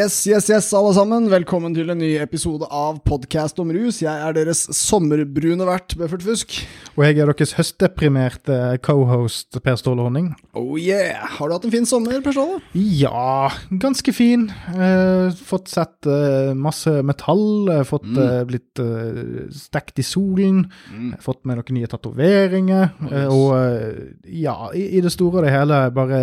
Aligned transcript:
Yes, 0.00 0.14
yes, 0.30 0.46
yes, 0.48 0.68
alle 0.78 0.92
sammen. 0.96 1.26
Velkommen 1.28 1.74
til 1.76 1.90
en 1.92 1.98
ny 2.00 2.12
episode 2.22 2.64
av 2.72 3.00
Podkast 3.04 3.58
om 3.60 3.68
rus. 3.74 3.98
Jeg 4.00 4.22
er 4.22 4.32
deres 4.36 4.62
sommerbrune 4.78 5.66
vert, 5.66 5.92
Bøffert 5.98 6.22
Fusk. 6.24 6.54
Og 6.94 7.02
jeg 7.04 7.18
er 7.20 7.28
deres 7.28 7.52
høstdeprimerte 7.58 8.56
cohost 8.86 9.58
Per 9.64 9.76
Ståle 9.76 10.06
Honning. 10.06 10.30
Oh 10.56 10.78
yeah! 10.80 11.26
Har 11.34 11.50
du 11.50 11.56
hatt 11.56 11.66
en 11.68 11.74
fin 11.74 11.88
sommer, 11.90 12.22
Per 12.24 12.32
Ståle? 12.32 12.60
Ja, 12.78 13.50
ganske 13.82 14.14
fin. 14.16 14.46
Eh, 14.72 15.34
fått 15.50 15.68
sett 15.74 16.08
eh, 16.08 16.54
masse 16.56 16.94
metall. 17.04 17.44
eh, 17.74 17.82
Fått 17.90 18.06
eh, 18.14 18.38
blitt 18.48 18.80
eh, 18.80 19.50
stekt 19.52 20.00
i 20.00 20.06
solen. 20.06 20.62
Fått 21.20 21.42
med 21.50 21.60
noen 21.60 21.76
nye 21.80 21.90
tatoveringer. 21.90 22.94
Yes. 23.10 23.26
og 23.34 23.52
eh, 23.58 24.00
ja, 24.46 24.56
i, 24.72 24.86
i 24.96 25.04
det 25.04 25.12
store 25.18 25.42
og 25.42 25.48
det 25.50 25.52
hele 25.58 25.82
bare 25.98 26.22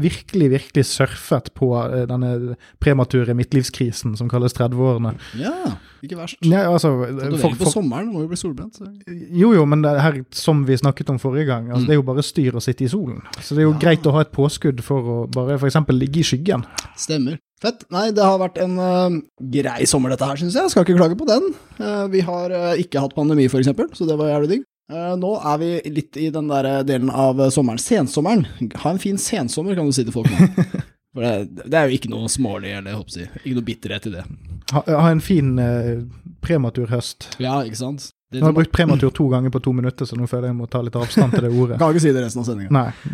virkelig, 0.00 0.50
virkelig 0.56 0.88
surfet 0.96 1.52
på 1.60 1.70
eh, 1.84 2.02
denne 2.10 2.56
premature 2.82 3.11
midtlivskrisen 3.38 4.16
som 4.18 4.28
kalles 4.28 4.54
30-årene. 4.56 5.14
Ja, 5.38 5.76
ikke 6.02 6.18
verst. 6.18 6.38
Ja, 6.42 6.64
altså, 6.70 6.90
Tatovering 7.06 7.38
for- 7.40 7.58
på 7.64 7.72
sommeren 7.72 8.10
må 8.12 8.24
jo 8.24 8.28
bli 8.32 8.36
solbrent. 8.40 8.74
så- 8.78 8.88
Jo, 9.30 9.52
jo, 9.54 9.66
men 9.66 9.82
det 9.82 10.00
her, 10.00 10.24
som 10.30 10.64
vi 10.64 10.74
snakket 10.76 11.10
om 11.10 11.18
forrige 11.18 11.46
gang, 11.46 11.70
altså, 11.70 11.86
det 11.86 11.90
er 11.90 12.00
jo 12.00 12.02
bare 12.02 12.22
styr 12.22 12.52
å 12.52 12.62
sitte 12.62 12.84
i 12.84 12.88
solen. 12.88 13.22
Så 13.40 13.54
det 13.54 13.58
er 13.62 13.68
jo 13.70 13.78
greit 13.78 14.02
å 14.02 14.12
ha 14.12 14.20
et 14.20 14.32
påskudd 14.32 14.80
for 14.82 15.02
å 15.02 15.30
bare 15.30 15.58
f.eks. 15.58 15.74
ligge 15.90 16.18
i 16.20 16.22
skyggen. 16.22 16.64
Stemmer. 16.96 17.38
Fett. 17.62 17.84
Nei, 17.94 18.10
det 18.10 18.24
har 18.24 18.38
vært 18.40 18.58
en 18.58 18.78
uh, 18.78 19.20
grei 19.38 19.84
sommer 19.86 20.10
dette 20.10 20.26
her, 20.26 20.34
syns 20.36 20.54
jeg. 20.54 20.70
Skal 20.70 20.84
ikke 20.84 20.98
klage 20.98 21.16
på 21.16 21.26
den. 21.28 21.54
Uh, 21.78 22.08
vi 22.08 22.20
har 22.20 22.50
uh, 22.50 22.74
ikke 22.74 22.98
hatt 22.98 23.14
pandemi, 23.14 23.46
for 23.48 23.62
eksempel, 23.62 23.86
så 23.94 24.06
det 24.08 24.18
var 24.18 24.32
jævlig 24.32 24.48
digg. 24.56 24.64
Nå 24.92 25.28
er 25.40 25.56
vi 25.58 25.68
litt 25.88 26.16
i 26.20 26.26
den 26.28 26.48
der 26.50 26.82
delen 26.84 27.08
av 27.08 27.38
sommeren. 27.54 27.78
Sensommeren. 27.80 28.42
Ha 28.82 28.90
en 28.90 28.98
fin 28.98 29.16
sensommer, 29.16 29.74
kan 29.78 29.86
du 29.86 29.92
si 29.92 30.04
til 30.04 30.12
folk 30.12 30.26
nå. 30.28 30.48
For 31.12 31.24
det, 31.24 31.68
det 31.68 31.76
er 31.76 31.90
jo 31.90 31.98
ikke 31.98 32.10
noe 32.12 32.30
smålig, 32.32 32.72
eller 32.72 32.94
jeg 32.94 33.00
håper 33.00 33.14
å. 33.14 33.28
Ikke 33.42 33.58
noe 33.58 33.68
bitterhet 33.68 34.08
i 34.08 34.14
det. 34.14 34.24
Ha, 34.72 34.82
ha 34.88 35.08
en 35.12 35.20
fin 35.20 35.54
eh, 35.60 36.02
prematur 36.44 36.88
høst. 36.92 37.28
Ja, 37.42 37.60
ikke 37.66 37.80
sant? 37.82 38.08
Det, 38.32 38.40
Nå 38.40 38.46
har 38.46 38.54
jeg 38.54 38.56
brukt 38.62 38.72
prematur 38.72 39.10
to 39.12 39.26
ganger 39.28 39.52
på 39.52 39.60
to 39.60 39.74
minutter, 39.76 40.08
så 40.08 40.16
nå 40.16 40.24
føler 40.24 40.46
jeg 40.48 40.54
jeg 40.54 40.58
må 40.62 40.66
ta 40.72 40.80
litt 40.80 40.94
avstand 40.96 41.34
til 41.36 41.44
det 41.44 41.50
ordet. 41.52 41.76
kan 41.82 41.92
ikke 41.92 42.00
si 42.00 42.12
det 42.16 42.22
resten 42.24 42.40
av 42.40 42.46
sendinga. 42.48 42.72
Nei. 42.72 43.10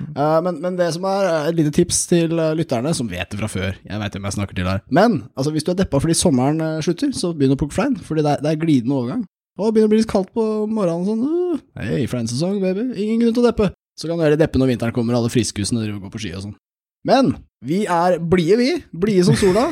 men, 0.46 0.60
men 0.62 0.76
det 0.78 0.92
som 0.94 1.08
er 1.10 1.26
eh, 1.26 1.48
et 1.50 1.58
lite 1.58 1.72
tips 1.74 2.04
til 2.12 2.38
eh, 2.38 2.52
lytterne, 2.54 2.92
som 2.94 3.10
vet 3.10 3.26
det 3.32 3.40
fra 3.40 3.48
før 3.50 3.72
Jeg 3.72 3.98
vet 4.04 4.14
hvem 4.14 4.28
jeg 4.28 4.36
snakker 4.36 4.60
til 4.60 4.70
her. 4.70 4.84
Men 4.94 5.24
altså, 5.34 5.50
hvis 5.56 5.66
du 5.66 5.72
er 5.74 5.80
deppa 5.80 5.98
fordi 6.04 6.14
sommeren 6.20 6.62
eh, 6.62 6.78
slutter, 6.86 7.10
så 7.18 7.32
begynn 7.34 7.56
å 7.56 7.58
plukke 7.58 7.74
flein, 7.74 7.98
fordi 7.98 8.22
det 8.22 8.36
er, 8.36 8.46
det 8.46 8.52
er 8.52 8.62
glidende 8.62 8.94
overgang. 9.00 9.26
Og 9.58 9.74
begynner 9.74 9.90
å 9.90 9.94
bli 9.96 10.02
litt 10.04 10.12
kaldt 10.12 10.30
på 10.38 10.46
morgenen 10.70 11.08
sånn 11.08 11.26
uh, 11.26 11.66
Hei, 11.82 12.04
fleinsesong, 12.06 12.60
baby. 12.62 12.92
Ingen 12.94 13.24
grunn 13.24 13.34
til 13.34 13.42
å 13.42 13.48
deppe. 13.48 13.72
Så 13.98 14.06
kan 14.06 14.20
du 14.20 14.22
heller 14.22 14.38
deppe 14.38 14.62
når 14.62 14.70
vinteren 14.70 14.94
kommer 14.94 15.16
og 15.16 15.24
alle 15.24 15.34
friskusene 15.34 15.82
driver 15.82 15.98
og 15.98 16.06
går 16.06 16.14
på 16.14 16.22
ski 16.22 16.30
og 16.38 16.44
sånn. 16.44 16.58
Men 17.10 17.32
vi 17.64 17.84
er 17.90 18.18
blide, 18.22 18.56
vi. 18.60 18.72
Blide 18.92 19.24
som 19.28 19.38
sola. 19.38 19.68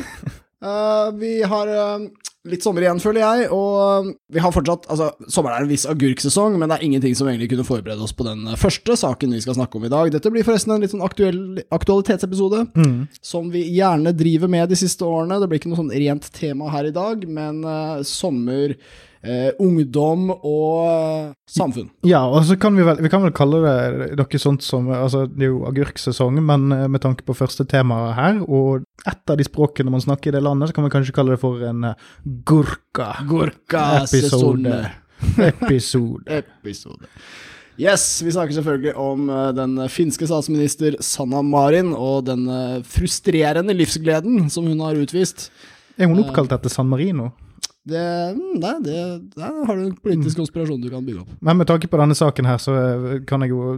Uh, 0.63 1.11
vi 1.21 1.37
har 1.47 1.69
uh, 1.71 2.07
litt 2.47 2.63
sommer 2.63 2.83
igjen, 2.83 2.99
føler 3.03 3.19
jeg, 3.23 3.47
og 3.51 4.07
eh, 4.07 4.11
vi 4.31 4.39
har 4.39 4.53
fortsatt 4.55 4.85
Altså, 4.87 5.09
sommeren 5.27 5.57
er 5.57 5.65
en 5.65 5.71
viss 5.71 5.83
agurksesong, 5.89 6.55
men 6.55 6.69
det 6.71 6.77
er 6.77 6.85
ingenting 6.87 7.15
som 7.17 7.27
egentlig 7.27 7.49
kunne 7.51 7.65
forberede 7.67 8.03
oss 8.05 8.13
på 8.15 8.23
den 8.27 8.45
første 8.59 8.95
saken 8.99 9.33
vi 9.35 9.41
skal 9.43 9.57
snakke 9.57 9.75
om 9.79 9.87
i 9.87 9.91
dag. 9.91 10.11
Dette 10.13 10.31
blir 10.31 10.45
forresten 10.47 10.71
en 10.75 10.83
litt 10.83 10.93
sånn 10.93 11.03
aktuell 11.03 11.59
aktualitetsepisode, 11.75 12.63
Mm. 12.77 13.07
som 13.21 13.49
vi 13.51 13.65
gjerne 13.75 14.15
driver 14.15 14.47
med 14.51 14.69
de 14.71 14.79
siste 14.79 15.03
årene. 15.03 15.41
Det 15.41 15.49
blir 15.51 15.59
ikke 15.59 15.73
noe 15.73 15.81
sånn 15.81 15.91
rent 15.91 16.31
tema 16.31 16.71
her 16.71 16.87
i 16.87 16.95
dag, 16.95 17.27
men 17.27 17.59
uh, 17.67 17.99
sommer, 18.07 18.77
eh, 19.21 19.49
ungdom 19.63 20.29
og 20.35 20.83
eh, 20.89 21.31
samfunn. 21.49 21.89
Ja, 22.07 22.23
og 22.27 22.45
så 22.47 22.57
kan 22.59 22.77
vi 22.77 22.85
vel, 22.87 23.01
vi 23.03 23.11
kan 23.13 23.25
vel 23.25 23.35
kalle 23.35 23.61
det 23.63 24.11
noe 24.19 24.41
sånt 24.41 24.65
som 24.65 24.89
altså 24.93 25.25
Det 25.29 25.47
er 25.47 25.51
jo 25.51 25.65
agurksesong, 25.69 26.39
men 26.45 26.69
eh, 26.75 26.85
med 26.91 27.03
tanke 27.05 27.25
på 27.27 27.37
første 27.37 27.65
tema 27.69 28.13
her, 28.17 28.41
og 28.45 28.85
ett 29.07 29.33
av 29.33 29.39
de 29.39 29.47
språkene 29.47 29.93
man 29.93 30.03
snakker 30.03 30.31
i 30.31 30.37
det 30.37 30.45
landet, 30.45 30.69
så 30.69 30.77
kan 30.77 30.87
vi 30.87 30.93
kanskje 30.93 31.15
kalle 31.15 31.35
det 31.35 31.41
for 31.41 31.61
en 31.65 31.91
uh, 31.91 32.07
gurka. 32.47 33.13
Gurka-sesone. 33.27 34.81
Episode. 35.51 36.41
Episode. 36.41 37.09
Yes, 37.77 38.23
vi 38.25 38.31
snakker 38.33 38.57
selvfølgelig 38.57 38.95
om 38.97 39.27
eh, 39.29 39.49
den 39.53 39.77
finske 39.93 40.25
statsminister 40.25 40.95
Sanna 41.05 41.43
Marin 41.45 41.91
og 41.93 42.25
den 42.25 42.47
eh, 42.49 42.79
frustrerende 42.81 43.75
livsgleden 43.77 44.47
som 44.49 44.65
hun 44.65 44.81
har 44.81 44.97
utvist. 44.97 45.51
Er 45.97 46.09
hun 46.09 46.23
oppkalt 46.23 46.55
etter 46.55 46.73
San 46.73 46.89
Marino? 46.89 47.29
Det, 47.87 48.35
mm, 48.35 48.59
nei, 48.59 48.73
det, 48.83 48.95
der 49.37 49.53
har 49.67 49.77
du 49.79 49.83
en 49.85 49.93
politisk 50.03 50.41
konspirasjon 50.41 50.81
du 50.83 50.89
kan 50.91 51.05
bygge 51.07 51.21
opp. 51.23 51.29
Men 51.39 51.59
med 51.61 51.69
tanke 51.69 51.87
på 51.87 51.99
denne 52.01 52.17
saken 52.19 52.47
her, 52.49 52.59
så 52.59 52.73
eh, 52.75 53.05
kan 53.29 53.45
jeg 53.45 53.53
jo 53.53 53.77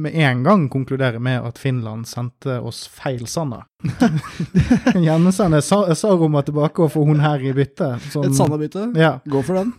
med 0.00 0.16
en 0.16 0.40
gang 0.46 0.64
konkludere 0.72 1.20
med 1.20 1.44
at 1.44 1.60
Finland 1.60 2.08
sendte 2.08 2.56
oss 2.64 2.86
feil 2.88 3.26
Sanna. 3.28 3.58
Gjerne 5.04 5.32
sa 5.34 6.14
rommet 6.14 6.48
tilbake 6.48 6.86
og 6.86 6.92
få 6.94 7.04
hun 7.08 7.20
her 7.20 7.44
i 7.44 7.52
bytte. 7.56 7.90
som- 8.08 8.24
Et 8.24 8.36
Sanna-bytte. 8.38 8.86
Ja. 8.96 9.18
Gå 9.28 9.44
for 9.44 9.60
den. 9.60 9.74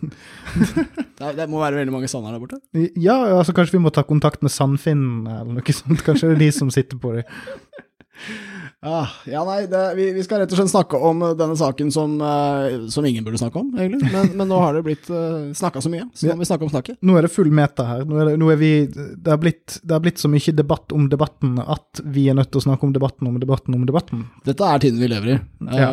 det, 1.18 1.34
det 1.40 1.48
må 1.50 1.58
være 1.64 1.82
veldig 1.82 1.96
mange 1.96 2.10
Sanner 2.12 2.36
der 2.36 2.42
borte. 2.42 2.62
ja, 3.02 3.18
altså 3.38 3.52
kanskje 3.56 3.80
vi 3.80 3.82
må 3.82 3.90
ta 3.90 4.06
kontakt 4.06 4.42
med 4.46 4.54
Sandfinnen 4.54 5.26
eller 5.26 5.58
noe 5.58 5.74
sånt. 5.74 6.06
Kanskje 6.06 6.30
det 6.30 6.38
er 6.38 6.44
de 6.46 6.52
som 6.54 6.70
sitter 6.70 7.02
på 7.02 7.16
dem. 7.18 7.26
Ah, 8.84 9.06
ja, 9.30 9.44
nei, 9.46 9.66
det, 9.70 9.80
vi, 9.94 10.08
vi 10.12 10.22
skal 10.26 10.40
rett 10.42 10.50
og 10.50 10.58
slett 10.58 10.72
snakke 10.72 10.98
om 10.98 11.20
eh, 11.22 11.36
denne 11.38 11.54
saken 11.54 11.92
som, 11.94 12.16
uh, 12.18 12.88
som 12.90 13.04
ingen 13.06 13.22
burde 13.22 13.38
snakke 13.38 13.60
om, 13.60 13.68
egentlig. 13.78 14.08
Men, 14.10 14.32
men 14.40 14.48
nå 14.50 14.56
har 14.58 14.74
det 14.74 14.80
blitt 14.82 15.06
uh, 15.06 15.52
snakka 15.54 15.78
så 15.84 15.92
mye, 15.92 16.08
så 16.18 16.26
nå 16.26 16.34
må 16.34 16.42
vi 16.42 16.48
snakke 16.50 16.66
om 16.66 16.72
snakket. 16.72 16.96
Nå 17.06 17.14
er 17.14 17.28
det 17.28 17.30
full 17.30 17.52
meta 17.54 17.86
her. 17.86 18.02
Nå 18.08 18.18
er 18.18 18.32
det, 18.32 18.32
nå 18.42 18.48
er 18.50 18.58
vi, 18.58 18.72
det, 18.90 19.28
har 19.30 19.38
blitt, 19.38 19.76
blitt 19.86 20.18
så 20.18 20.30
mye 20.32 20.54
debatt 20.58 20.90
om 20.96 21.06
debatten 21.12 21.60
at 21.62 22.02
vi 22.02 22.24
er 22.32 22.34
nødt 22.34 22.50
til 22.50 22.58
å 22.58 22.64
snakke 22.66 22.88
om 22.88 22.94
debatten 22.96 23.30
om 23.30 23.38
debatten 23.38 23.76
om 23.78 23.84
debatten. 23.86 24.24
Dette 24.50 24.66
er 24.66 24.82
tiden 24.82 24.98
vi 24.98 25.10
lever 25.12 25.36
i. 25.36 25.38
Eh, 25.68 25.78
Ja. 25.78 25.92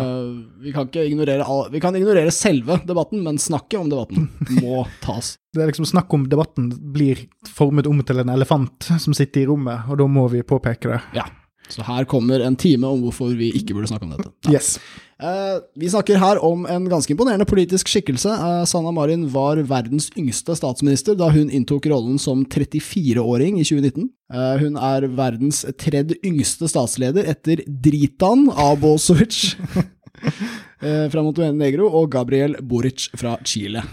vi, 0.58 0.74
kan 0.74 0.90
ikke 0.90 1.06
ignorere 1.06 1.46
all, 1.46 1.68
vi 1.70 1.82
kan 1.84 1.94
ignorere 1.96 2.34
selve 2.34 2.80
debatten, 2.90 3.22
men 3.22 3.38
snakket 3.38 3.84
om 3.84 3.92
debatten 3.94 4.32
må 4.64 4.82
tas. 5.06 5.36
Det 5.54 5.62
er 5.62 5.70
liksom 5.70 5.86
Snakk 5.90 6.10
om 6.14 6.26
debatten 6.30 6.72
blir 6.94 7.22
formet 7.54 7.86
om 7.90 8.02
til 8.06 8.22
en 8.22 8.34
elefant 8.34 8.90
som 8.98 9.14
sitter 9.14 9.44
i 9.44 9.48
rommet, 9.50 9.86
og 9.90 10.02
da 10.02 10.10
må 10.10 10.26
vi 10.34 10.42
påpeke 10.42 10.90
det. 10.96 11.00
Ja. 11.22 11.30
Så 11.70 11.86
her 11.86 12.08
kommer 12.10 12.42
en 12.42 12.58
time 12.60 12.90
om 12.90 13.04
hvorfor 13.06 13.36
vi 13.38 13.52
ikke 13.58 13.76
burde 13.78 13.90
snakke 13.92 14.08
om 14.08 14.16
dette. 14.16 14.32
Yes. 14.50 14.78
Uh, 15.20 15.60
vi 15.76 15.90
snakker 15.92 16.18
her 16.22 16.40
om 16.46 16.64
en 16.72 16.86
ganske 16.90 17.12
imponerende 17.12 17.46
politisk 17.48 17.90
skikkelse. 17.92 18.32
Uh, 18.40 18.64
Sanna 18.70 18.94
Marin 18.96 19.26
var 19.34 19.60
verdens 19.68 20.08
yngste 20.18 20.56
statsminister 20.56 21.18
da 21.20 21.28
hun 21.34 21.52
inntok 21.52 21.90
rollen 21.92 22.16
som 22.22 22.46
34-åring 22.48 23.60
i 23.60 23.66
2019. 23.68 24.08
Uh, 24.32 24.56
hun 24.62 24.80
er 24.80 25.10
verdens 25.20 25.66
tredje 25.82 26.16
yngste 26.24 26.72
statsleder 26.72 27.28
etter 27.30 27.66
Dritan 27.68 28.48
Abosovic 28.56 29.58
eh, 30.82 31.06
fra 31.12 31.24
Montenegro 31.26 31.88
og 31.88 32.10
Gabriel 32.14 32.56
Boric 32.66 33.10
fra 33.20 33.36
Chile. 33.48 33.84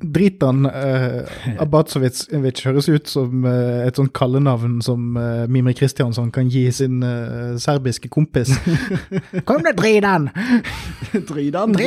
Dritan 0.00 0.66
eh, 0.68 1.28
Abatsovic 1.64 2.64
høres 2.66 2.90
ut 2.90 3.10
som 3.10 3.44
eh, 3.48 3.86
et 3.86 4.00
sånt 4.00 4.14
kallenavn 4.16 4.80
som 4.84 5.16
eh, 5.20 5.44
Mimre 5.50 5.74
Kristiansson 5.78 6.32
kan 6.34 6.50
gi 6.52 6.66
sin 6.74 7.02
eh, 7.06 7.56
serbiske 7.60 8.10
kompis. 8.12 8.52
Kom 9.48 9.64
da! 9.66 9.74
Dridan. 9.76 10.30
på 11.12 11.22
Dridan! 11.30 11.78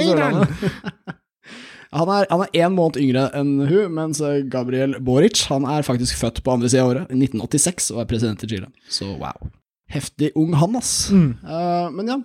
Han 1.94 2.10
er, 2.10 2.26
han 2.32 2.42
er 2.42 2.56
én 2.66 2.74
måned 2.74 2.98
yngre 2.98 3.28
enn 3.38 3.52
hun, 3.70 3.92
mens 3.94 4.22
eh, 4.26 4.42
Gabriel 4.50 4.98
Boric 5.04 5.44
han 5.52 5.68
er 5.70 5.86
faktisk 5.86 6.18
født 6.18 6.42
på 6.46 6.56
andre 6.56 6.72
sida 6.72 6.86
av 6.86 6.94
året, 6.96 7.12
i 7.14 7.20
1986, 7.20 7.92
og 7.94 8.02
er 8.02 8.10
president 8.10 8.46
i 8.46 8.50
Chile. 8.50 8.72
Så 8.90 9.12
wow. 9.22 9.52
Heftig 9.94 10.32
ung 10.40 10.56
han, 10.58 10.80
ass. 10.80 11.12
Eh, 11.14 11.86
men 11.94 12.10
ja, 12.10 12.18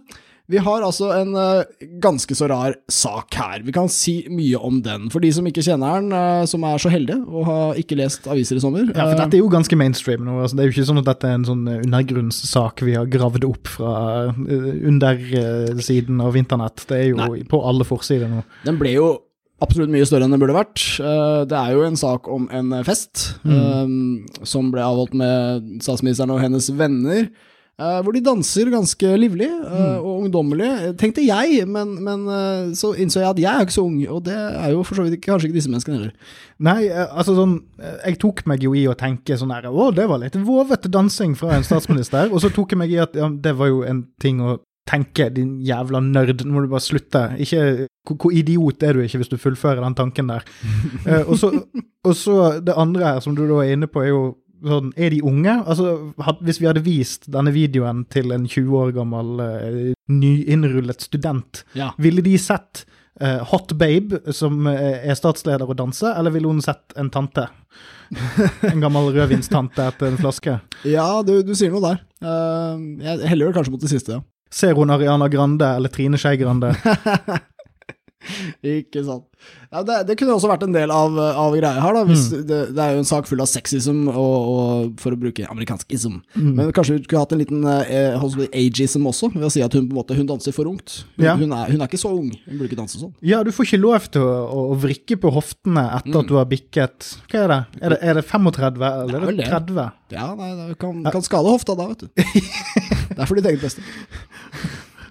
vi 0.48 0.60
har 0.64 0.80
altså 0.84 1.10
en 1.12 1.34
eh, 1.36 1.86
ganske 2.00 2.32
så 2.36 2.46
rar 2.48 2.74
sak 2.88 3.36
her. 3.36 3.60
Vi 3.66 3.72
kan 3.76 3.90
si 3.92 4.22
mye 4.32 4.56
om 4.64 4.80
den. 4.84 5.10
For 5.12 5.20
de 5.20 5.28
som 5.36 5.46
ikke 5.48 5.64
kjenner 5.64 6.00
den, 6.00 6.14
eh, 6.16 6.44
som 6.48 6.64
er 6.64 6.80
så 6.80 6.92
heldige 6.92 7.20
og 7.28 7.44
har 7.44 7.80
ikke 7.80 7.98
lest 8.00 8.24
aviser 8.30 8.56
i 8.56 8.62
sommer. 8.64 8.86
Ja, 8.88 9.02
for 9.02 9.12
eh, 9.12 9.20
dette 9.20 9.36
er 9.36 9.42
jo 9.42 9.50
ganske 9.52 9.76
mainstream 9.76 10.24
nå. 10.24 10.38
Altså, 10.40 10.56
det 10.56 10.64
er 10.64 10.70
jo 10.70 10.76
ikke 10.78 10.88
sånn 10.88 11.02
at 11.02 11.10
dette 11.10 11.28
er 11.28 11.36
en 11.36 11.44
sånn 11.48 11.66
undergrunnssak 11.74 12.80
vi 12.88 12.96
har 12.96 13.10
gravd 13.12 13.44
opp 13.48 13.68
fra 13.76 13.92
undersiden 14.32 16.24
av 16.24 16.38
internett. 16.40 16.86
Det 16.88 16.96
er 16.96 17.10
jo 17.10 17.20
Nei. 17.20 17.44
på 17.48 17.60
alle 17.68 17.84
forsider 17.88 18.32
nå. 18.32 18.40
Den 18.64 18.80
ble 18.80 18.94
jo 18.96 19.10
absolutt 19.60 19.92
mye 19.92 20.06
større 20.08 20.24
enn 20.24 20.32
den 20.32 20.40
burde 20.40 20.56
vært. 20.56 20.80
Det 21.50 21.60
er 21.60 21.76
jo 21.76 21.84
en 21.84 21.98
sak 21.98 22.30
om 22.32 22.48
en 22.54 22.72
fest 22.88 23.34
eh, 23.44 23.94
som 24.48 24.72
ble 24.72 24.80
avholdt 24.86 25.12
med 25.18 25.70
statsministeren 25.84 26.32
og 26.32 26.40
hennes 26.40 26.72
venner. 26.72 27.28
Eh, 27.78 28.00
hvor 28.04 28.14
de 28.14 28.24
danser 28.24 28.70
ganske 28.72 29.14
livlig 29.22 29.48
eh, 29.48 29.96
og 29.98 30.24
ungdommelig, 30.24 30.70
tenkte 31.00 31.24
jeg, 31.26 31.62
men, 31.70 31.96
men 32.04 32.26
uh, 32.26 32.74
så 32.78 32.92
innså 32.98 33.22
jeg 33.22 33.30
at 33.30 33.42
jeg 33.42 33.52
er 33.52 33.66
ikke 33.66 33.78
så 33.78 33.86
ung, 33.86 34.00
og 34.10 34.24
det 34.26 34.36
er 34.36 34.74
jo 34.74 34.84
for 34.86 34.98
så 34.98 35.06
vidt 35.06 35.18
ikke, 35.18 35.30
kanskje 35.30 35.50
ikke 35.50 35.58
disse 35.60 35.72
menneskene 35.72 35.98
heller. 35.98 36.36
Nei, 36.58 36.78
eh, 36.90 37.06
altså 37.06 37.36
sånn 37.36 37.52
eh, 37.78 37.98
Jeg 38.08 38.18
tok 38.22 38.42
meg 38.50 38.64
jo 38.66 38.72
i 38.74 38.82
å 38.90 38.96
tenke 38.98 39.36
sånn 39.38 39.52
her 39.54 39.68
Å, 39.70 39.90
det 39.94 40.08
var 40.10 40.18
litt 40.18 40.38
vovete 40.42 40.90
dansing 40.90 41.36
fra 41.38 41.52
en 41.54 41.66
statsminister. 41.66 42.30
og 42.34 42.42
så 42.42 42.50
tok 42.54 42.74
jeg 42.74 42.80
meg 42.80 42.94
i 42.94 42.98
at 43.02 43.14
ja, 43.18 43.28
det 43.30 43.54
var 43.58 43.70
jo 43.70 43.84
en 43.86 44.02
ting 44.22 44.42
å 44.42 44.58
tenke, 44.88 45.28
din 45.34 45.58
jævla 45.60 46.00
nerd, 46.00 46.42
nå 46.46 46.54
må 46.54 46.64
du 46.64 46.70
bare 46.72 46.80
slutte. 46.80 47.26
Ikke, 47.44 47.88
hvor, 48.08 48.32
idiot 48.32 48.82
er 48.88 48.96
du 48.96 49.02
ikke 49.04 49.20
hvis 49.20 49.30
du 49.30 49.36
fullfører 49.40 49.84
den 49.84 49.98
tanken 49.98 50.32
der? 50.32 50.46
Eh, 51.08 51.22
og, 51.22 51.36
så, 51.40 51.52
og 52.04 52.14
så 52.16 52.34
det 52.64 52.74
andre 52.76 53.14
her, 53.14 53.20
som 53.24 53.36
du 53.36 53.44
da 53.46 53.62
er 53.62 53.76
inne 53.76 53.88
på, 53.88 54.02
er 54.02 54.10
jo 54.10 54.22
sånn, 54.64 54.92
Er 54.96 55.10
de 55.10 55.20
unge? 55.22 55.54
Altså, 55.66 56.12
had, 56.24 56.40
Hvis 56.42 56.60
vi 56.60 56.66
hadde 56.66 56.82
vist 56.84 57.28
denne 57.30 57.52
videoen 57.54 58.04
til 58.10 58.32
en 58.32 58.46
20 58.46 58.76
år 58.78 58.92
gammel 58.96 59.40
uh, 59.40 59.92
nyinnrullet 60.08 61.00
student, 61.04 61.64
Ja. 61.74 61.92
ville 61.98 62.22
de 62.22 62.36
sett 62.38 62.84
uh, 63.20 63.44
Hot 63.52 63.74
Babe, 63.78 64.20
som 64.32 64.66
uh, 64.66 64.72
er 64.74 65.14
statsleder, 65.18 65.68
og 65.68 65.76
danse, 65.78 66.06
eller 66.16 66.30
ville 66.34 66.48
hun 66.48 66.60
sett 66.62 66.96
en 66.96 67.10
tante? 67.10 67.48
en 68.72 68.80
gammel 68.80 69.10
rødvinstante 69.12 69.84
etter 69.90 70.08
en 70.08 70.16
flaske? 70.16 70.54
Ja, 70.88 71.22
du, 71.22 71.42
du 71.44 71.52
sier 71.58 71.70
noe 71.74 71.82
der. 71.84 71.98
Eh, 72.24 72.78
jeg 73.04 73.28
heller 73.28 73.50
vel 73.50 73.56
kanskje 73.58 73.74
mot 73.74 73.82
det 73.84 73.90
siste, 73.92 74.16
ja. 74.16 74.22
Ser 74.48 74.72
hun 74.78 74.88
Ariana 74.88 75.28
Grande 75.28 75.66
eller 75.76 75.92
Trine 75.92 76.16
Skei 76.16 76.38
Grande? 76.40 76.70
Ikke 78.78 79.04
sant. 79.06 79.24
Ja, 79.70 79.82
det, 79.86 79.98
det 80.08 80.16
kunne 80.18 80.34
også 80.34 80.48
vært 80.50 80.64
en 80.66 80.74
del 80.74 80.90
av, 80.90 81.14
av 81.14 81.54
greia 81.54 81.82
her, 81.82 81.94
da. 81.94 82.02
Hvis 82.08 82.24
det, 82.32 82.58
det 82.74 82.82
er 82.82 82.96
jo 82.96 83.02
en 83.02 83.08
sak 83.08 83.28
full 83.28 83.42
av 83.44 83.48
sexism, 83.50 84.06
og, 84.10 84.48
og 84.52 85.02
for 85.02 85.14
å 85.14 85.20
bruke 85.20 85.46
amerikansk 85.46 85.92
ism. 85.94 86.18
Men 86.34 86.72
kanskje 86.74 86.96
vi 86.96 87.04
skulle 87.04 87.22
hatt 87.22 87.34
en 87.36 87.42
liten 87.42 87.66
eh, 87.68 88.26
ageism 88.48 89.06
også, 89.08 89.30
ved 89.36 89.46
å 89.46 89.52
si 89.52 89.62
at 89.64 89.76
hun 89.76 89.86
på 89.86 89.94
en 89.94 90.00
måte 90.00 90.16
hun 90.18 90.28
danser 90.28 90.56
for 90.56 90.70
ungt. 90.70 91.02
Hun, 91.18 91.26
Ja. 91.28 91.36
hun, 91.38 91.52
er, 91.52 91.70
hun 91.70 91.84
er 91.84 91.90
ikke 91.90 92.00
så 92.00 92.10
ung, 92.14 92.32
hun 92.32 92.56
burde 92.56 92.70
ikke 92.70 92.80
danse 92.80 93.00
sånn. 93.00 93.12
Ja, 93.24 93.42
du 93.46 93.52
får 93.54 93.68
ikke 93.68 93.82
lov 93.82 94.08
til 94.14 94.24
å, 94.24 94.64
å, 94.72 94.78
vrikke 94.78 95.18
på 95.20 95.32
hoftene 95.34 95.84
etter 95.98 96.20
at 96.22 96.30
du 96.30 96.36
har 96.38 96.48
bikket 96.48 97.12
Hva 97.30 97.44
er 97.44 97.52
det? 97.52 97.60
Er 97.82 97.94
det, 97.94 97.98
er 98.02 98.18
det 98.20 98.24
35, 98.26 98.82
eller 98.88 99.28
er 99.28 99.38
det. 99.38 99.48
30? 99.48 99.88
Ja, 100.14 100.30
nei, 100.38 100.50
det 100.56 100.78
kan, 100.80 101.02
kan 101.04 101.24
skade 101.24 101.52
hofta 101.52 101.76
da, 101.78 101.90
vet 101.92 102.06
du. 102.06 102.08
Det 103.08 103.24
er 103.24 103.26
for 103.26 103.38
ditt 103.38 103.48
eget 103.50 103.62
beste. 103.64 103.82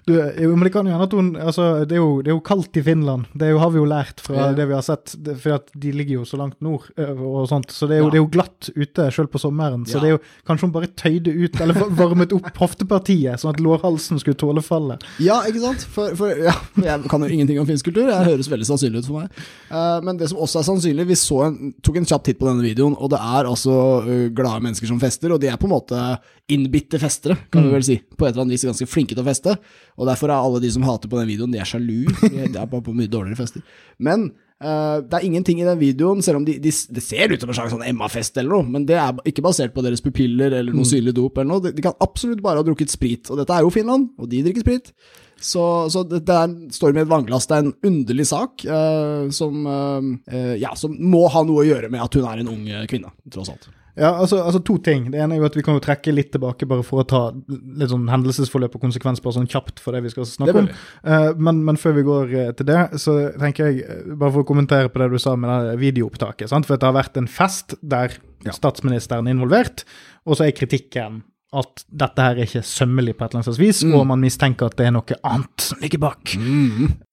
Du, 0.08 0.14
men 0.56 0.64
det 0.66 0.72
kan 0.74 0.86
jo 0.88 0.94
hende 0.94 1.06
at 1.08 1.14
hun 1.16 1.28
altså, 1.36 1.66
det, 1.84 1.98
er 1.98 2.00
jo, 2.00 2.22
det 2.24 2.32
er 2.32 2.36
jo 2.36 2.42
kaldt 2.48 2.78
i 2.80 2.82
Finland. 2.86 3.26
Det 3.36 3.50
jo, 3.52 3.58
har 3.60 3.72
vi 3.74 3.80
jo 3.82 3.86
lært 3.90 4.22
fra 4.24 4.36
Ja. 4.38 4.46
det 4.56 4.66
vi 4.70 4.76
har 4.76 4.84
sett. 4.86 5.14
For 5.42 5.60
de 5.76 5.92
ligger 5.92 6.20
jo 6.20 6.24
så 6.28 6.38
langt 6.40 6.56
nord 6.64 6.88
og 6.96 7.48
sånt. 7.50 7.70
Så 7.74 7.86
det 7.90 7.98
er 7.98 8.02
jo, 8.02 8.08
Ja. 8.08 8.10
det 8.14 8.18
er 8.20 8.24
jo 8.24 8.30
glatt 8.32 8.70
ute 8.74 9.08
selv 9.14 9.28
på 9.34 9.40
sommeren. 9.42 9.84
Så 9.86 9.98
Ja. 9.98 10.00
det 10.00 10.08
er 10.08 10.14
jo 10.16 10.20
kanskje 10.48 10.66
hun 10.68 10.72
bare 10.72 10.88
tøyde 10.96 11.34
ut, 11.34 11.60
eller 11.60 11.74
varmet 12.00 12.32
opp 12.32 12.48
hoftepartiet, 12.56 13.38
sånn 13.40 13.54
at 13.54 13.60
lårhalsen 13.60 14.18
skulle 14.22 14.38
tåle 14.40 14.62
fallet. 14.64 15.04
Ja, 15.20 15.42
ikke 15.48 15.60
sant? 15.60 15.84
For, 15.92 16.14
for 16.16 16.32
jeg 16.34 17.04
kan 17.08 17.20
jo 17.20 17.28
ingenting 17.28 17.60
om 17.60 17.66
finsk 17.68 17.84
kultur, 17.90 18.06
det 18.08 18.16
høres 18.26 18.48
veldig 18.50 18.66
sannsynlig 18.68 19.02
ut 19.04 19.10
for 19.10 19.20
meg. 19.20 19.30
Uh, 19.70 20.00
men 20.04 20.16
det 20.16 20.30
som 20.30 20.38
også 20.38 20.60
er 20.62 20.68
sannsynlig, 20.70 21.06
vi 21.06 21.14
så 21.18 21.42
en, 21.46 21.74
tok 21.82 21.96
en 22.00 22.08
kjapp 22.08 22.24
titt 22.24 22.38
på 22.40 22.48
denne 22.48 22.64
videoen, 22.64 22.96
og 22.98 23.10
det 23.12 23.18
er 23.20 23.44
altså 23.50 23.76
uh, 24.06 24.28
glade 24.34 24.62
mennesker 24.64 24.88
som 24.88 25.00
fester, 25.02 25.32
og 25.34 25.40
de 25.42 25.48
er 25.52 25.56
på 25.60 25.68
en 25.68 25.74
måte 25.76 26.02
innbitte 26.48 26.98
festere, 27.00 27.36
kan 27.52 27.66
vi 27.66 27.72
vel 27.74 27.84
si. 27.84 27.98
På 28.16 28.24
et 28.26 28.32
eller 28.32 28.46
annet 28.46 28.56
vis 28.56 28.66
ganske 28.68 28.88
flinke 28.88 29.12
til 29.12 29.20
å 29.22 29.28
feste, 29.28 29.54
og 29.98 30.08
derfor 30.08 30.30
er 30.30 30.38
alle 30.38 30.62
de 30.64 30.70
som 30.72 30.84
hater 30.86 31.10
på 31.10 31.18
den 31.20 31.28
videoen, 31.28 31.52
de 31.52 31.60
er 31.60 31.68
sjalu. 31.68 32.06
De 32.24 32.40
er 32.46 32.54
bare 32.56 32.84
på 32.84 32.94
mye 32.96 33.10
dårligere 33.10 33.40
fester. 33.42 33.64
Men 34.00 34.30
uh, 34.64 35.04
det 35.04 35.18
er 35.18 35.28
ingenting 35.28 35.60
i 35.60 35.68
den 35.68 35.80
videoen, 35.80 36.24
selv 36.24 36.40
om 36.40 36.48
de, 36.48 36.56
de, 36.62 36.72
det 36.72 37.04
ser 37.04 37.34
ut 37.34 37.44
som 37.44 37.52
en 37.52 37.60
slags 37.60 37.74
sånn 37.76 37.84
Emma-fest 37.84 38.40
eller 38.40 38.56
noe, 38.56 38.72
men 38.78 38.88
det 38.88 38.96
er 38.96 39.20
ikke 39.28 39.44
basert 39.44 39.76
på 39.76 39.84
deres 39.84 40.04
pupiller 40.04 40.56
eller 40.62 40.72
noe 40.72 40.88
synlig 40.88 41.16
dop 41.18 41.36
eller 41.36 41.52
noe. 41.52 41.64
De, 41.68 41.76
de 41.76 41.84
kan 41.84 41.96
absolutt 42.04 42.44
bare 42.44 42.62
ha 42.62 42.66
drukket 42.66 42.96
sprit, 42.96 43.28
og 43.28 43.42
dette 43.42 43.54
er 43.54 43.66
jo 43.66 43.74
Finland, 43.74 44.12
og 44.16 44.32
de 44.32 44.44
drikker 44.46 44.64
sprit. 44.64 44.92
Så, 45.38 45.62
så 45.92 46.02
det, 46.02 46.24
det 46.26 46.34
er, 46.34 46.54
står 46.74 46.96
med 46.96 47.04
et 47.04 47.10
vannglass. 47.12 47.46
Det 47.46 47.58
er 47.58 47.66
en 47.68 47.74
underlig 47.86 48.24
sak 48.26 48.64
uh, 48.66 49.28
som, 49.30 49.68
uh, 49.68 50.54
ja, 50.58 50.72
som 50.80 50.96
må 50.96 51.28
ha 51.30 51.44
noe 51.46 51.62
å 51.62 51.68
gjøre 51.68 51.92
med 51.92 52.02
at 52.02 52.16
hun 52.18 52.26
er 52.26 52.42
en 52.42 52.54
ung 52.56 52.64
kvinne, 52.90 53.12
tross 53.30 53.52
alt. 53.52 53.68
Ja, 53.98 54.12
altså, 54.14 54.38
altså 54.44 54.60
to 54.64 54.76
ting. 54.78 55.08
Det 55.10 55.18
ene 55.20 55.34
er 55.34 55.40
jo 55.42 55.46
at 55.48 55.56
vi 55.58 55.62
kan 55.66 55.74
jo 55.74 55.82
trekke 55.82 56.12
litt 56.14 56.30
tilbake 56.34 56.66
bare 56.70 56.84
for 56.86 57.02
å 57.02 57.06
ta 57.08 57.22
litt 57.32 57.90
sånn 57.90 58.08
hendelsesforløp 58.12 58.76
og 58.78 58.84
konsekvens 58.86 59.20
bare 59.24 59.36
sånn 59.40 59.48
kjapt 59.50 59.80
for 59.82 59.92
det 59.96 60.04
vi 60.06 60.12
skal 60.14 60.28
snakke 60.30 60.62
om. 60.64 60.68
Eh, 61.04 61.30
men, 61.36 61.64
men 61.66 61.76
før 61.80 61.96
vi 61.98 62.04
går 62.06 62.34
eh, 62.44 62.52
til 62.58 62.68
det, 62.70 62.78
så 63.02 63.16
tenker 63.38 63.72
jeg, 63.72 63.82
eh, 63.88 64.12
bare 64.14 64.30
for 64.36 64.44
å 64.44 64.48
kommentere 64.48 64.88
på 64.92 65.02
det 65.02 65.10
du 65.10 65.18
sa 65.18 65.34
med 65.36 65.50
det 65.72 65.78
videoopptaket, 65.82 66.48
sant? 66.52 66.66
for 66.68 66.78
det 66.78 66.86
har 66.88 66.94
vært 67.00 67.18
en 67.20 67.26
fest 67.28 67.74
der 67.82 68.14
Ja. 68.46 68.52
statsministeren 68.54 69.26
er 69.26 69.34
involvert, 69.34 69.82
og 70.24 70.36
så 70.38 70.46
er 70.46 70.52
kritikken 70.54 71.22
at 71.58 71.82
dette 71.90 72.20
her 72.22 72.36
er 72.38 72.44
ikke 72.46 72.60
sømmelig 72.62 73.16
på 73.16 73.24
et 73.24 73.32
eller 73.34 73.42
annet 73.48 73.58
vis, 73.58 73.82
Mm. 73.82 73.94
og 73.98 74.06
man 74.06 74.20
mistenker 74.20 74.66
at 74.68 74.76
det 74.76 74.86
er 74.86 74.92
noe 74.92 75.16
annet 75.24 75.64
som 75.64 75.78
ligger 75.80 75.98
bak. 75.98 76.34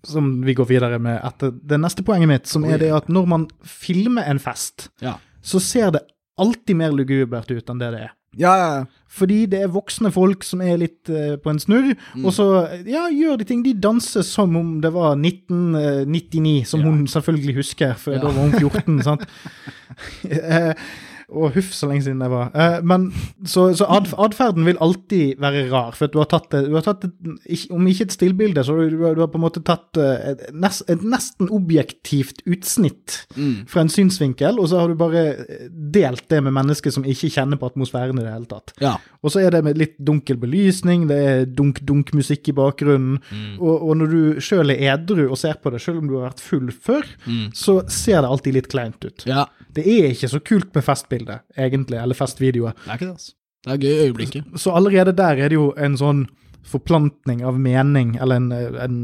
Som 0.05 0.41
vi 0.43 0.53
går 0.53 0.67
videre 0.69 0.99
med 1.01 1.21
etter 1.23 1.53
det 1.65 1.79
neste 1.81 2.03
poenget 2.05 2.27
mitt, 2.29 2.45
som 2.51 2.65
er 2.67 2.77
det 2.77 2.91
at 2.93 3.07
når 3.09 3.25
man 3.31 3.47
filmer 3.63 4.27
en 4.29 4.37
fest, 4.43 4.89
Ja. 5.01 5.15
så 5.41 5.59
ser 5.63 5.91
det 5.95 6.01
alltid 6.37 6.75
mer 6.75 6.91
lugubert 6.91 7.51
ut 7.51 7.69
enn 7.71 7.79
det 7.79 7.91
det 7.95 8.01
er. 8.09 8.13
Ja, 8.35 8.51
ja, 8.59 8.69
ja. 8.81 8.85
Fordi 9.15 9.45
det 9.47 9.61
er 9.63 9.69
voksne 9.71 10.09
folk 10.11 10.43
som 10.43 10.59
er 10.61 10.75
litt 10.81 11.07
uh, 11.07 11.37
på 11.39 11.49
en 11.53 11.59
snurr, 11.59 11.93
Mm. 12.15 12.25
og 12.27 12.33
så 12.35 12.47
ja, 12.83 13.05
gjør 13.07 13.37
de 13.39 13.45
ting. 13.47 13.61
De 13.63 13.71
danser 13.73 14.25
som 14.27 14.55
om 14.59 14.73
det 14.83 14.91
var 14.91 15.15
1999, 15.15 16.65
som 16.67 16.81
Ja. 16.83 16.85
hun 16.89 17.07
selvfølgelig 17.07 17.55
husker, 17.55 17.93
for 17.95 18.11
da 18.19 18.27
var 18.27 18.41
hun 18.43 18.51
14, 18.59 19.01
sant. 19.07 19.23
Eh, 20.25 20.73
og 21.29 21.55
huff, 21.55 21.71
så 21.73 21.87
lenge 21.89 22.03
siden 22.05 22.19
det 22.21 22.29
var. 22.29 22.51
Eh, 22.53 22.75
men 22.85 23.07
så, 23.49 23.67
så 23.77 23.87
atferden 23.89 24.65
vil 24.67 24.77
alltid 24.83 25.39
være 25.41 25.63
rar, 25.71 25.95
for 25.97 26.11
du 26.13 26.19
har 26.21 26.29
tatt, 26.29 26.51
du 26.67 26.73
har 26.77 26.85
tatt 26.85 27.07
et, 27.07 27.63
om 27.73 27.87
ikke 27.89 28.05
et 28.05 28.13
stillbilde, 28.13 28.63
så 28.67 28.75
du, 28.77 28.93
du 28.93 29.21
har 29.23 29.31
på 29.33 29.39
en 29.39 29.45
måte 29.45 29.63
tatt 29.65 29.97
eh, 29.97 30.31
et, 30.35 30.43
nest, 30.53 30.83
et 30.91 31.01
nesten 31.05 31.49
objektivt 31.53 32.43
utsnitt 32.45 33.21
Mm. 33.35 33.65
fra 33.67 33.81
en 33.83 33.89
synsvinkel, 33.91 34.57
og 34.61 34.69
så 34.71 34.79
har 34.79 34.87
du 34.91 34.95
bare 34.99 35.21
eh, 35.43 35.65
delt 35.71 36.23
det 36.31 36.39
med 36.45 36.53
mennesker 36.55 36.93
som 36.93 37.03
ikke 37.09 37.27
kjenner 37.33 37.59
på 37.59 37.67
atmosfæren 37.71 38.19
i 38.21 38.23
det 38.23 38.31
hele 38.31 38.47
tatt. 38.49 38.71
ja. 38.81 38.95
Og 39.25 39.31
så 39.33 39.41
er 39.41 39.49
det 39.55 39.63
med 39.65 39.77
litt 39.81 39.95
dunkel 40.05 40.37
belysning, 40.37 41.07
det 41.09 41.15
er 41.17 41.45
dunk-dunk-musikk 41.57 42.51
i 42.51 42.53
bakgrunnen. 42.55 43.15
Og, 43.57 43.73
og 43.89 43.95
når 43.97 44.11
du 44.11 44.41
sjøl 44.45 44.69
er 44.75 44.83
edru 44.93 45.23
og 45.31 45.37
ser 45.41 45.57
på 45.63 45.71
det, 45.73 45.81
sjøl 45.81 45.97
om 46.03 46.07
du 46.11 46.13
har 46.19 46.27
vært 46.29 46.43
full 46.45 46.69
før, 46.69 47.07
så 47.57 47.79
ser 47.89 48.21
det 48.21 48.29
alltid 48.29 48.53
litt 48.59 48.69
kleint 48.71 49.01
ut. 49.07 49.25
ja. 49.25 49.47
Det 49.75 49.83
er 49.83 50.13
ikke 50.13 50.31
så 50.31 50.39
kult 50.39 50.71
med 50.75 50.85
festbilde, 50.85 51.39
egentlig, 51.57 51.99
eller 52.01 52.17
festvideoer. 52.17 52.75
Det 52.85 52.89
er 52.89 52.99
ikke 52.99 53.09
det, 53.09 53.17
altså. 53.17 53.35
Det 53.65 53.73
er 53.73 53.81
gøy 53.81 54.01
øyeblikket. 54.07 54.57
Så 54.61 54.73
allerede 54.77 55.15
der 55.17 55.39
er 55.41 55.49
det 55.49 55.57
jo 55.57 55.71
en 55.81 55.95
sånn 55.97 56.25
forplantning 56.65 57.43
av 57.45 57.57
mening, 57.61 58.15
eller 58.21 58.41
en, 58.41 58.51
en, 58.81 58.99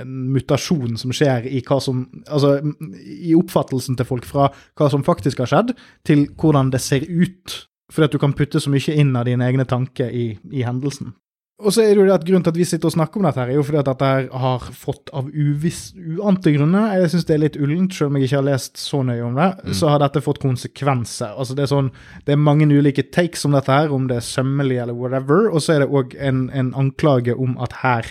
en 0.00 0.14
mutasjon 0.34 0.96
som 0.98 1.12
skjer 1.14 1.46
i 1.46 1.60
hva 1.66 1.78
som 1.82 2.04
Altså 2.26 2.56
i 2.98 3.34
oppfattelsen 3.38 3.98
til 3.98 4.08
folk 4.08 4.26
fra 4.26 4.48
hva 4.78 4.90
som 4.90 5.04
faktisk 5.06 5.42
har 5.44 5.50
skjedd, 5.50 5.74
til 6.06 6.26
hvordan 6.40 6.72
det 6.74 6.82
ser 6.82 7.06
ut. 7.06 7.60
Fordi 7.92 8.08
at 8.08 8.16
du 8.16 8.22
kan 8.22 8.34
putte 8.34 8.62
så 8.62 8.72
mye 8.72 8.96
inn 8.96 9.14
av 9.18 9.28
dine 9.28 9.46
egne 9.46 9.66
tanker 9.68 10.10
i, 10.10 10.32
i 10.50 10.64
hendelsen. 10.66 11.14
Og 11.62 11.70
så 11.70 11.84
er 11.84 11.92
det 11.92 12.00
jo 12.00 12.06
det 12.08 12.14
at 12.16 12.24
Grunnen 12.26 12.42
til 12.42 12.50
at 12.50 12.58
vi 12.58 12.66
sitter 12.66 12.90
og 12.90 12.94
snakker 12.96 13.20
om 13.20 13.26
dette, 13.28 13.38
her, 13.38 13.52
er 13.52 13.58
jo 13.60 13.64
fordi 13.66 13.78
at 13.78 13.86
dette 13.86 14.08
her 14.10 14.24
har 14.42 14.64
fått 14.74 15.12
av 15.14 15.28
uviss, 15.30 15.92
uante 15.94 16.50
grunner 16.50 16.96
Jeg 16.98 17.12
syns 17.12 17.28
det 17.28 17.36
er 17.36 17.42
litt 17.44 17.58
ullent, 17.60 17.94
selv 17.94 18.10
om 18.10 18.18
jeg 18.18 18.26
ikke 18.26 18.40
har 18.40 18.48
lest 18.48 18.80
så 18.82 19.04
nøye 19.06 19.22
om 19.22 19.38
det. 19.38 19.48
Så 19.78 19.92
har 19.92 20.02
dette 20.02 20.22
fått 20.24 20.42
konsekvenser. 20.42 21.36
Altså 21.38 21.54
Det 21.54 21.66
er 21.66 21.70
sånn, 21.70 21.92
det 22.26 22.34
er 22.34 22.42
mange 22.42 22.66
ulike 22.66 23.06
takes 23.14 23.46
om 23.46 23.54
dette, 23.54 23.70
her, 23.70 23.94
om 23.94 24.08
det 24.10 24.18
er 24.18 24.26
sømmelig 24.26 24.80
eller 24.82 24.98
whatever. 24.98 25.46
Og 25.52 25.62
så 25.62 25.76
er 25.76 25.84
det 25.84 25.92
òg 25.94 26.16
en, 26.18 26.48
en 26.50 26.74
anklage 26.80 27.38
om 27.38 27.54
at 27.62 27.78
her, 27.84 28.10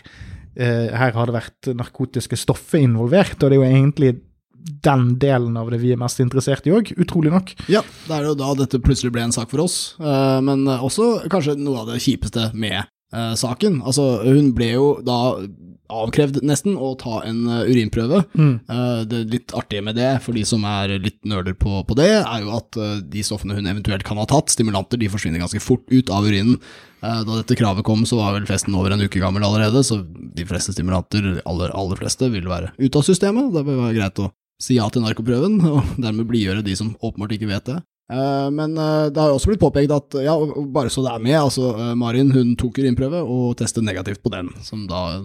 eh, 0.55 0.93
her 0.95 1.11
har 1.11 1.27
det 1.27 1.35
vært 1.35 1.73
narkotiske 1.75 2.39
stoffer 2.39 2.79
involvert. 2.79 3.35
Og 3.41 3.49
det 3.49 3.59
er 3.59 3.59
jo 3.59 3.67
egentlig 3.67 4.13
den 4.87 5.17
delen 5.19 5.59
av 5.59 5.67
det 5.73 5.81
vi 5.83 5.91
er 5.91 5.99
mest 5.99 6.23
interessert 6.23 6.63
i 6.69 6.71
òg, 6.71 6.95
utrolig 6.95 7.35
nok. 7.35 7.51
Ja, 7.67 7.83
det 8.07 8.15
er 8.21 8.31
jo 8.31 8.39
da 8.39 8.55
dette 8.63 8.79
plutselig 8.79 9.11
ble 9.11 9.27
en 9.27 9.35
sak 9.35 9.51
for 9.51 9.67
oss, 9.67 9.97
eh, 9.99 10.39
men 10.47 10.63
også 10.79 11.27
kanskje 11.27 11.59
noe 11.59 11.83
av 11.83 11.91
det 11.91 11.99
kjipeste 12.07 12.53
med 12.55 12.87
eh, 13.13 13.33
saken. 13.39 13.81
Altså, 13.85 14.07
hun 14.25 14.51
ble 14.57 14.73
jo 14.73 14.87
da 15.05 15.19
avkrevd 15.93 16.39
nesten 16.45 16.77
å 16.79 16.93
ta 16.99 17.19
en 17.27 17.43
eh, 17.47 17.69
urinprøve. 17.69 18.23
Eh, 18.39 19.01
det 19.09 19.21
litt 19.31 19.53
artige 19.57 19.83
med 19.85 19.97
det, 19.99 20.09
for 20.25 20.35
de 20.37 20.45
som 20.47 20.63
er 20.67 20.95
litt 21.01 21.19
nerder 21.27 21.55
på, 21.59 21.81
på 21.87 21.97
det, 21.99 22.09
er 22.21 22.43
jo 22.45 22.53
at 22.57 22.79
eh, 22.79 22.97
de 23.13 23.25
stoffene 23.25 23.57
hun 23.57 23.69
eventuelt 23.69 24.05
kan 24.07 24.19
ha 24.21 24.27
tatt, 24.29 24.53
stimulanter, 24.53 24.99
de 25.01 25.11
forsvinner 25.11 25.43
ganske 25.43 25.61
fort 25.63 25.85
ut 25.93 26.11
av 26.13 26.27
urinen. 26.27 26.59
Eh, 27.03 27.21
da 27.27 27.39
dette 27.41 27.57
kravet 27.59 27.85
kom, 27.87 28.05
så 28.09 28.19
var 28.21 28.37
vel 28.37 28.47
festen 28.49 28.75
over 28.79 28.95
en 28.95 29.05
uke 29.05 29.21
gammel 29.21 29.45
allerede, 29.45 29.83
så 29.85 30.01
de 30.03 30.47
fleste 30.49 30.75
stimulanter, 30.75 31.35
aller, 31.49 31.73
aller 31.75 31.99
fleste, 31.99 32.31
vil 32.33 32.49
være 32.49 32.73
ute 32.79 32.99
av 32.99 33.07
systemet. 33.07 33.51
Det 33.55 33.65
vil 33.67 33.81
være 33.83 33.97
greit 33.99 34.23
å 34.23 34.31
si 34.63 34.79
ja 34.79 34.87
til 34.93 35.05
narkoprøven, 35.05 35.59
og 35.73 35.97
dermed 36.01 36.29
blidgjøre 36.29 36.65
de 36.65 36.77
som 36.79 36.95
åpenbart 37.01 37.37
ikke 37.37 37.51
vet 37.51 37.73
det. 37.73 37.81
Eh, 38.13 38.49
Men 38.53 38.77
eh, 38.77 39.09
det 39.13 39.21
har 39.21 39.31
jo 39.31 39.37
også 39.39 39.51
blitt 39.51 39.63
påpekt 39.63 39.93
at, 39.95 40.19
ja, 40.23 40.35
bare 40.73 40.91
så 40.93 41.05
det 41.05 41.13
er 41.13 41.23
med, 41.23 41.37
altså 41.39 41.71
eh, 41.73 41.93
Marin 41.99 42.33
hun 42.35 42.55
tok 42.59 42.77
urinprøve 42.81 43.23
og 43.23 43.55
testet 43.61 43.85
negativt 43.85 44.21
på 44.23 44.33
den, 44.33 44.51
som 44.65 44.85
da 44.89 45.23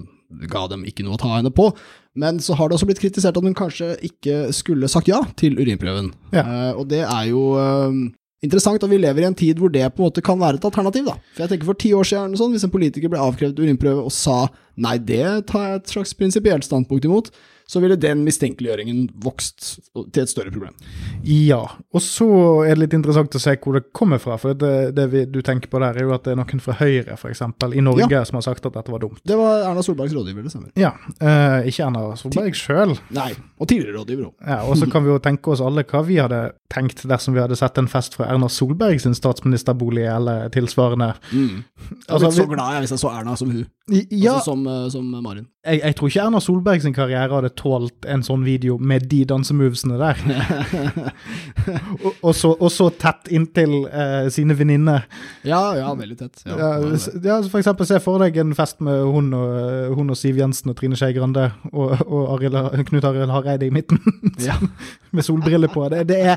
ga 0.49 0.67
dem 0.69 0.85
ikke 0.89 1.05
noe 1.07 1.17
å 1.17 1.21
ta 1.21 1.35
henne 1.37 1.53
på. 1.55 1.71
Men 2.19 2.41
så 2.45 2.57
har 2.59 2.69
det 2.69 2.77
også 2.77 2.89
blitt 2.89 3.01
kritisert 3.01 3.37
at 3.39 3.45
hun 3.45 3.57
kanskje 3.57 3.95
ikke 4.05 4.49
skulle 4.57 4.91
sagt 4.91 5.09
ja 5.09 5.23
til 5.41 5.57
urinprøven. 5.57 6.11
Ja. 6.35 6.75
Og 6.75 6.89
det 6.91 7.05
er 7.07 7.29
jo 7.31 7.45
interessant 8.45 8.85
og 8.85 8.93
vi 8.93 9.01
lever 9.01 9.25
i 9.25 9.29
en 9.31 9.37
tid 9.39 9.59
hvor 9.59 9.73
det 9.73 9.87
på 9.95 10.03
en 10.03 10.11
måte 10.11 10.23
kan 10.25 10.39
være 10.41 10.61
et 10.61 10.67
alternativ, 10.69 11.09
da. 11.09 11.17
For 11.35 11.45
jeg 11.45 11.55
tenker 11.55 11.71
for 11.71 11.81
ti 11.81 11.95
år 11.97 12.07
siden, 12.11 12.37
sånn, 12.39 12.53
hvis 12.55 12.67
en 12.67 12.75
politiker 12.75 13.11
ble 13.13 13.23
avkrevd 13.23 13.63
urinprøve 13.63 14.05
og 14.05 14.15
sa 14.15 14.45
nei, 14.79 14.99
det 15.01 15.25
tar 15.49 15.65
jeg 15.65 15.81
et 15.81 15.95
slags 15.95 16.13
prinsipielt 16.19 16.67
standpunkt 16.67 17.09
imot, 17.09 17.33
så 17.69 17.83
ville 17.85 17.99
den 18.01 18.23
mistenkeliggjøringen 18.25 19.11
vokst 19.21 19.67
til 19.93 20.23
et 20.23 20.31
større 20.33 20.51
problem. 20.55 20.73
Ja, 21.29 21.61
og 21.93 22.01
så 22.05 22.29
er 22.65 22.73
det 22.79 22.87
litt 22.87 22.97
interessant 22.97 23.37
å 23.37 23.43
se 23.43 23.53
hvor 23.61 23.77
det 23.77 23.91
kommer 23.97 24.21
fra. 24.23 24.39
For 24.41 24.57
det, 24.57 24.73
det 24.97 25.05
vi, 25.13 25.25
du 25.29 25.41
tenker 25.45 25.69
på 25.69 25.81
der, 25.83 25.99
er 26.01 26.07
jo 26.09 26.15
at 26.17 26.25
det 26.25 26.33
er 26.33 26.41
noen 26.41 26.63
fra 26.65 26.79
Høyre, 26.81 27.19
f.eks., 27.19 27.43
i 27.77 27.85
Norge, 27.85 28.09
Ja. 28.09 28.23
som 28.29 28.39
har 28.41 28.47
sagt 28.49 28.65
at 28.65 28.73
dette 28.79 28.95
var 28.95 29.03
dumt. 29.05 29.21
Det 29.29 29.37
var 29.37 29.67
Erna 29.69 29.83
Solbergs 29.85 30.15
rådgiver, 30.17 30.47
det 30.49 30.55
stemmer. 30.55 30.73
Ja, 30.81 30.95
eh, 31.21 31.69
ikke 31.69 31.85
Erna 31.91 32.07
Solberg 32.17 32.57
sjøl. 32.57 32.97
Nei, 33.13 33.31
og 33.61 33.69
tidligere 33.69 33.99
rådgiver 34.01 34.31
òg. 34.31 34.35
Ja, 34.49 34.63
og 34.65 34.81
så 34.81 34.89
kan 34.91 35.05
vi 35.05 35.13
jo 35.13 35.19
tenke 35.29 35.53
oss 35.53 35.61
alle 35.65 35.85
hva 35.85 36.01
vi 36.09 36.17
hadde 36.23 36.41
tenkt 36.69 37.01
dersom 37.09 37.33
vi 37.33 37.41
hadde 37.41 37.57
sett 37.57 37.79
en 37.81 37.89
fest 37.89 38.15
fra 38.19 38.27
Erna 38.29 38.49
Solberg 38.53 39.01
sin 39.01 39.15
statsministerbolig 39.17 40.05
eller 40.05 40.51
tilsvarende. 40.53 41.15
Mm. 41.33 41.63
Jeg 41.65 41.97
hadde 42.09 42.13
Altså, 42.13 42.27
blitt 42.29 42.41
så 42.43 42.47
glad 42.53 42.73
jeg, 42.75 42.83
hvis 42.85 42.91
jeg 42.97 43.03
så 43.03 43.13
Erna 43.15 43.37
som 43.41 43.51
hun, 43.55 43.67
Ja, 44.13 44.35
altså 44.35 44.51
som, 44.53 44.67
eh, 44.69 44.89
som 44.93 45.07
Marin. 45.25 45.47
jeg, 45.65 45.81
jeg 45.81 45.97
tror 45.97 46.11
ikke 46.11 46.21
Erna 46.27 46.41
Solberg 46.45 46.83
sin 46.85 46.93
karriere 46.97 47.33
hadde 47.33 47.51
tålt 47.57 48.05
en 48.05 48.23
sånn 48.27 48.45
video 48.45 48.77
med 48.79 49.07
de 49.09 49.23
dansemovesene 49.31 49.97
der. 49.97 50.21
og, 52.05 52.13
og, 52.23 52.35
så, 52.37 52.53
og 52.53 52.69
så 52.73 52.91
tett 53.01 53.31
inntil 53.33 53.87
eh, 53.89 54.29
sine 54.35 54.57
venninner. 54.59 55.07
Ja, 55.49 55.63
ja, 55.79 55.89
veldig 55.97 56.19
tett. 56.21 56.45
Ja, 56.45 56.59
Ja, 57.25 57.41
for 57.49 57.61
eksempel 57.63 57.89
se 57.89 57.99
for 58.05 58.21
deg 58.23 58.37
en 58.43 58.53
fest 58.57 58.83
med 58.85 59.01
hun 59.09 59.33
og, 59.37 59.97
hun 59.97 60.13
og 60.13 60.19
Siv 60.21 60.37
Jensen 60.41 60.73
og 60.73 60.77
Trine 60.79 60.99
Skei 60.99 61.15
Grande 61.17 61.49
og, 61.73 61.97
og 62.05 62.35
Arild, 62.37 62.59
Knut 62.91 63.09
Arild 63.09 63.33
Hareide 63.33 63.69
i 63.69 63.73
midten, 63.75 64.01
med 65.17 65.25
solbriller 65.25 65.73
på. 65.73 65.89
Det, 65.93 66.05
det 66.11 66.21
er 66.35 66.37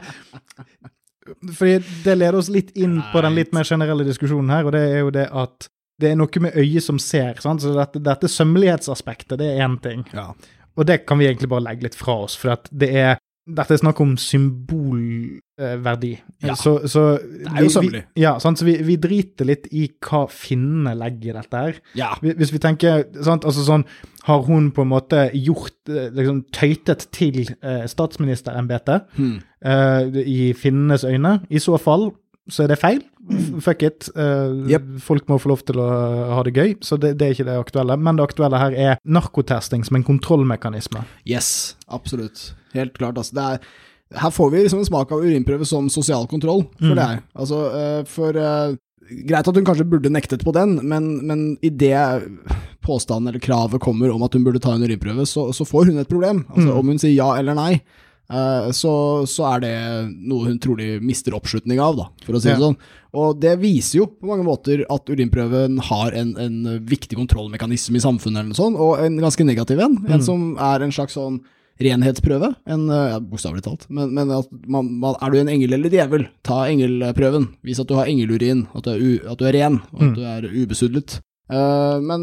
Fordi 1.58 1.78
det 2.06 2.16
leder 2.18 2.38
oss 2.40 2.50
litt 2.50 2.72
inn 2.80 2.98
på 3.12 3.22
den 3.24 3.38
litt 3.38 3.54
mer 3.56 3.68
generelle 3.68 4.06
diskusjonen 4.08 4.52
her, 4.54 4.68
og 4.68 4.76
det 4.76 4.82
er 4.88 5.04
jo 5.04 5.14
det 5.14 5.28
at 5.44 5.70
det 6.02 6.12
er 6.12 6.18
noe 6.18 6.42
med 6.42 6.58
øyet 6.58 6.84
som 6.84 6.98
ser. 7.00 7.38
sant? 7.44 7.62
Så 7.62 7.76
dette, 7.76 8.02
dette 8.02 8.30
sømmelighetsaspektet, 8.32 9.38
det 9.40 9.52
er 9.52 9.66
én 9.68 9.78
ting. 9.84 10.06
Ja. 10.18 10.32
Og 10.80 10.88
det 10.90 11.04
kan 11.06 11.20
vi 11.20 11.28
egentlig 11.30 11.52
bare 11.52 11.68
legge 11.68 11.86
litt 11.86 11.98
fra 12.00 12.24
oss, 12.26 12.38
for 12.40 12.56
at 12.56 12.70
det 12.72 12.90
er 12.98 13.20
dette 13.58 13.74
er 13.76 13.80
snakk 13.82 14.00
om 14.04 14.16
symbolverdi. 14.20 16.12
Ja. 16.44 16.56
Så, 16.56 16.74
så 16.90 17.04
Det 17.22 17.52
er 17.52 17.66
jo 17.66 17.70
sømmelig. 17.74 18.04
Vi, 18.16 18.22
ja, 18.24 18.34
sant? 18.42 18.60
så 18.60 18.66
vi, 18.68 18.76
vi 18.86 18.96
driter 19.02 19.48
litt 19.50 19.68
i 19.72 19.88
hva 20.02 20.24
finnene 20.32 20.94
legger 20.98 21.32
i 21.34 21.38
dette 21.40 21.62
her. 21.66 21.82
ja. 21.98 22.12
Hvis 22.22 22.54
vi 22.54 22.62
tenker 22.64 23.06
sant, 23.26 23.46
altså 23.48 23.66
sånn, 23.68 23.86
Har 24.28 24.44
hun 24.46 24.68
på 24.72 24.84
en 24.84 24.92
måte 24.92 25.32
gjort 25.34 25.90
eh, 25.90 26.12
liksom 26.14 26.44
tøytet 26.54 27.08
til 27.16 27.40
eh, 27.62 27.88
statsministerembetet 27.90 29.08
Hmm. 29.18 29.40
eh, 29.66 30.20
i 30.22 30.54
finnenes 30.54 31.04
øyne? 31.04 31.40
I 31.50 31.58
så 31.60 31.80
fall 31.82 32.12
så 32.52 32.64
er 32.64 32.68
det 32.74 32.80
feil. 32.82 33.02
Fuck 33.62 33.84
it. 33.86 34.10
Uh, 34.16 34.66
Yep. 34.68 34.84
Folk 35.00 35.28
må 35.30 35.38
få 35.40 35.50
lov 35.50 35.62
til 35.66 35.78
å 35.80 35.86
ha 36.36 36.42
det 36.44 36.54
gøy, 36.58 36.74
så 36.84 36.98
det, 37.00 37.14
det 37.20 37.28
er 37.28 37.32
ikke 37.36 37.46
det 37.48 37.58
aktuelle. 37.62 37.96
Men 37.98 38.18
det 38.18 38.26
aktuelle 38.26 38.58
her 38.60 38.74
er 38.74 38.98
narkotesting 39.06 39.86
som 39.86 39.96
en 39.96 40.04
kontrollmekanisme. 40.04 41.04
Yes, 41.26 41.76
absolutt. 41.88 42.52
Helt 42.74 42.94
klart. 42.98 43.18
Altså, 43.18 43.34
det 43.34 43.44
er, 43.44 43.60
her 44.22 44.30
får 44.32 44.52
vi 44.52 44.64
liksom 44.66 44.80
en 44.80 44.86
smak 44.90 45.12
av 45.12 45.20
urinprøve 45.24 45.66
som 45.66 45.90
sosial 45.90 46.28
kontroll, 46.28 46.64
for 46.80 46.92
Mm. 46.92 46.96
det 46.96 47.04
er. 47.10 47.22
Altså, 47.36 47.60
eh, 47.82 48.04
for 48.06 48.38
uh, 48.38 48.76
Greit 49.28 49.48
at 49.48 49.56
hun 49.56 49.66
kanskje 49.66 49.84
burde 49.92 50.08
nektet 50.10 50.44
på 50.46 50.54
den, 50.56 50.78
men, 50.88 51.26
men 51.28 51.58
i 51.62 51.68
det 51.70 51.98
påstanden 52.86 53.28
eller 53.28 53.40
kravet 53.44 53.82
kommer 53.84 54.10
om 54.14 54.24
at 54.24 54.34
hun 54.34 54.44
burde 54.46 54.62
ta 54.64 54.72
en 54.76 54.84
urinprøve, 54.86 55.26
så, 55.28 55.50
så 55.54 55.66
får 55.68 55.90
hun 55.92 56.00
et 56.00 56.08
problem. 56.10 56.46
Altså, 56.50 56.70
Mm. 56.72 56.78
Om 56.80 56.88
hun 56.94 57.02
sier 57.02 57.16
ja 57.18 57.28
eller 57.40 57.58
nei, 57.58 57.82
eh, 58.32 58.70
så, 58.72 58.94
så 59.28 59.48
er 59.56 59.60
det 59.66 59.74
noe 60.16 60.48
hun 60.48 60.60
trolig 60.64 61.02
mister 61.04 61.36
oppslutning 61.36 61.82
av, 61.84 61.98
da, 62.00 62.06
for 62.26 62.38
å 62.38 62.42
si 62.42 62.48
det 62.50 62.56
Ja. 62.58 62.70
sånn. 62.70 62.78
Og 63.14 63.40
det 63.44 63.58
viser 63.60 63.98
jo 64.00 64.06
på 64.08 64.30
mange 64.32 64.46
måter 64.48 64.86
at 64.90 65.10
urinprøven 65.12 65.82
har 65.90 66.12
en, 66.16 66.32
en 66.40 66.80
viktig 66.88 67.18
kontrollmekanisme 67.20 68.00
i 68.00 68.06
samfunnet, 68.06 68.40
eller 68.46 68.54
noe 68.54 68.62
sånt, 68.62 68.80
og 68.80 69.00
en 69.04 69.18
ganske 69.20 69.44
negativ 69.44 69.80
en. 69.84 69.98
En 70.08 70.22
Mm. 70.22 70.24
som 70.24 70.56
er 70.58 70.84
en 70.88 70.92
slags 70.96 71.18
sånn 71.20 71.42
renhetsprøve, 71.86 72.52
en, 72.70 72.86
eh, 72.90 73.08
ja, 73.14 73.18
bokstavelig 73.20 73.64
talt. 73.66 73.88
Men, 73.90 74.14
men 74.18 74.32
at 74.36 74.48
man, 74.68 74.92
man, 75.02 75.18
er 75.22 75.34
du 75.34 75.40
en 75.42 75.52
engel 75.54 75.74
eller 75.78 75.92
djevel, 75.94 76.28
ta 76.48 76.64
engelprøven. 76.70 77.50
Vis 77.68 77.82
at 77.82 77.90
du 77.92 77.98
har 78.00 78.08
engelurin, 78.12 78.68
at 78.78 78.86
du 78.88 78.94
er, 78.94 79.02
u, 79.02 79.12
at 79.34 79.42
du 79.42 79.46
er 79.50 79.58
ren, 79.60 79.82
og 79.92 80.00
at 80.02 80.08
Mm. 80.12 80.16
du 80.16 80.24
er 80.28 80.50
ubesudlet. 80.64 81.20
Uh, 81.52 82.00
men 82.00 82.22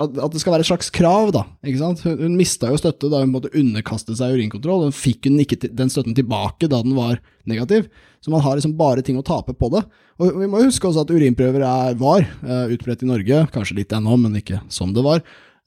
at, 0.00 0.08
at 0.24 0.32
det 0.32 0.40
skal 0.40 0.54
være 0.54 0.64
et 0.64 0.68
slags 0.70 0.88
krav, 0.88 1.28
da. 1.36 1.42
ikke 1.68 1.82
sant? 1.82 2.00
Hun, 2.06 2.14
hun 2.22 2.36
mista 2.38 2.70
jo 2.72 2.78
støtte 2.80 3.10
da 3.12 3.20
hun 3.20 3.34
måtte 3.34 3.50
underkaste 3.52 4.16
seg 4.16 4.38
urinkontroll. 4.38 4.86
Hun 4.86 4.94
fikk 4.96 5.28
hun 5.28 5.36
ikke 5.42 5.58
den 5.68 5.92
støtten 5.92 6.16
tilbake 6.16 6.70
da 6.72 6.80
den 6.80 6.94
var 6.96 7.18
negativ. 7.44 7.90
Så 8.24 8.32
man 8.32 8.40
har 8.40 8.56
liksom 8.56 8.72
bare 8.78 9.04
ting 9.04 9.18
å 9.20 9.26
tape 9.26 9.52
på 9.52 9.68
det. 9.74 9.82
Og 10.16 10.38
vi 10.40 10.48
må 10.48 10.62
huske 10.64 10.88
også 10.88 11.04
at 11.04 11.12
urinprøver 11.12 11.60
er, 11.60 11.98
var 12.00 12.24
uh, 12.40 12.64
utbredt 12.72 13.04
i 13.04 13.10
Norge, 13.10 13.42
kanskje 13.52 13.76
litt 13.82 13.92
ennå, 13.92 14.16
men 14.22 14.40
ikke 14.40 14.62
som 14.72 14.94
det 14.96 15.04
var. 15.04 15.20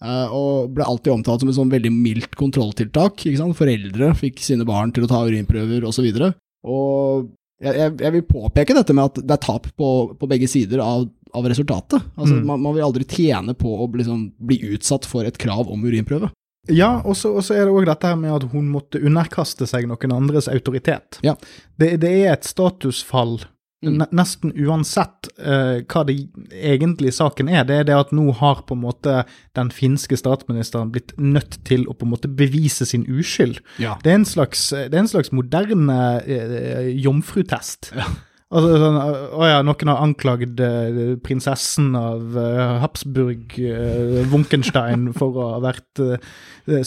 Eh, 0.03 0.33
og 0.33 0.73
ble 0.75 0.85
alltid 0.85 1.13
omtalt 1.13 1.43
som 1.43 1.51
et 1.51 1.57
sånn 1.57 1.73
veldig 1.73 1.91
mildt 1.93 2.37
kontrolltiltak. 2.39 3.25
ikke 3.25 3.39
sant? 3.41 3.57
Foreldre 3.57 4.13
fikk 4.17 4.41
sine 4.43 4.67
barn 4.67 4.93
til 4.95 5.07
å 5.07 5.11
ta 5.11 5.23
urinprøver 5.27 5.87
osv. 5.87 6.07
Og, 6.07 6.17
så 6.17 6.31
og 6.67 7.29
jeg, 7.63 7.93
jeg, 7.97 8.13
vil 8.13 8.25
påpeke 8.29 8.75
dette 8.77 8.93
med 8.93 9.09
at 9.09 9.21
det 9.23 9.37
er 9.37 9.45
tap 9.47 9.69
på, 9.77 9.91
på 10.19 10.29
begge 10.29 10.49
sider 10.51 10.83
av, 10.83 11.07
av 11.33 11.47
resultatet. 11.49 12.01
Altså, 12.15 12.35
Mm. 12.37 12.45
man, 12.45 12.61
man 12.61 12.75
vil 12.75 12.85
aldri 12.85 13.07
tjene 13.09 13.55
på 13.57 13.71
å 13.77 13.87
bli, 13.89 14.03
liksom, 14.03 14.27
bli 14.37 14.59
utsatt 14.75 15.05
for 15.09 15.25
et 15.25 15.37
krav 15.41 15.71
om 15.71 15.85
urinprøve. 15.85 16.29
Ja, 16.67 17.01
og 17.05 17.15
så 17.15 17.31
og 17.37 17.45
så 17.47 17.55
er 17.55 17.65
det 17.65 17.73
òg 17.73 17.85
dette 17.87 18.09
her 18.09 18.17
med 18.19 18.33
at 18.35 18.45
hun 18.51 18.67
måtte 18.67 18.99
underkaste 18.99 19.67
seg 19.69 19.87
noen 19.87 20.11
andres 20.11 20.49
autoritet. 20.51 21.19
Ja. 21.23 21.37
Det, 21.79 21.95
det 22.03 22.11
er 22.25 22.33
et 22.33 22.43
statusfall 22.47 23.39
Mm. 23.85 24.07
nesten 24.09 24.55
uansett 24.57 25.27
uh, 25.37 25.83
hva 25.85 26.01
det 26.07 26.15
egentlig 26.49 27.11
saken 27.13 27.49
er. 27.51 27.61
Det 27.69 27.75
er 27.77 27.83
det 27.85 27.97
at 27.97 28.13
nå 28.15 28.31
har 28.39 28.63
på 28.65 28.73
en 28.73 28.81
måte 28.81 29.19
den 29.57 29.69
finske 29.69 30.17
statsministeren 30.17 30.89
blitt 30.95 31.13
nødt 31.21 31.59
til 31.67 31.85
å 31.85 31.93
på 31.93 32.07
en 32.07 32.15
måte 32.15 32.31
bevise 32.39 32.87
sin 32.89 33.05
uskyld. 33.05 33.61
Ja. 33.77 33.99
Det 34.01 34.13
er 34.13 34.17
en 34.23 34.25
slags, 34.25 34.69
det 34.73 34.97
er 34.97 35.03
en 35.03 35.11
slags 35.11 35.29
moderne 35.35 35.99
uh, 36.25 36.89
jomfrutest. 36.89 37.91
Ja. 37.97 38.09
Altså 38.47 38.77
sånn, 38.79 38.97
Å 39.35 39.47
ja, 39.49 39.55
noen 39.65 39.89
har 39.91 40.03
anklagd 40.05 40.61
eh, 40.63 40.99
prinsessen 41.19 41.89
av 41.99 42.37
eh, 42.39 42.77
Habsburg, 42.79 43.57
eh, 43.59 44.21
Wunkenstein, 44.31 45.09
for 45.19 45.35
å 45.35 45.47
ha 45.55 45.63
vært 45.65 46.03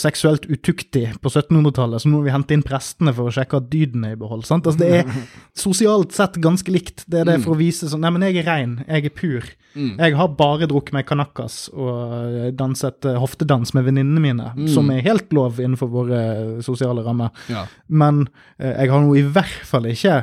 seksuelt 0.01 0.45
utuktig 0.45 1.07
på 1.25 1.31
1700-tallet, 1.33 2.03
så 2.03 2.09
nå 2.09 2.19
må 2.19 2.27
vi 2.27 2.33
hente 2.33 2.53
inn 2.53 2.65
prestene 2.65 3.15
for 3.17 3.29
å 3.29 3.33
sjekke 3.33 3.61
at 3.61 3.71
dyden 3.73 4.05
er 4.05 4.13
i 4.13 4.19
behold. 4.21 4.45
sant? 4.49 4.69
Altså 4.69 4.81
Det 4.81 4.91
er 4.99 5.15
sosialt 5.67 6.17
sett 6.17 6.37
ganske 6.41 6.73
likt. 6.73 7.07
Det 7.09 7.23
er 7.23 7.29
det 7.29 7.39
for 7.45 7.55
å 7.55 7.61
vise 7.61 7.89
sånn 7.89 8.05
Nei, 8.05 8.13
men 8.13 8.25
jeg 8.29 8.41
er 8.41 8.49
rein, 8.49 8.75
jeg 8.87 9.09
er 9.09 9.17
pur. 9.17 9.49
Mm. 9.75 9.95
Jeg 10.01 10.17
har 10.17 10.35
bare 10.37 10.69
drukket 10.69 10.97
meg 10.97 11.09
kanakas 11.09 11.63
og 11.73 12.53
danset 12.57 13.09
hoftedans 13.21 13.73
med 13.77 13.89
venninnene 13.89 14.25
mine, 14.25 14.69
som 14.73 14.89
er 14.93 15.05
helt 15.05 15.33
lov 15.37 15.61
innenfor 15.61 15.93
våre 15.93 16.21
sosiale 16.65 17.05
rammer. 17.05 17.33
Ja. 17.53 17.67
Men 17.89 18.27
jeg 18.57 18.93
har 18.93 19.05
nå 19.05 19.17
i 19.17 19.25
hvert 19.29 19.65
fall 19.69 19.89
ikke 19.93 20.23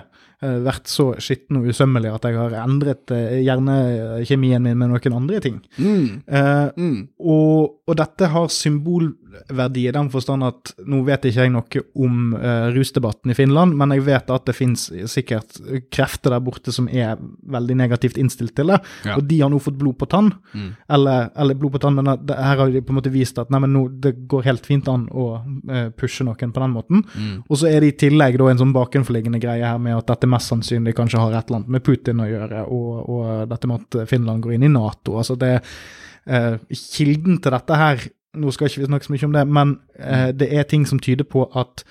vært 0.68 0.86
så 0.92 1.08
skitten 1.18 1.58
og 1.58 1.66
usømmelig 1.72 2.12
at 2.14 2.28
jeg 2.30 2.38
har 2.38 2.54
endret 2.62 3.10
eh, 3.16 3.40
hjernekjemien 3.42 4.62
min 4.62 4.78
med 4.78 4.92
noen 4.92 5.16
andre 5.18 5.40
ting. 5.42 5.62
Mm. 5.78 6.22
Eh, 6.28 6.68
Mm. 6.78 7.08
og, 7.20 7.80
og 7.88 7.96
dette 7.98 8.28
har 8.30 8.48
symbolverdi 9.38 9.88
i 9.88 9.92
den 9.92 10.10
forstand 10.10 10.44
at 10.44 10.72
nå 10.88 11.02
vet 11.08 11.26
ikke 11.26 11.46
jeg 11.46 11.52
noe 11.54 11.82
om 11.96 12.34
uh, 12.36 12.70
rusdebatten 12.76 13.32
i 13.32 13.36
Finland, 13.38 13.76
men 13.78 13.94
jeg 13.96 14.06
vet 14.06 14.30
at 14.34 14.46
det 14.46 14.56
finnes 14.56 14.88
sikkert 15.12 15.60
krefter 15.94 16.34
der 16.34 16.44
borte 16.44 16.72
som 16.72 16.88
er 16.90 17.18
veldig 17.18 17.78
negativt 17.78 18.18
innstilt 18.18 18.56
til 18.56 18.68
det, 18.68 18.80
Ja. 19.06 19.18
og 19.18 19.28
de 19.28 19.40
har 19.42 19.50
nå 19.50 19.60
fått 19.60 19.78
blod 19.78 19.98
på 19.98 20.08
tann. 20.10 20.32
Mm. 20.54 20.76
Eller, 20.90 21.30
eller 21.36 21.56
blod 21.56 21.74
på 21.74 21.82
tann, 21.84 21.96
men 21.96 22.06
det, 22.26 22.36
her 22.36 22.58
har 22.58 22.72
de 22.72 22.82
på 22.82 22.94
en 22.94 23.00
måte 23.00 23.14
vist 23.14 23.38
at 23.38 23.50
nei, 23.50 23.60
men 23.60 23.74
nå, 23.74 23.88
det 24.02 24.28
går 24.28 24.44
helt 24.48 24.66
fint 24.66 24.88
an 24.88 25.08
å 25.12 25.28
uh, 25.44 25.90
pushe 25.98 26.26
noen 26.28 26.54
på 26.54 26.64
den 26.64 26.76
måten. 26.76 27.04
Mm. 27.16 27.44
Og 27.48 27.58
så 27.58 27.70
er 27.72 27.82
det 27.82 27.94
i 27.94 27.98
tillegg 28.08 28.38
da 28.40 28.50
en 28.52 28.64
sånn 28.64 28.76
bakenforliggende 28.76 29.42
greie 29.44 29.66
her 29.66 29.80
med 29.82 29.98
at 29.98 30.08
dette 30.08 30.30
mest 30.30 30.52
sannsynlig 30.52 30.96
kanskje 30.98 31.22
har 31.22 31.34
et 31.38 31.48
eller 31.48 31.62
annet 31.62 31.78
med 31.78 31.86
Putin 31.86 32.24
å 32.24 32.30
gjøre, 32.30 32.66
og, 32.74 32.92
og 33.10 33.50
dette 33.52 33.70
med 33.70 33.86
at 33.86 34.10
Finland 34.10 34.44
går 34.44 34.58
inn 34.58 34.68
i 34.68 34.74
Nato. 34.74 35.18
Altså 35.20 35.38
det 35.40 35.56
eh, 36.28 36.58
Kilden 36.74 37.40
til 37.42 37.56
dette 37.56 37.80
her, 37.80 38.08
nå 38.40 38.54
skal 38.54 38.70
ikke 38.70 38.84
vi 38.84 38.90
snakke 38.92 39.08
så 39.08 39.14
mye 39.16 39.28
om 39.28 39.36
det, 39.36 39.46
men 39.60 39.74
eh, 40.00 40.30
det 40.36 40.52
er 40.54 40.68
ting 40.70 40.86
som 40.90 41.02
tyder 41.04 41.28
på 41.28 41.46
at 41.58 41.84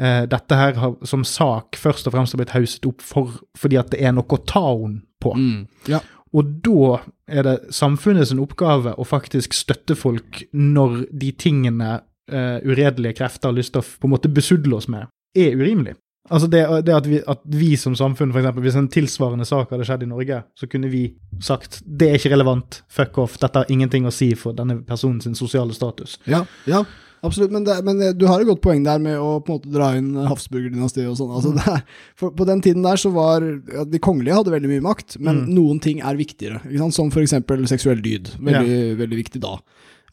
eh, 0.00 0.24
dette 0.30 0.58
her 0.58 0.78
har, 0.80 0.96
som 1.06 1.26
sak 1.26 1.78
først 1.80 2.08
og 2.08 2.16
fremst 2.16 2.36
har 2.36 2.42
blitt 2.42 2.56
hauset 2.56 2.88
opp 2.88 3.04
for, 3.04 3.40
fordi 3.58 3.78
at 3.80 3.92
det 3.94 4.02
er 4.04 4.16
noe 4.16 4.26
å 4.26 4.42
ta 4.48 4.64
henne 4.68 5.04
på. 5.20 5.34
Mm. 5.36 5.66
Ja. 5.90 6.00
Og 6.36 6.52
da 6.64 7.00
er 7.30 7.46
det 7.46 7.56
samfunnet 7.74 8.30
sin 8.30 8.42
oppgave 8.42 8.94
å 8.94 9.06
faktisk 9.06 9.54
støtte 9.56 9.96
folk 9.98 10.44
når 10.54 11.02
de 11.10 11.32
tingene 11.34 11.96
eh, 12.30 12.58
uredelige 12.62 13.18
krefter 13.18 13.50
har 13.50 13.58
lyst 13.58 13.74
til 13.74 13.82
å 13.82 13.88
på 13.88 14.08
en 14.08 14.14
måte 14.14 14.30
besudle 14.32 14.78
oss 14.78 14.88
med, 14.90 15.10
er 15.36 15.58
urimelig. 15.58 15.96
Altså 16.28 16.46
det, 16.52 16.60
det 16.86 16.92
at, 16.94 17.06
vi, 17.08 17.18
at 17.26 17.40
vi 17.48 17.72
som 17.80 17.94
samfunn, 17.96 18.30
eksempel, 18.36 18.62
hvis 18.62 18.76
en 18.78 18.88
tilsvarende 18.92 19.46
sak 19.48 19.70
hadde 19.72 19.86
skjedd 19.88 20.02
i 20.04 20.10
Norge, 20.10 20.42
så 20.54 20.68
kunne 20.70 20.90
vi 20.92 21.06
sagt 21.42 21.80
det 21.86 22.10
er 22.10 22.18
ikke 22.20 22.34
relevant, 22.34 22.82
fuck 22.92 23.16
off, 23.18 23.38
dette 23.40 23.62
har 23.62 23.70
ingenting 23.72 24.04
å 24.06 24.12
si 24.14 24.28
for 24.38 24.52
denne 24.54 24.82
personens 24.86 25.26
sosiale 25.40 25.74
status. 25.74 26.18
Ja, 26.30 26.44
ja, 26.70 26.84
absolutt. 27.26 27.50
Men, 27.56 27.64
det, 27.66 27.78
men 27.88 27.98
du 28.20 28.26
har 28.28 28.44
et 28.44 28.46
godt 28.46 28.60
poeng 28.62 28.84
der 28.86 29.00
med 29.02 29.16
å 29.18 29.40
på 29.42 29.56
en 29.56 29.58
måte 29.58 29.72
dra 29.74 29.88
inn 29.98 30.12
Habsburger-dynastiet 30.28 31.08
og 31.10 31.16
sånn. 31.18 31.34
Altså, 31.40 31.80
for 32.20 32.36
på 32.36 32.46
den 32.52 32.62
tiden 32.68 32.84
der 32.86 33.00
så 33.00 33.10
var 33.16 33.42
ja, 33.42 33.86
De 33.88 33.98
kongelige 33.98 34.36
hadde 34.38 34.54
veldig 34.54 34.70
mye 34.76 34.86
makt, 34.86 35.16
men 35.18 35.40
Mm. 35.46 35.54
noen 35.56 35.80
ting 35.82 36.04
er 36.04 36.20
viktigere. 36.20 36.60
Ikke 36.68 36.84
sant? 36.84 36.94
Som 37.00 37.10
eksempel 37.24 37.64
seksuell 37.66 38.04
dyd. 38.04 38.34
Veldig, 38.38 38.98
veldig 39.00 39.18
viktig 39.24 39.40
da. 39.42 39.56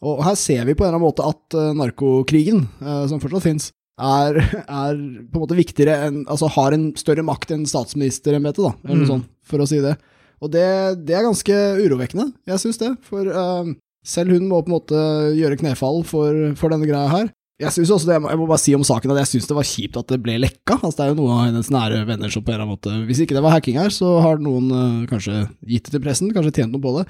Og 0.02 0.24
her 0.24 0.34
ser 0.38 0.64
vi 0.64 0.74
på 0.78 0.84
en 0.86 0.88
eller 0.92 0.98
annen 0.98 1.08
måte 1.10 1.24
at 1.26 1.54
uh, 1.58 1.72
narkokrigen, 1.74 2.64
som 3.10 3.18
fortsatt 3.22 3.42
fins, 3.44 3.70
er, 3.98 4.38
er, 4.62 5.00
på 5.28 5.38
en 5.38 5.42
måte 5.42 5.58
viktigere 5.58 5.96
enn 6.06 6.20
Altså 6.30 6.48
har 6.54 6.76
en 6.76 6.92
større 6.98 7.24
makt 7.26 7.50
enn 7.54 7.66
statsministerembetet, 7.66 8.62
da, 8.62 8.72
eller 8.84 9.02
noe 9.02 9.06
Mm. 9.08 9.10
sånt, 9.10 9.28
for 9.42 9.58
å 9.58 9.66
si 9.68 9.80
det. 9.82 9.96
Og 10.40 10.52
det, 10.54 10.64
det 11.08 11.16
er 11.18 11.26
ganske 11.26 11.54
urovekkende, 11.82 12.32
jeg 12.46 12.62
syns 12.62 12.78
det. 12.78 12.92
For 13.02 13.26
uh, 13.26 13.66
selv 14.06 14.30
hun 14.36 14.46
må 14.48 14.60
på 14.62 14.70
en 14.70 14.76
måte 14.76 15.00
gjøre 15.34 15.58
knefall 15.58 16.04
for, 16.06 16.54
for 16.54 16.70
denne 16.70 16.86
greia 16.86 17.08
her. 17.10 17.32
Jeg 17.58 17.74
synes 17.74 17.90
også 17.90 18.06
det, 18.06 18.14
jeg 18.22 18.38
må, 18.38 18.44
bare 18.46 18.60
si 18.62 18.72
om 18.76 18.84
saken 18.86 19.10
at 19.10 19.18
jeg 19.24 19.28
syns 19.32 19.48
det 19.50 19.56
var 19.56 19.66
kjipt 19.66 19.96
at 19.98 20.12
det 20.12 20.20
ble 20.22 20.36
lekka. 20.38 20.76
Altså, 20.76 20.94
det 20.94 21.04
er 21.04 21.08
jo 21.10 21.16
noen 21.18 21.32
av 21.34 21.40
hennes 21.48 21.70
nære 21.74 22.04
venner 22.06 22.30
som 22.30 22.44
på 22.46 22.52
en 22.52 22.54
eller 22.54 22.68
annen 22.68 22.76
måte 22.76 23.08
Hvis 23.08 23.22
ikke 23.24 23.34
det 23.34 23.42
var 23.42 23.56
hacking 23.56 23.80
her, 23.80 23.90
så 23.90 24.12
har 24.22 24.38
noen 24.42 24.68
uh, 24.70 25.08
kanskje 25.10 25.40
gitt 25.66 25.88
det 25.88 25.96
til 25.96 26.04
pressen, 26.04 26.30
kanskje 26.34 26.52
tjent 26.60 26.76
noe 26.76 26.84
på 26.84 26.92
det. 27.00 27.08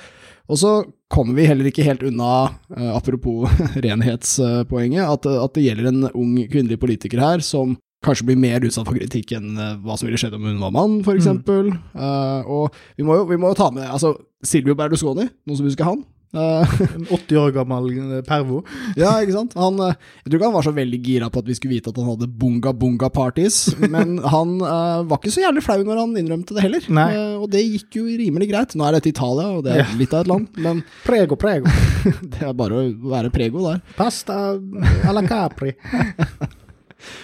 Og 0.49 0.61
så 0.63 0.73
kommer 1.13 1.37
vi 1.37 1.45
heller 1.51 1.69
ikke 1.69 1.85
helt 1.85 2.07
unna, 2.09 2.31
uh, 2.73 2.91
apropos 2.97 3.45
renhetspoenget, 3.85 5.05
at, 5.05 5.29
at 5.29 5.59
det 5.59 5.67
gjelder 5.67 5.93
en 5.93 6.09
ung 6.15 6.33
kvinnelig 6.49 6.81
politiker 6.81 7.21
her 7.21 7.45
som 7.45 7.77
kanskje 8.07 8.31
blir 8.31 8.41
mer 8.41 8.65
utsatt 8.65 8.89
for 8.89 8.97
kritikk 8.97 9.37
enn 9.37 9.53
uh, 9.61 9.75
hva 9.85 10.01
som 10.01 10.09
ville 10.09 10.21
skjedd 10.21 10.39
om 10.39 10.49
hun 10.49 10.63
var 10.65 10.73
mann, 10.73 11.03
eksempel. 11.13 11.75
Uh, 11.93 12.41
og 12.49 12.81
vi 12.97 13.05
må, 13.05 13.21
jo, 13.21 13.29
vi 13.29 13.37
må 13.37 13.53
jo 13.53 13.61
ta 13.61 13.69
med 13.75 13.85
altså, 13.85 14.17
Silvio 14.41 14.79
Berlusconi, 14.81 15.29
noen 15.45 15.61
som 15.61 15.69
husker 15.69 15.93
han? 15.93 16.07
Uh, 16.29 16.61
En 16.95 17.07
80 17.09 17.39
år 17.41 17.53
gammel 17.57 17.87
eh, 17.97 18.19
pervo. 18.27 18.59
ja, 19.01 19.15
ikke 19.25 19.33
sant? 19.33 19.55
Han, 19.57 19.79
eh, 19.81 19.95
jeg 20.25 20.29
tror 20.29 20.37
ikke 20.39 20.49
han 20.51 20.57
var 20.59 20.67
så 20.67 20.73
veldig 20.77 20.99
gira 21.07 21.31
på 21.33 21.41
at 21.41 21.47
vi 21.49 21.55
skulle 21.57 21.73
vite 21.79 21.89
at 21.89 21.97
han 21.97 22.11
hadde 22.11 22.29
bunga-bunga-parties, 22.43 23.57
men 23.89 24.19
han 24.35 24.53
uh, 24.61 25.01
var 25.09 25.23
ikke 25.23 25.33
så 25.33 25.47
jævlig 25.47 25.63
flau 25.65 25.79
når 25.87 26.03
han 26.03 26.13
innrømte 26.21 26.53
det 26.59 26.67
heller. 26.67 26.85
Eh, 26.85 27.33
og 27.41 27.49
det 27.55 27.63
gikk 27.65 27.97
jo 28.03 28.05
rimelig 28.21 28.51
greit. 28.53 28.77
Nå 28.77 28.85
er 28.91 28.99
dette 28.99 29.09
Italia, 29.15 29.49
og 29.57 29.65
det 29.65 29.73
er 29.73 29.83
Ja. 29.87 29.89
litt 29.97 30.13
av 30.13 30.27
et 30.27 30.33
land, 30.35 30.53
men 30.61 30.85
Prego, 31.09 31.41
prego. 31.41 31.73
det 32.37 32.45
er 32.45 32.53
bare 32.61 32.77
å 32.77 32.87
være 33.17 33.33
prego 33.33 33.65
der. 33.71 33.81
Pasta 33.97 34.39
à 34.59 35.17
la 35.17 35.25
Capri. 35.25 35.73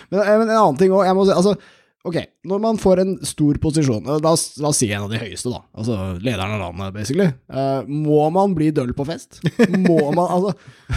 Men, 0.09 0.21
eh, 0.21 0.37
men 0.39 0.49
en 0.49 0.57
annen 0.57 0.79
ting 0.81 0.93
òg, 0.95 1.05
jeg 1.09 1.17
må 1.19 1.25
si 1.29 1.35
altså 1.37 1.57
Ok, 2.05 2.19
når 2.45 2.61
man 2.61 2.77
får 2.77 3.01
en 3.01 3.13
stor 3.25 3.57
posisjon, 3.63 4.05
eh, 4.05 4.19
la 4.21 4.35
oss, 4.37 4.59
la 4.61 4.69
oss 4.69 4.83
si 4.83 4.91
en 4.93 5.07
av 5.07 5.13
de 5.13 5.17
høyeste, 5.23 5.49
da, 5.49 5.63
altså 5.73 5.95
lederen 6.21 6.53
av 6.53 6.61
landet, 6.61 6.93
basically, 6.93 7.31
uh, 7.49 7.81
må 7.89 8.27
man 8.35 8.53
bli 8.57 8.69
døll 8.77 8.93
på 8.97 9.07
fest? 9.09 9.39
Må 9.73 9.97
man, 10.13 10.27
altså 10.29 10.53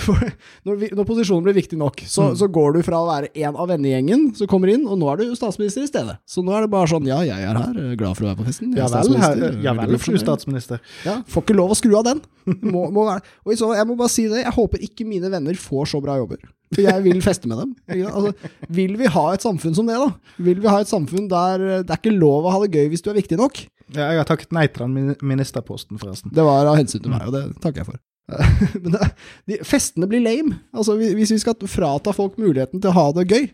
når, 0.67 0.81
vi, 0.81 0.89
når 0.91 1.07
posisjonen 1.07 1.45
blir 1.45 1.55
viktig 1.55 1.79
nok, 1.79 2.03
så, 2.11 2.33
så 2.35 2.49
går 2.51 2.75
du 2.75 2.81
fra 2.83 2.99
å 2.99 3.07
være 3.07 3.31
en 3.39 3.55
av 3.55 3.71
vennegjengen 3.71 4.27
som 4.35 4.51
kommer 4.51 4.73
inn, 4.73 4.83
og 4.83 4.99
nå 4.99 5.07
er 5.13 5.23
du 5.23 5.31
statsminister 5.39 5.87
i 5.87 5.87
stedet. 5.87 6.17
Så 6.27 6.43
nå 6.43 6.51
er 6.57 6.67
det 6.67 6.73
bare 6.75 6.91
sånn, 6.91 7.07
ja, 7.07 7.21
jeg 7.23 7.39
er 7.39 7.55
her, 7.55 7.79
eh, 7.85 7.95
glad 7.95 8.19
for 8.19 8.27
å 8.27 8.31
være 8.33 8.41
på 8.41 8.49
festen. 8.49 8.75
jeg 8.75 8.83
Ja 8.83 8.91
vel, 8.91 9.15
her, 9.23 9.47
ja 9.63 9.77
vel, 9.79 9.95
fru 10.03 10.19
statsminister. 10.19 10.83
Ja, 11.07 11.21
får 11.31 11.47
ikke 11.47 11.55
lov 11.55 11.71
å 11.71 11.79
skru 11.79 11.95
av 12.01 12.03
den. 12.09 12.19
Må, 12.67 12.89
må 12.91 13.07
være. 13.07 13.23
Og 13.47 13.55
så, 13.55 13.71
jeg 13.79 13.87
må 13.87 13.95
bare 13.95 14.11
si 14.11 14.27
det, 14.27 14.43
jeg 14.43 14.55
håper 14.59 14.83
ikke 14.83 15.07
mine 15.07 15.31
venner 15.31 15.55
får 15.55 15.93
så 15.95 16.03
bra 16.03 16.19
jobber. 16.19 16.43
For 16.75 16.83
jeg 16.83 17.03
vil 17.05 17.21
feste 17.23 17.47
med 17.47 17.61
dem. 17.61 17.69
Altså, 18.09 18.33
vil 18.75 18.97
vi 18.99 19.07
ha 19.13 19.25
et 19.33 19.45
samfunn 19.45 19.75
som 19.77 19.87
det, 19.87 19.95
da? 20.01 20.09
Vil 20.43 20.59
vi 20.63 20.67
ha 20.67 20.81
et 20.83 20.89
samfunn 20.91 21.29
der 21.31 21.63
eh, 21.63 21.83
det 21.87 21.93
er 21.95 22.01
ikke 22.01 22.17
lov 22.17 22.43
å 22.49 22.51
ha 22.57 22.59
det 22.65 22.73
gøy 22.75 22.89
hvis 22.91 23.05
du 23.05 23.09
er 23.13 23.19
viktig 23.21 23.37
nok? 23.39 23.61
Ja, 23.95 24.09
jeg 24.11 24.19
har 24.19 24.27
takket 24.27 24.51
nei 24.51 24.65
til 24.67 24.83
den 24.83 25.15
ministerposten, 25.23 25.95
forresten. 26.01 26.33
Det 26.35 26.43
var 26.43 26.67
av 26.67 26.75
hensyn 26.75 26.99
til 27.05 27.13
meg, 27.13 27.23
og 27.29 27.37
det 27.37 27.45
takker 27.63 27.83
jeg 27.85 27.87
for. 27.93 28.01
Men 28.83 28.91
det, 28.97 29.07
de, 29.47 29.57
festene 29.63 30.09
blir 30.11 30.19
lame. 30.19 30.57
Altså, 30.75 30.97
hvis 30.99 31.31
vi 31.31 31.39
skal 31.39 31.55
frata 31.71 32.11
folk 32.11 32.35
muligheten 32.41 32.83
til 32.83 32.91
å 32.91 32.97
ha 32.97 33.05
det 33.15 33.23
gøy. 33.31 33.47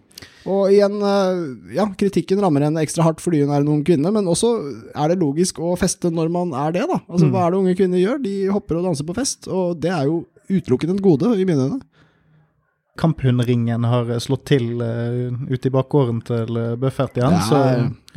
Og 0.49 0.73
igjen, 0.73 0.97
eh, 1.05 1.43
ja, 1.77 1.85
kritikken 1.99 2.41
rammer 2.41 2.65
en 2.65 2.81
ekstra 2.81 3.05
hardt 3.05 3.21
fordi 3.21 3.43
hun 3.43 3.53
er 3.53 3.61
en 3.61 3.69
ung 3.75 3.83
kvinne, 3.85 4.09
men 4.15 4.25
også 4.31 4.55
er 4.89 5.13
det 5.13 5.19
logisk 5.21 5.61
å 5.61 5.75
feste 5.77 6.09
når 6.09 6.33
man 6.33 6.57
er 6.65 6.73
det, 6.79 6.87
da. 6.89 6.97
Altså, 7.05 7.27
Mm. 7.29 7.31
hva 7.35 7.45
er 7.45 7.51
det 7.53 7.61
unge 7.61 7.77
kvinner 7.77 8.01
gjør? 8.01 8.23
De 8.25 8.35
hopper 8.57 8.81
og 8.81 8.89
danser 8.89 9.05
på 9.05 9.13
fest, 9.21 9.45
og 9.53 9.77
det 9.85 9.93
er 9.93 10.09
jo 10.09 10.23
utelukkende 10.49 10.97
et 10.97 11.05
gode, 11.05 11.29
i 11.37 11.45
mine 11.45 11.69
øyne. 11.69 11.81
Kamphundringen 12.99 13.87
har 13.89 14.11
slått 14.21 14.45
til 14.51 14.81
uh, 14.81 15.33
ute 15.49 15.69
i 15.69 15.73
bakgården 15.73 16.19
til 16.27 16.59
uh, 16.59 16.73
Buffert 16.79 17.17
igjen, 17.17 17.39
Ja, 17.39 17.47
så 17.47 17.61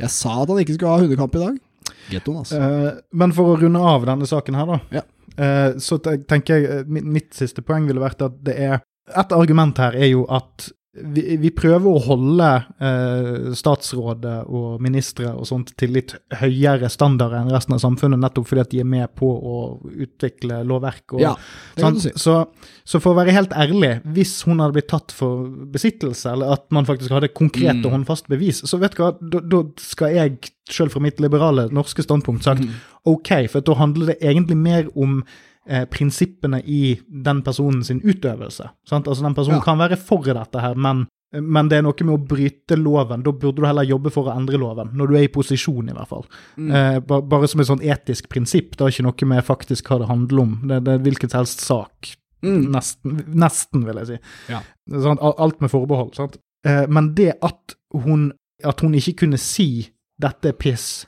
jeg 0.03 0.13
sa 0.13 0.43
at 0.43 0.53
han 0.53 0.61
ikke 0.61 0.77
skulle 0.77 0.93
ha 0.93 1.01
hundekamp 1.01 1.39
i 1.39 1.45
dag. 1.47 1.63
Gettoen, 2.11 2.43
altså. 2.43 2.61
Uh, 2.61 2.89
Men 3.17 3.33
for 3.37 3.55
å 3.55 3.61
runde 3.61 3.83
av 3.83 4.07
denne 4.09 4.29
saken 4.29 4.59
her, 4.59 4.73
da. 4.75 4.81
Ja. 5.01 5.05
Uh, 5.37 5.79
så 5.83 5.99
tenker 6.01 6.57
jeg 6.57 6.69
eh, 6.73 6.85
mitt, 6.89 7.05
mitt 7.05 7.35
siste 7.37 7.61
poeng 7.61 7.85
ville 7.89 8.01
vært 8.01 8.23
at 8.25 8.39
det 8.47 8.55
er 8.57 8.79
Et 9.13 9.33
argument 9.37 9.77
her 9.79 9.93
er 9.95 10.09
jo 10.09 10.23
at 10.33 10.71
vi, 10.97 11.37
vi 11.43 11.51
prøver 11.55 11.87
å 11.91 12.01
holde 12.07 12.47
eh, 12.81 13.51
statsrådet 13.59 14.37
og 14.49 14.81
ministre 14.85 15.33
og 15.37 15.47
sånt 15.49 15.73
til 15.79 15.93
litt 15.97 16.15
høyere 16.41 16.89
standarder 16.93 17.43
enn 17.43 17.53
resten 17.53 17.77
av 17.77 17.83
samfunnet, 17.83 18.21
nettopp 18.23 18.49
fordi 18.49 18.63
at 18.65 18.71
de 18.73 18.81
er 18.83 18.89
med 18.89 19.13
på 19.19 19.29
å 19.29 19.57
utvikle 19.93 20.63
lovverk. 20.69 21.17
Og, 21.17 21.21
Ja, 21.25 21.35
sant? 21.79 22.01
si. 22.05 22.13
så, 22.17 22.39
så 22.85 23.01
for 23.03 23.13
å 23.15 23.19
være 23.21 23.35
helt 23.37 23.53
ærlig, 23.57 23.93
hvis 24.17 24.37
hun 24.49 24.61
hadde 24.63 24.77
blitt 24.79 24.89
tatt 24.93 25.13
for 25.17 25.47
besittelse, 25.75 26.33
eller 26.33 26.55
at 26.57 26.67
man 26.75 26.89
faktisk 26.89 27.13
hadde 27.17 27.33
konkret 27.35 27.77
Mm. 27.77 27.85
og 27.87 27.93
håndfast 27.99 28.29
bevis, 28.31 28.63
så 28.65 28.79
vet 28.81 28.95
du 28.97 29.03
hva, 29.03 29.11
da, 29.21 29.41
da 29.43 29.63
skal 29.83 30.15
jeg, 30.15 30.53
selv 30.71 30.91
fra 30.95 31.01
mitt 31.05 31.21
liberale 31.23 31.69
norske 31.75 32.03
standpunkt, 32.03 32.43
sagt 32.47 32.63
Mm. 32.65 32.73
ok, 33.07 33.49
for 33.53 33.61
da 33.61 33.75
handler 33.75 34.07
det 34.15 34.21
egentlig 34.23 34.57
mer 34.57 34.89
om 34.97 35.21
eh, 35.67 35.85
prinsippene 35.91 36.63
i 36.65 36.97
den 37.09 37.43
personen 37.43 37.85
sin 37.85 38.01
utøvelse. 38.01 38.71
Sant? 38.89 39.07
Altså 39.09 39.23
Den 39.27 39.35
personen 39.35 39.59
Ja. 39.59 39.65
kan 39.65 39.79
være 39.79 39.97
for 39.99 40.23
dette 40.23 40.61
her, 40.61 40.75
men, 40.75 41.07
men 41.33 41.69
det 41.69 41.79
er 41.79 41.83
noe 41.83 42.05
med 42.07 42.15
å 42.15 42.27
bryte 42.29 42.77
loven. 42.79 43.23
Da 43.23 43.33
burde 43.33 43.57
du 43.61 43.67
heller 43.67 43.83
jobbe 43.85 44.11
for 44.15 44.31
å 44.31 44.37
endre 44.37 44.59
loven, 44.59 44.91
når 44.95 45.09
du 45.09 45.17
er 45.17 45.25
i 45.27 45.33
posisjon, 45.33 45.89
i 45.91 45.93
hvert 45.97 46.09
fall. 46.09 46.25
Mm. 46.57 46.71
Eh, 46.71 47.01
ba, 47.01 47.21
bare 47.21 47.49
som 47.49 47.61
et 47.61 47.67
sånn 47.67 47.83
etisk 47.83 48.29
prinsipp. 48.29 48.77
Det 48.77 48.81
er 48.87 48.95
ikke 48.95 49.09
noe 49.09 49.29
med 49.35 49.45
faktisk 49.45 49.91
hva 49.91 49.99
det 49.99 50.09
handler 50.09 50.43
om. 50.43 50.55
Det, 50.69 50.85
det 50.85 50.95
er 50.95 51.05
hvilken 51.05 51.31
som 51.31 51.41
helst 51.43 51.61
sak. 51.67 52.15
Mm. 52.43 52.71
Nesten, 52.71 53.25
nesten, 53.35 53.85
vil 53.87 53.97
jeg 54.03 54.07
si. 54.07 54.19
Ja. 54.53 54.61
Sånn, 54.93 55.19
alt 55.21 55.61
med 55.61 55.71
forbehold. 55.73 56.15
Sant? 56.15 56.37
Eh, 56.67 56.87
men 56.89 57.15
det 57.15 57.33
at 57.43 57.75
hun, 58.05 58.31
at 58.65 58.81
hun 58.81 58.95
ikke 58.95 59.25
kunne 59.27 59.39
si 59.39 59.89
'dette 60.21 60.49
er 60.49 60.53
piss'. 60.53 61.07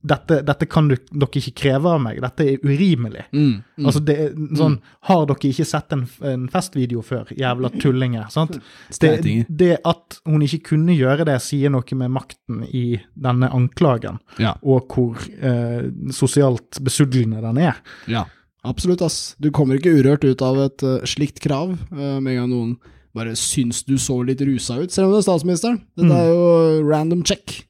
Dette, 0.00 0.42
'dette 0.46 0.66
kan 0.70 0.86
du, 0.88 0.94
dere 1.10 1.40
ikke 1.40 1.54
kreve 1.58 1.90
av 1.90 2.00
meg', 2.00 2.20
dette 2.22 2.44
er 2.46 2.58
urimelig. 2.62 3.24
Mm. 3.32 3.62
Mm. 3.78 3.86
Altså 3.86 4.00
det 4.04 4.16
sånn, 4.56 4.78
Har 5.08 5.26
dere 5.26 5.50
ikke 5.50 5.66
sett 5.66 5.92
en, 5.92 6.04
en 6.22 6.48
festvideo 6.48 7.02
før, 7.02 7.26
jævla 7.34 7.70
tullinger? 7.80 8.28
sant? 8.30 8.60
Det, 9.00 9.46
det 9.48 9.78
at 9.84 10.20
hun 10.24 10.42
ikke 10.42 10.62
kunne 10.70 10.94
gjøre 10.96 11.24
det, 11.26 11.40
sier 11.42 11.70
noe 11.70 11.82
med 11.98 12.10
makten 12.14 12.62
i 12.72 13.00
denne 13.14 13.50
anklagen, 13.50 14.18
Ja. 14.38 14.54
og 14.62 14.86
hvor 14.88 15.16
eh, 15.42 15.90
sosialt 16.12 16.78
besudlende 16.82 17.40
den 17.42 17.58
er. 17.58 17.80
Ja, 18.06 18.24
absolutt, 18.64 19.02
ass. 19.02 19.34
Du 19.40 19.50
kommer 19.50 19.78
ikke 19.78 19.96
urørt 19.98 20.24
ut 20.24 20.42
av 20.42 20.58
et 20.60 20.82
uh, 20.82 21.00
slikt 21.04 21.40
krav 21.40 21.74
uh, 21.92 22.20
med 22.20 22.36
en 22.36 22.40
gang 22.44 22.50
noen 22.50 22.76
bare 23.14 23.32
syns 23.34 23.80
du 23.88 23.96
så 23.98 24.20
litt 24.22 24.40
rusa 24.46 24.76
ut, 24.78 24.92
selv 24.94 25.08
om 25.08 25.12
det 25.16 25.24
er 25.24 25.26
statsministeren. 25.26 25.78
Dette 25.96 26.12
Mm. 26.12 26.18
er 26.20 26.28
jo 26.28 26.88
random 26.88 27.22
check 27.24 27.64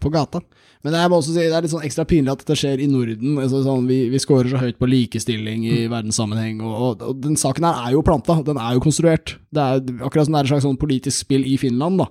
på 0.00 0.10
gata. 0.10 0.40
Men 0.86 0.94
jeg 0.94 1.10
må 1.10 1.18
også 1.18 1.32
si, 1.34 1.42
det 1.42 1.56
er 1.56 1.64
litt 1.64 1.72
sånn 1.72 1.86
ekstra 1.86 2.04
pinlig 2.06 2.30
at 2.30 2.42
dette 2.44 2.56
skjer 2.58 2.82
i 2.84 2.86
Norden. 2.90 3.34
Altså, 3.42 3.64
sånn, 3.64 3.88
vi, 3.90 3.98
vi 4.12 4.20
scorer 4.22 4.50
så 4.52 4.60
høyt 4.62 4.78
på 4.78 4.88
likestilling 4.88 5.64
i 5.66 5.78
verdenssammenheng, 5.90 6.60
og, 6.62 6.76
og, 6.76 7.02
og 7.10 7.24
den 7.24 7.34
saken 7.40 7.66
her 7.66 7.80
er 7.88 7.96
jo 7.96 8.04
planta, 8.06 8.38
den 8.46 8.60
er 8.62 8.76
jo 8.76 8.84
konstruert. 8.84 9.34
Det 9.54 9.64
er 9.64 9.82
akkurat 10.06 10.28
som 10.28 10.36
det 10.36 10.40
er 10.42 10.48
et 10.48 10.52
slags 10.52 10.66
sånn 10.68 10.78
politisk 10.78 11.24
spill 11.26 11.46
i 11.50 11.56
Finland, 11.60 12.04
da, 12.04 12.06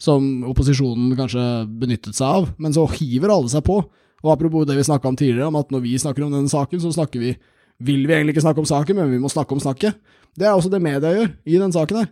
som 0.00 0.28
opposisjonen 0.50 1.16
kanskje 1.16 1.46
benyttet 1.80 2.18
seg 2.18 2.28
av, 2.42 2.52
men 2.60 2.76
så 2.76 2.84
hiver 2.92 3.32
alle 3.32 3.52
seg 3.52 3.64
på. 3.64 3.80
Og 4.20 4.34
apropos 4.34 4.68
det 4.68 4.76
vi 4.76 4.84
snakka 4.84 5.08
om 5.08 5.16
tidligere, 5.16 5.48
om 5.48 5.56
at 5.56 5.72
når 5.72 5.84
vi 5.86 5.96
snakker 6.00 6.26
om 6.26 6.34
denne 6.36 6.52
saken, 6.52 6.82
så 6.82 6.92
snakker 6.92 7.22
vi 7.22 7.38
Vil 7.80 8.02
vi 8.04 8.12
egentlig 8.12 8.34
ikke 8.34 8.42
snakke 8.44 8.60
om 8.60 8.66
saken, 8.68 8.98
men 8.98 9.08
vi 9.08 9.16
må 9.16 9.28
snakke 9.32 9.54
om 9.56 9.60
snakket. 9.60 9.96
Det 10.36 10.44
er 10.44 10.52
også 10.52 10.68
det 10.68 10.82
media 10.84 11.14
gjør 11.14 11.30
i 11.48 11.56
den 11.56 11.72
saken 11.72 11.96
her. 11.96 12.10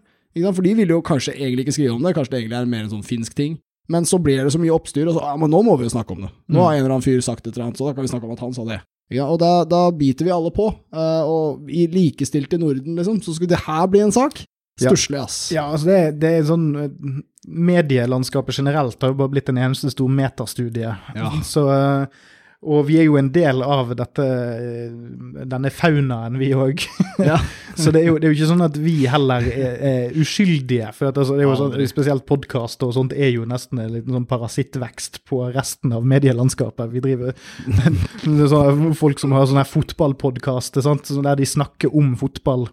For 0.54 0.64
de 0.64 0.72
ville 0.78 0.94
jo 0.94 1.02
kanskje 1.04 1.34
egentlig 1.34 1.66
ikke 1.66 1.74
skrive 1.76 1.92
om 1.92 2.00
det, 2.00 2.14
kanskje 2.16 2.32
det 2.32 2.38
egentlig 2.38 2.56
er 2.56 2.70
mer 2.72 2.86
en 2.86 2.94
sånn 2.94 3.04
finsk 3.04 3.34
ting. 3.36 3.58
Men 3.88 4.04
så 4.08 4.18
blir 4.20 4.44
det 4.44 4.52
så 4.52 4.60
mye 4.60 4.74
oppstyr, 4.74 5.08
og 5.08 5.16
så 5.16 5.24
ja, 5.24 5.32
men 5.40 5.50
nå 5.52 5.62
må 5.64 5.78
vi 5.80 5.86
jo 5.86 5.94
snakke 5.94 6.12
om 6.12 6.26
det. 6.26 6.30
Nå 6.52 6.60
har 6.60 6.76
en 6.76 6.82
eller 6.82 6.98
annen 6.98 7.06
fyr 7.06 7.22
sagt 7.24 7.46
et 7.46 7.54
eller 7.54 7.70
annet, 7.70 7.80
så 7.80 7.88
da 7.88 7.96
kan 7.96 8.04
vi 8.04 8.10
snakke 8.12 8.28
om 8.28 8.34
at 8.36 8.44
han 8.44 8.52
sa 8.56 8.66
det. 8.68 8.82
Ja, 9.08 9.24
og 9.24 9.38
da, 9.40 9.62
da 9.64 9.86
biter 9.96 10.28
vi 10.28 10.34
alle 10.34 10.52
på. 10.52 10.68
Uh, 10.92 11.24
og 11.24 11.72
i 11.72 11.86
likestilt 11.88 12.52
i 12.52 12.60
Norden, 12.60 12.98
liksom, 12.98 13.22
så 13.24 13.32
skulle 13.32 13.54
det 13.54 13.64
her 13.64 13.88
bli 13.88 14.04
en 14.04 14.12
sak. 14.12 14.42
Stusslig, 14.78 15.18
ass. 15.18 15.38
Ja, 15.54 15.64
altså 15.72 15.88
det, 15.88 16.00
det 16.22 16.28
er 16.36 16.44
sånn 16.46 16.66
eh, 16.78 17.14
Medielandskapet 17.48 18.60
generelt 18.60 19.00
har 19.02 19.10
jo 19.10 19.16
bare 19.18 19.32
blitt 19.32 19.48
en 19.50 19.58
eneste 19.58 19.90
stor 19.90 20.12
metastudie. 20.12 20.92
Ja. 21.16 21.30
Så, 21.46 21.64
eh, 21.72 22.28
og 22.58 22.88
vi 22.88 22.96
er 22.98 23.04
jo 23.06 23.14
en 23.20 23.28
del 23.30 23.60
av 23.62 23.92
dette, 23.94 24.24
eh, 24.26 25.44
denne 25.46 25.70
faunaen, 25.70 26.38
vi 26.40 26.50
òg. 26.56 26.82
Ja. 27.18 27.34
Så 27.74 27.90
det 27.90 28.04
er, 28.04 28.12
jo, 28.12 28.18
det 28.18 28.28
er 28.28 28.30
jo 28.30 28.36
ikke 28.36 28.48
sånn 28.52 28.62
at 28.62 28.76
vi 28.78 28.92
heller 29.10 29.42
er, 29.50 29.72
er 29.88 30.18
uskyldige. 30.18 30.92
For 30.94 31.10
at, 31.10 31.16
altså, 31.18 31.34
det 31.34 31.42
er 31.42 31.48
jo 31.48 31.56
sånn, 31.58 31.74
Spesielt 31.90 32.24
podkast 32.30 32.82
og 32.86 32.92
sånt 32.94 33.14
er 33.14 33.32
jo 33.32 33.46
nesten 33.48 33.80
en 33.82 33.90
liten 33.96 34.14
sånn 34.14 34.26
parasittvekst 34.30 35.20
på 35.26 35.40
resten 35.54 35.94
av 35.94 36.06
medielandskapet. 36.06 36.92
Vi 36.94 37.02
driver 37.02 37.34
det 38.22 38.46
er 38.46 38.52
sånn, 38.54 38.94
Folk 38.98 39.22
som 39.22 39.34
har 39.34 39.50
sånne 39.50 39.66
fotballpodkaster 39.66 40.86
sånn 40.86 41.02
der 41.26 41.42
de 41.42 41.50
snakker 41.50 41.94
om 41.94 42.14
fotball. 42.18 42.68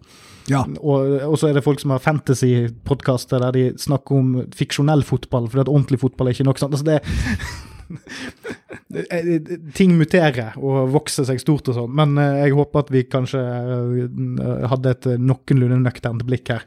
Ja. 0.50 0.62
Og, 0.78 1.18
og 1.26 1.38
så 1.38 1.50
er 1.50 1.58
det 1.58 1.66
folk 1.66 1.82
som 1.82 1.94
har 1.94 2.02
fantasy-podkaster 2.02 3.42
der 3.42 3.54
de 3.56 3.68
snakker 3.82 4.18
om 4.18 4.34
fiksjonell 4.54 5.02
fotball, 5.06 5.50
fordi 5.50 5.66
at 5.66 5.72
ordentlig 5.72 6.02
fotball 6.02 6.30
er 6.30 6.38
ikke 6.38 6.46
nok. 6.46 6.62
Sant? 6.62 6.78
Altså 6.78 6.86
det, 6.86 7.02
ting 9.76 9.96
muterer 9.98 10.54
og 10.56 10.90
vokser 10.94 11.26
seg 11.28 11.40
stort 11.42 11.68
og 11.72 11.76
sånn, 11.78 11.92
men 11.96 12.16
eh, 12.22 12.42
jeg 12.46 12.56
håper 12.56 12.84
at 12.84 12.92
vi 12.94 13.04
kanskje 13.10 13.42
eh, 13.42 14.66
hadde 14.72 14.94
et 14.94 15.08
noenlunde 15.20 15.82
nøkternt 15.84 16.24
blikk 16.28 16.54
her. 16.54 16.66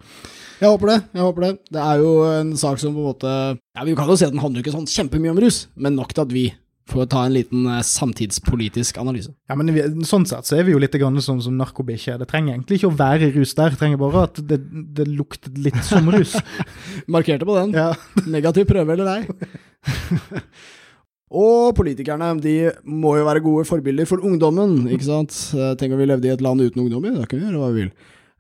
Jeg 0.60 0.68
håper 0.74 0.90
det. 0.92 0.98
jeg 1.16 1.24
håper 1.24 1.44
Det 1.46 1.52
Det 1.72 1.84
er 1.84 2.02
jo 2.02 2.10
en 2.28 2.50
sak 2.60 2.82
som 2.82 2.92
på 2.92 3.00
en 3.00 3.06
måte 3.14 3.30
Ja, 3.32 3.86
Vi 3.88 3.94
kan 3.96 4.10
jo 4.12 4.18
si 4.20 4.26
at 4.26 4.34
den 4.34 4.42
handler 4.44 4.60
ikke 4.60 4.74
sånn 4.74 4.90
kjempemye 4.92 5.32
om 5.32 5.40
rus, 5.40 5.68
men 5.80 5.96
nok 5.96 6.12
til 6.12 6.26
at 6.26 6.34
vi 6.36 6.50
får 6.90 7.06
ta 7.14 7.22
en 7.28 7.36
liten 7.36 7.68
eh, 7.70 7.84
samtidspolitisk 7.86 8.98
analyse. 8.98 9.32
Ja, 9.48 9.56
men 9.56 9.70
vi, 9.76 9.84
Sånn 10.10 10.26
sett 10.28 10.50
så 10.50 10.58
er 10.58 10.66
vi 10.68 10.74
jo 10.74 10.82
litt 10.82 10.96
grann 11.00 11.22
sånn 11.22 11.40
som 11.46 11.56
narkobikkjer. 11.60 12.18
Det 12.20 12.28
trenger 12.32 12.56
egentlig 12.56 12.80
ikke 12.80 12.90
å 12.90 12.98
være 12.98 13.30
rus 13.38 13.54
der, 13.56 13.76
det 13.76 13.80
trenger 13.80 14.02
bare 14.02 14.26
at 14.26 14.42
det, 14.50 14.58
det 14.98 15.06
lukter 15.08 15.54
litt 15.62 15.80
som 15.86 16.10
rus. 16.12 16.34
Markerte 17.14 17.48
på 17.48 17.56
den. 17.62 17.78
ja. 17.78 17.94
Negativ 18.26 18.68
prøve 18.74 18.98
eller 18.98 19.14
ei. 19.16 19.22
Og 21.30 21.76
politikerne 21.78 22.32
de 22.42 22.54
må 22.90 23.16
jo 23.20 23.26
være 23.28 23.44
gode 23.46 23.66
forbilder 23.70 24.08
for 24.10 24.24
ungdommen. 24.26 24.88
ikke 24.90 25.06
sant? 25.06 25.36
Eh, 25.54 25.76
Tenk 25.78 25.94
om 25.94 26.02
vi 26.02 26.08
levde 26.10 26.26
i 26.30 26.34
et 26.34 26.42
land 26.42 26.64
uten 26.64 26.82
ungdommer, 26.82 27.14
da 27.20 27.28
kan 27.30 27.38
vi 27.38 27.46
gjøre 27.46 27.62
hva 27.62 27.70
vi 27.76 27.84
vil. 27.84 27.92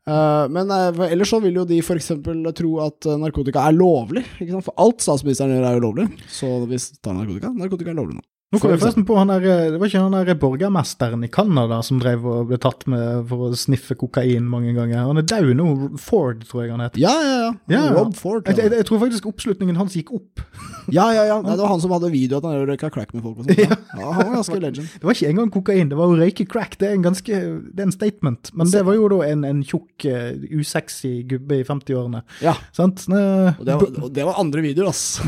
Eh, 0.10 0.46
men 0.56 0.74
eh, 0.74 1.04
ellers 1.14 1.30
så 1.30 1.38
vil 1.44 1.60
jo 1.62 1.68
de 1.70 1.78
f.eks. 1.84 2.10
tro 2.58 2.72
at 2.88 3.10
narkotika 3.22 3.68
er 3.70 3.78
lovlig. 3.78 4.26
ikke 4.40 4.56
sant? 4.56 4.66
For 4.66 4.82
alt 4.82 5.06
statsministeren 5.06 5.54
gjør 5.54 5.70
er 5.70 5.78
jo 5.78 5.86
lovlig. 5.86 6.08
Så 6.34 6.50
hvis 6.72 6.90
vi 6.96 7.02
tar 7.06 7.20
narkotika, 7.20 7.54
narkotika 7.54 7.94
er 7.94 8.00
lovlig 8.02 8.18
nå. 8.18 8.26
Nå 8.50 8.58
kom 8.58 8.72
jeg 8.74 8.80
forresten 8.82 9.04
på 9.06 9.14
han 9.14 9.30
der, 9.30 9.44
Det 9.70 9.78
var 9.78 9.92
ikke 9.92 10.00
han 10.02 10.16
der 10.16 10.38
borgermesteren 10.42 11.22
i 11.22 11.28
Canada 11.30 11.84
som 11.86 12.00
drev 12.02 12.24
og 12.26 12.48
ble 12.50 12.58
tatt 12.58 12.88
med 12.90 13.28
for 13.30 13.46
å 13.46 13.58
sniffe 13.58 13.94
kokain 13.94 14.48
mange 14.50 14.72
ganger. 14.74 15.04
Han 15.06 15.22
er 15.22 15.26
død 15.30 15.52
nå. 15.60 15.66
Ford, 16.02 16.42
tror 16.50 16.64
jeg 16.64 16.72
han 16.74 16.82
heter. 16.82 16.98
Ja, 17.04 17.12
ja, 17.14 17.36
ja. 17.44 17.52
Ja, 17.70 17.82
ja. 17.86 17.92
Rob 17.94 18.16
Ford. 18.18 18.48
Jeg, 18.50 18.58
Ja, 18.58 18.64
jeg, 18.66 18.80
jeg 18.80 18.88
tror 18.90 19.04
faktisk 19.04 19.28
oppslutningen 19.30 19.78
hans 19.78 19.94
gikk 19.94 20.10
opp. 20.18 20.42
ja, 20.98 21.06
ja. 21.14 21.28
ja. 21.30 21.36
Nei, 21.46 21.54
det 21.54 21.62
var 21.62 21.70
han 21.76 21.84
som 21.84 21.94
hadde 21.94 22.10
video 22.10 22.40
at 22.40 22.48
han 22.50 22.66
røyka 22.72 22.90
crack 22.96 23.14
med 23.14 23.22
folk 23.28 23.44
og 23.44 23.52
sånt. 23.52 23.62
Ja. 23.62 23.78
han 24.02 24.18
var 24.18 24.32
ganske 24.40 24.58
legend. 24.64 24.96
Det 24.96 25.06
var 25.12 25.18
ikke 25.20 25.30
engang 25.30 25.52
kokain, 25.54 25.92
det 25.92 26.00
var 26.00 26.10
å 26.10 26.18
røyke 26.18 26.48
crack. 26.50 26.74
Det 26.82 26.90
er 26.90 26.96
en 26.98 27.06
ganske, 27.06 27.42
det 27.70 27.84
er 27.84 27.88
en 27.92 27.94
statement. 27.94 28.50
Men 28.58 28.72
det 28.74 28.82
var 28.88 28.98
jo 28.98 29.12
da 29.14 29.20
en, 29.28 29.44
en 29.52 29.60
tjukk, 29.62 30.08
eh, 30.10 30.32
usexy 30.58 31.12
gubbe 31.30 31.60
i 31.62 31.68
50-årene. 31.70 32.24
Ja. 32.42 32.56
Sant? 32.74 33.06
Eh, 33.14 33.54
Og 33.60 33.62
det 33.70 33.78
var, 33.78 33.94
og 34.08 34.10
det 34.18 34.26
var 34.32 34.42
andre 34.42 34.66
videoer, 34.66 34.90
ass. 34.90 35.20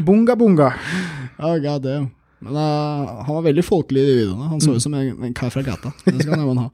Bunga 0.00 0.38
bunga. 0.40 0.72
Oh, 1.40 1.54
god 1.56 1.80
damn. 1.84 2.10
Men 2.40 2.56
uh, 2.56 3.22
han 3.26 3.36
var 3.36 3.46
veldig 3.48 3.64
folkelig 3.64 4.02
i 4.02 4.08
de 4.08 4.18
videoene. 4.22 4.50
Han 4.54 4.62
så 4.62 4.74
ut 4.76 4.84
som 4.84 4.94
en, 4.96 5.12
en 5.28 5.36
kar 5.36 5.52
fra 5.52 5.64
gata. 5.64 5.92
Det 6.06 6.22
skal 6.22 6.40
han 6.40 6.62
ha. 6.64 6.68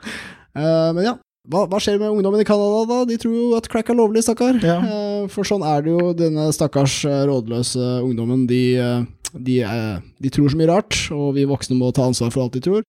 Uh, 0.57 0.91
men 0.97 1.03
ja, 1.09 1.15
hva, 1.51 1.65
hva 1.71 1.81
skjer 1.83 1.99
med 2.03 2.13
ungdommen 2.13 2.43
i 2.43 2.47
Canada 2.47 2.85
da? 2.91 3.01
De 3.09 3.19
tror 3.23 3.35
jo 3.35 3.53
at 3.59 3.69
crack 3.71 3.91
er 3.91 3.99
lovlig, 3.99 4.23
stakkar. 4.27 4.61
Ja. 4.63 4.79
Uh, 4.83 5.23
for 5.33 5.49
sånn 5.49 5.67
er 5.67 5.83
det 5.83 5.95
jo. 5.95 6.13
Denne 6.19 6.49
stakkars 6.55 7.01
rådløse 7.05 8.01
ungdommen, 8.07 8.47
de, 8.51 8.63
de, 9.35 9.63
de 10.23 10.35
tror 10.35 10.53
så 10.53 10.61
mye 10.61 10.71
rart, 10.71 11.01
og 11.15 11.35
vi 11.39 11.49
voksne 11.51 11.79
må 11.79 11.91
ta 11.95 12.07
ansvar 12.07 12.31
for 12.35 12.47
alt 12.47 12.59
de 12.59 12.67
tror. 12.69 12.87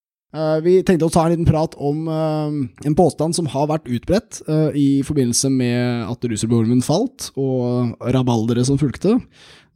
Vi 0.60 0.74
tenkte 0.84 1.06
å 1.06 1.10
ta 1.10 1.22
en 1.24 1.32
liten 1.32 1.46
prat 1.48 1.72
om 1.80 2.02
en 2.12 2.96
påstand 2.98 3.32
som 3.32 3.46
har 3.48 3.70
vært 3.70 3.86
utbredt 3.88 4.42
i 4.76 5.00
forbindelse 5.00 5.48
med 5.48 6.02
at 6.04 6.26
rusreformen 6.28 6.82
falt, 6.84 7.30
og 7.40 7.94
rabalderet 8.12 8.68
som 8.68 8.76
fulgte. 8.76 9.14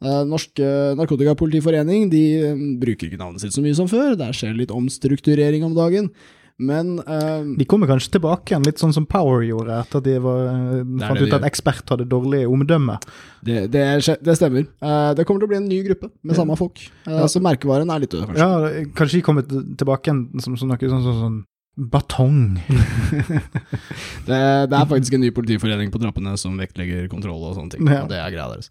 Eh, 0.02 0.20
Norsk 0.28 0.58
eh, 0.62 0.92
Narkotikapolitiforening 0.98 2.08
de 2.12 2.22
eh, 2.42 2.62
bruker 2.82 3.08
ikke 3.08 3.20
navnet 3.20 3.44
sitt 3.44 3.54
så 3.54 3.64
mye 3.64 3.76
som 3.78 3.90
før. 3.90 4.16
Der 4.18 4.34
skjer 4.36 4.56
litt 4.58 4.74
omstrukturering 4.74 5.66
om 5.66 5.76
dagen. 5.78 6.10
Men 6.62 6.98
uh, 7.00 7.42
De 7.58 7.64
kommer 7.66 7.88
kanskje 7.90 8.12
tilbake 8.16 8.52
igjen, 8.52 8.64
litt 8.66 8.80
sånn 8.82 8.92
som 8.94 9.06
Power 9.08 9.42
gjorde, 9.46 9.80
etter 9.82 10.02
at 10.02 10.06
de 10.06 10.16
var, 10.22 10.50
fant 11.00 11.18
de 11.18 11.26
ut 11.26 11.36
at 11.38 11.46
ekspert 11.48 11.90
hadde 11.94 12.06
dårlig 12.10 12.44
omdømme. 12.46 12.98
det, 13.46 13.64
det, 13.72 13.84
det 14.22 14.36
stemmer. 14.38 14.68
Uh, 14.84 15.10
det 15.16 15.26
kommer 15.26 15.42
til 15.42 15.48
å 15.48 15.52
bli 15.54 15.60
en 15.62 15.70
ny 15.70 15.80
gruppe 15.88 16.12
med 16.22 16.38
samme 16.38 16.56
folk. 16.60 16.84
Eh, 17.08 17.24
Så 17.26 17.42
merkevaren 17.42 17.90
er 17.90 18.04
litt 18.04 18.12
død, 18.12 18.28
kanskje. 18.30 18.44
Ja, 18.44 18.84
kanskje 18.98 19.18
de 19.18 19.24
kommer 19.26 19.48
tilbake 19.48 20.10
igjen 20.10 20.44
som, 20.44 20.58
som 20.60 20.70
noe 20.70 20.78
sånn, 20.78 21.02
sånn, 21.08 21.18
sånn 21.24 21.40
batong. 21.92 22.42
Det, 24.28 24.38
det 24.70 24.76
er 24.76 24.86
faktisk 24.86 25.16
en 25.16 25.22
ny 25.24 25.32
politiforening 25.34 25.88
på 25.90 25.98
trappene 25.98 26.36
som 26.38 26.54
vektlegger 26.60 27.08
kontroll 27.10 27.40
og 27.48 27.56
sånne 27.56 27.74
ting. 27.74 27.88
Ja. 27.90 28.04
Og 28.04 28.12
det 28.12 28.20
er 28.20 28.30
greia 28.30 28.44
deres. 28.52 28.68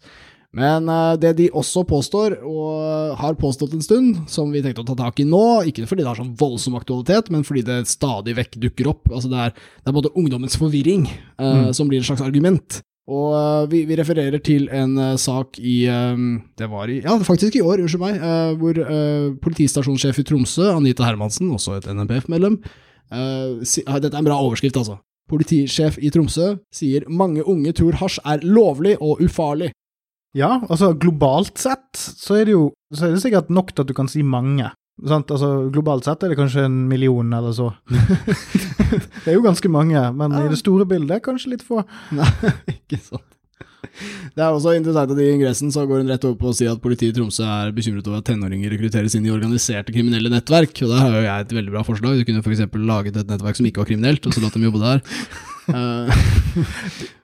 Men 0.57 0.89
eh, 0.91 1.13
det 1.21 1.31
de 1.39 1.47
også 1.55 1.85
påstår, 1.87 2.35
og 2.43 3.15
har 3.19 3.39
påstått 3.39 3.75
en 3.75 3.83
stund, 3.85 4.21
som 4.31 4.51
vi 4.51 4.63
tenkte 4.63 4.83
å 4.83 4.89
ta 4.89 4.97
tak 4.99 5.21
i 5.23 5.27
nå, 5.27 5.63
ikke 5.71 5.87
fordi 5.87 6.03
det 6.03 6.11
har 6.11 6.19
sånn 6.19 6.35
voldsom 6.39 6.75
aktualitet, 6.79 7.31
men 7.31 7.45
fordi 7.47 7.63
det 7.67 7.79
stadig 7.91 8.35
vekk 8.39 8.59
dukker 8.67 8.91
opp, 8.91 9.07
altså 9.11 9.31
det 9.31 9.43
er, 9.45 9.55
det 9.55 9.91
er 9.91 9.95
både 9.95 10.11
ungdommens 10.19 10.59
forvirring 10.59 11.07
eh, 11.07 11.69
som 11.75 11.91
blir 11.91 12.03
et 12.03 12.09
slags 12.09 12.23
argument. 12.25 12.81
Og 13.11 13.31
uh, 13.33 13.63
vi, 13.67 13.81
vi 13.89 13.95
refererer 13.97 14.39
til 14.45 14.67
en 14.71 14.91
uh, 14.95 15.15
sak 15.19 15.57
i 15.57 15.81
eh, 15.89 16.19
Det 16.55 16.67
var 16.69 16.87
i 16.87 16.99
Ja, 17.01 17.15
faktisk 17.25 17.57
i 17.57 17.63
år, 17.65 17.81
unnskyld 17.81 18.03
meg. 18.03 18.19
hvor 18.61 18.77
politistasjonssjef 19.41 20.21
i 20.21 20.25
Tromsø, 20.29 20.69
Anita 20.75 21.07
Hermansen, 21.07 21.49
også 21.51 21.79
et 21.79 21.89
NMPF-medlem 21.89 22.59
si, 23.67 23.81
ah, 23.83 23.97
Dette 23.99 24.13
er 24.13 24.21
en 24.21 24.29
bra 24.29 24.37
overskrift, 24.39 24.77
altså. 24.77 25.01
Politisjef 25.27 25.97
i 25.99 26.11
Tromsø 26.13 26.53
sier 26.71 27.09
mange 27.09 27.43
unge 27.43 27.73
tror 27.75 27.97
hasj 27.99 28.21
er 28.23 28.45
lovlig 28.45 28.93
og 29.01 29.19
ufarlig. 29.25 29.71
Ja, 30.37 30.61
altså 30.69 30.93
globalt 30.95 31.59
sett 31.59 31.97
så 31.97 32.37
er 32.39 32.47
det 32.47 32.55
jo 32.55 32.69
så 32.95 33.07
er 33.07 33.15
det 33.15 33.23
sikkert 33.23 33.51
nok 33.51 33.73
til 33.73 33.83
at 33.83 33.89
du 33.89 33.95
kan 33.95 34.09
si 34.11 34.23
mange. 34.23 34.69
Sant? 35.07 35.31
Altså 35.33 35.69
Globalt 35.73 36.05
sett 36.05 36.23
er 36.23 36.33
det 36.33 36.37
kanskje 36.37 36.67
en 36.67 36.83
million 36.89 37.33
eller 37.33 37.55
så. 37.55 37.71
det 39.23 39.31
er 39.31 39.37
jo 39.37 39.45
ganske 39.45 39.71
mange, 39.71 40.01
men 40.17 40.35
i 40.37 40.47
det 40.51 40.59
store 40.61 40.85
bildet 40.89 41.23
kanskje 41.25 41.55
litt 41.55 41.65
få. 41.65 41.81
Nei, 42.15 42.27
ikke 42.75 42.99
sant. 42.99 43.27
Det 43.91 44.43
er 44.43 44.53
også 44.53 44.75
interessant 44.77 45.11
at 45.11 45.19
i 45.19 45.29
ingressen 45.33 45.71
så 45.73 45.83
går 45.89 46.03
hun 46.03 46.11
rett 46.11 46.25
over 46.27 46.37
på 46.39 46.51
å 46.51 46.55
si 46.55 46.67
at 46.69 46.79
politiet 46.83 47.15
i 47.15 47.17
Tromsø 47.17 47.43
er 47.43 47.73
bekymret 47.75 48.05
over 48.07 48.21
at 48.21 48.27
tenåringer 48.29 48.71
rekrutteres 48.71 49.15
inn 49.17 49.25
i 49.27 49.33
organiserte 49.33 49.95
kriminelle 49.95 50.31
nettverk, 50.31 50.83
og 50.85 50.93
der 50.93 51.01
har 51.01 51.15
jo 51.17 51.23
jeg 51.25 51.45
et 51.47 51.55
veldig 51.57 51.73
bra 51.73 51.83
forslag. 51.87 52.19
Du 52.21 52.27
kunne 52.27 52.43
f.eks. 52.45 52.61
laget 52.91 53.17
et 53.19 53.33
nettverk 53.33 53.57
som 53.57 53.67
ikke 53.67 53.83
var 53.83 53.89
kriminelt, 53.89 54.27
og 54.27 54.35
så 54.35 54.43
latt 54.43 54.55
dem 54.55 54.67
jobbe 54.69 54.83
der. 54.83 55.01
Eh, 55.71 56.11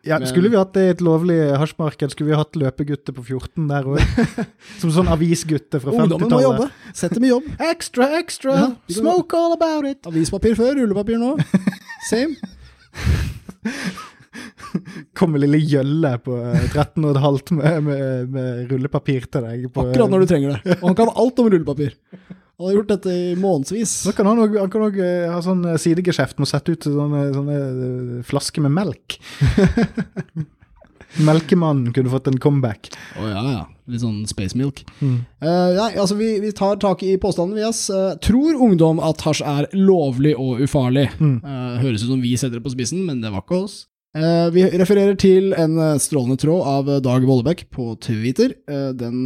Ja, 0.08 0.20
Men- 0.22 0.28
Skulle 0.30 0.48
vi 0.50 0.56
hatt 0.56 0.72
det 0.78 0.84
i 0.86 0.90
et 0.94 1.02
lovlig 1.04 1.36
hasjmarked, 1.60 2.14
skulle 2.14 2.30
vi 2.32 2.38
hatt 2.40 2.56
løpegutter 2.56 3.12
på 3.18 3.26
14 3.28 3.66
der 3.68 3.84
òg. 3.92 4.00
Som 4.82 4.90
sånn 4.96 5.10
avisgutter 5.12 5.82
fra 5.84 5.92
Ungdommen 5.92 6.32
må 6.32 6.40
50-tallet. 6.40 6.48
jobbe. 6.48 6.70
Sett 6.96 7.12
dem 7.18 7.26
i 7.28 7.34
jobb. 7.34 7.44
Extra, 7.68 8.08
extra! 8.22 8.56
Ja, 8.62 8.70
Smoke 9.02 9.36
all 9.36 9.52
about 9.58 9.84
it! 9.90 10.00
Avispapir 10.08 10.56
før, 10.56 10.78
rullepapir 10.80 11.20
nå. 11.20 11.34
Same. 12.08 12.38
Kommer 15.18 15.42
lille 15.42 15.58
Gjølle 15.60 16.12
på 16.24 16.36
eh, 16.40 16.66
13 16.72 17.06
og 17.08 17.12
et 17.16 17.22
halvt 17.24 17.52
med, 17.58 17.80
med, 17.88 18.30
med 18.34 18.72
rullepapir 18.72 19.26
til 19.32 19.44
deg. 19.48 19.66
På, 19.74 19.80
Akkurat 19.88 20.12
når 20.14 20.24
du 20.24 20.28
trenger 20.32 20.50
det. 20.56 20.62
Og 20.80 20.86
han 20.92 20.98
kan 21.00 21.12
alt 21.14 21.42
om 21.44 21.50
rullepapir. 21.52 21.92
Han 22.58 22.66
har 22.66 22.78
gjort 22.80 22.90
dette 22.90 23.14
i 23.14 23.34
månedsvis. 23.38 23.92
Da 24.08 24.16
kan 24.18 24.26
han 24.26 24.40
også, 24.42 24.62
han 24.64 24.72
kan 24.74 24.86
òg 24.88 24.96
eh, 24.98 25.30
ha 25.30 25.38
sånn 25.46 25.60
eh, 25.70 25.78
sidegeskjeft 25.82 26.40
med 26.40 26.48
å 26.48 26.50
sette 26.50 26.74
ut 26.74 26.88
sånne, 26.90 27.26
sånne 27.36 27.58
eh, 27.58 28.24
flasker 28.26 28.66
med 28.66 28.74
melk. 28.74 29.18
Melkemannen 31.28 31.94
kunne 31.94 32.12
fått 32.12 32.30
en 32.32 32.40
comeback. 32.42 32.90
Å 33.18 33.30
ja, 33.30 33.44
ja. 33.54 33.64
Litt 33.88 34.02
sånn 34.04 34.26
space 34.28 34.58
milk. 34.60 34.82
Mm. 35.00 35.22
Uh, 35.40 35.70
nei, 35.78 35.92
altså 35.96 36.18
vi, 36.20 36.34
vi 36.44 36.50
tar 36.56 36.76
tak 36.82 37.06
i 37.08 37.14
påstanden, 37.22 37.56
vi. 37.56 37.64
ass. 37.64 37.86
Eh, 37.94 38.18
tror 38.26 38.58
ungdom 38.66 39.00
at 39.00 39.22
hasj 39.24 39.46
er 39.48 39.70
lovlig 39.78 40.34
og 40.36 40.60
ufarlig? 40.66 41.08
Mm. 41.22 41.38
Uh, 41.46 41.78
høres 41.86 42.04
ut 42.04 42.12
som 42.12 42.26
vi 42.26 42.34
setter 42.36 42.60
det 42.60 42.66
på 42.66 42.74
spissen, 42.74 43.06
men 43.08 43.22
det 43.24 43.32
var 43.32 43.46
ikke 43.46 43.62
oss. 43.64 43.86
Eh, 44.18 44.48
vi 44.52 44.66
refererer 44.82 45.16
til 45.20 45.54
en 45.56 45.78
strålende 46.02 46.40
tråd 46.42 46.68
av 46.68 46.92
Dag 47.06 47.26
Vollebekk 47.28 47.68
på 47.74 47.94
Twitter. 48.04 48.58
Den 48.98 49.24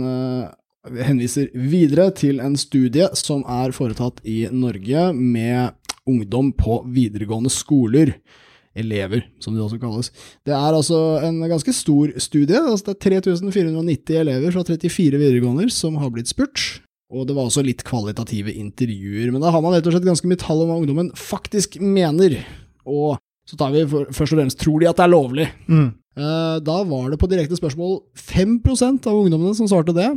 eh, 0.88 1.02
henviser 1.08 1.50
videre 1.54 2.10
til 2.18 2.42
en 2.44 2.58
studie 2.60 3.10
som 3.18 3.44
er 3.50 3.74
foretatt 3.76 4.22
i 4.28 4.46
Norge 4.52 5.12
med 5.16 5.76
ungdom 6.10 6.52
på 6.58 6.82
videregående 6.92 7.52
skoler. 7.54 8.16
Elever, 8.72 9.26
som 9.44 9.52
de 9.52 9.60
også 9.60 9.76
kalles. 9.82 10.14
Det 10.48 10.54
er 10.56 10.72
altså 10.72 11.20
en 11.28 11.42
ganske 11.44 11.74
stor 11.76 12.14
studie. 12.24 12.56
Altså 12.56 12.94
det 12.94 12.94
er 12.94 13.18
3490 13.20 14.16
elever 14.22 14.54
fra 14.56 14.64
34 14.64 15.20
videregående 15.20 15.68
som 15.76 15.98
har 16.00 16.14
blitt 16.14 16.32
spurt. 16.32 16.80
Og 17.12 17.26
det 17.28 17.36
var 17.36 17.50
også 17.50 17.66
litt 17.68 17.84
kvalitative 17.84 18.54
intervjuer. 18.56 19.34
Men 19.34 19.44
da 19.44 19.52
har 19.52 19.64
man 19.64 19.76
rett 19.76 19.90
og 19.90 19.98
slett 19.98 20.08
ganske 20.08 20.30
mye 20.32 20.40
tall 20.40 20.64
om 20.64 20.72
hva 20.72 20.80
ungdommen 20.80 21.12
faktisk 21.20 21.76
mener. 21.84 22.38
Og 22.88 23.20
så 23.44 23.60
tar 23.60 23.74
vi 23.76 23.84
for, 23.92 24.08
først 24.16 24.38
og 24.38 24.40
fremst 24.40 24.62
tror 24.62 24.80
de 24.80 24.88
at 24.88 25.02
det 25.02 25.04
er 25.04 25.12
lovlig. 25.12 25.50
Mm. 25.68 25.90
Eh, 26.22 26.56
da 26.64 26.78
var 26.88 27.12
det 27.12 27.20
på 27.20 27.28
direkte 27.32 27.60
spørsmål 27.60 28.02
5% 28.16 29.12
av 29.12 29.20
ungdommene 29.20 29.56
som 29.58 29.68
svarte 29.68 29.96
det. 29.96 30.08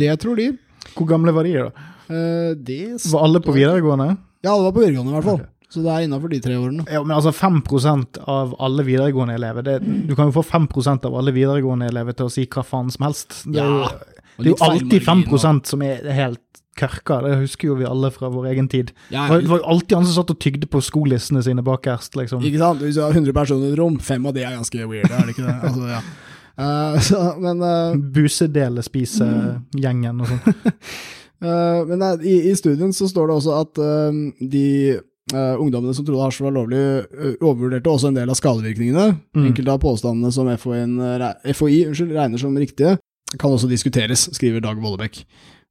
Det 0.00 0.18
tror 0.22 0.36
de. 0.40 0.50
Hvor 0.96 1.08
gamle 1.10 1.34
var 1.36 1.46
de, 1.46 1.54
da? 1.58 1.86
Eh, 2.10 2.52
det 2.58 2.82
Var 3.12 3.24
alle 3.24 3.40
på 3.44 3.54
videregående? 3.54 4.12
Ja, 4.42 4.54
det 4.56 4.66
var 4.68 4.76
på 4.76 4.84
videregående 4.84 5.12
i 5.12 5.18
hvert 5.18 5.28
fall. 5.30 5.42
Så 5.70 5.84
det 5.84 5.90
er 5.94 6.06
innafor 6.08 6.32
de 6.32 6.40
tre 6.42 6.56
årene. 6.58 6.84
Ja, 6.90 7.02
men 7.04 7.14
altså 7.14 7.30
5% 7.30 8.18
av 8.26 8.56
alle 8.58 8.82
videregående 8.82 9.36
elever 9.38 9.62
det, 9.62 9.76
Du 10.08 10.16
kan 10.18 10.26
jo 10.30 10.34
få 10.34 10.42
5% 10.42 11.04
av 11.06 11.14
alle 11.20 11.34
videregående 11.36 11.86
elever 11.92 12.16
til 12.18 12.26
å 12.26 12.32
si 12.32 12.46
hva 12.50 12.64
faen 12.66 12.90
som 12.90 13.06
helst. 13.06 13.44
Det 13.46 13.60
Ja, 13.62 13.90
det 14.40 14.48
er 14.48 14.54
jo 14.56 14.56
alltid 14.66 15.04
5 15.06 15.64
som 15.68 15.82
er 15.86 16.10
helt 16.10 16.42
kørka. 16.80 17.20
Det 17.22 17.36
husker 17.44 17.70
jo 17.70 17.76
vi 17.78 17.86
alle 17.86 18.10
fra 18.14 18.30
vår 18.32 18.48
egen 18.54 18.68
tid. 18.72 18.90
Ja, 19.12 19.28
det 19.30 19.46
var 19.50 19.60
jo 19.60 19.68
alltid 19.74 19.96
han 19.98 20.08
som 20.08 20.16
satt 20.22 20.32
og 20.34 20.40
tygde 20.42 20.66
på 20.70 20.82
skolissene 20.82 21.42
sine 21.44 21.62
bakerst, 21.62 22.16
liksom. 22.18 22.42
Ikke 22.46 22.58
sant? 22.62 22.82
Hvis 22.82 22.98
du 22.98 23.04
har 23.04 23.14
100 23.14 23.36
personer 23.36 23.68
i 23.68 23.72
et 23.74 23.78
rom, 23.78 23.98
fem 24.02 24.26
av 24.26 24.34
de 24.34 24.42
er 24.46 24.56
ganske 24.56 24.88
weird, 24.90 25.10
er 25.10 25.28
det 25.28 25.36
ikke 25.36 25.46
det? 25.46 25.56
Altså, 25.70 25.86
ja. 25.92 26.00
Eh, 26.60 27.00
så, 27.08 27.16
men 27.40 27.56
uh, 27.64 27.96
Busedele-spise-gjengen 28.14 30.20
og 30.20 30.26
sånn. 30.28 30.42
uh, 31.44 31.80
men 31.88 31.98
uh, 32.04 32.14
i, 32.20 32.50
i 32.50 32.52
studien 32.58 32.92
så 32.96 33.04
står 33.10 33.24
det 33.30 33.34
også 33.40 33.52
at 33.62 33.72
uh, 33.80 34.10
de 34.40 34.66
eh, 35.34 35.60
ungdommene 35.60 35.94
som 35.94 36.06
trodde 36.06 36.24
hasj 36.24 36.42
var 36.44 36.56
lovlig, 36.56 36.80
eh, 36.80 37.36
overvurderte 37.40 37.92
også 37.92 38.10
en 38.10 38.18
del 38.18 38.32
av 38.32 38.38
skadevirkningene. 38.38 39.06
Mm. 39.36 39.46
Enkelte 39.50 39.76
av 39.76 39.80
påstandene 39.82 40.32
som 40.34 40.50
FOI, 40.58 40.82
FHI 41.54 41.78
unnskyld, 41.90 42.16
regner 42.16 42.42
som 42.42 42.58
riktige, 42.58 42.98
kan 43.38 43.54
også 43.54 43.70
diskuteres, 43.70 44.26
skriver 44.34 44.62
Dag 44.64 44.80
Vollebekk. 44.82 45.22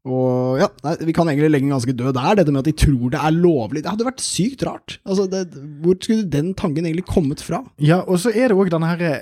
Og 0.07 0.61
ja, 0.61 0.69
nei, 0.85 0.95
Vi 1.05 1.13
kan 1.13 1.27
egentlig 1.27 1.51
legge 1.51 1.67
den 1.67 1.75
ganske 1.75 1.91
død 1.91 2.15
der, 2.15 2.37
dette 2.39 2.51
med 2.51 2.61
at 2.61 2.69
de 2.69 2.85
tror 2.85 3.11
det 3.11 3.19
er 3.19 3.35
lovlig. 3.35 3.83
Det 3.83 3.91
hadde 3.91 4.07
vært 4.07 4.23
sykt 4.23 4.63
rart. 4.63 4.99
Altså, 5.03 5.27
det, 5.27 5.51
Hvor 5.83 5.97
skulle 5.99 6.23
den 6.23 6.53
tanken 6.53 6.85
egentlig 6.85 7.05
kommet 7.05 7.43
fra? 7.43 7.65
Ja, 7.77 7.99
og 8.07 8.21
så 8.23 8.31
er 8.31 8.47
det 8.47 8.57
òg 8.57 8.71
denne 8.71 8.87
her 8.87 9.19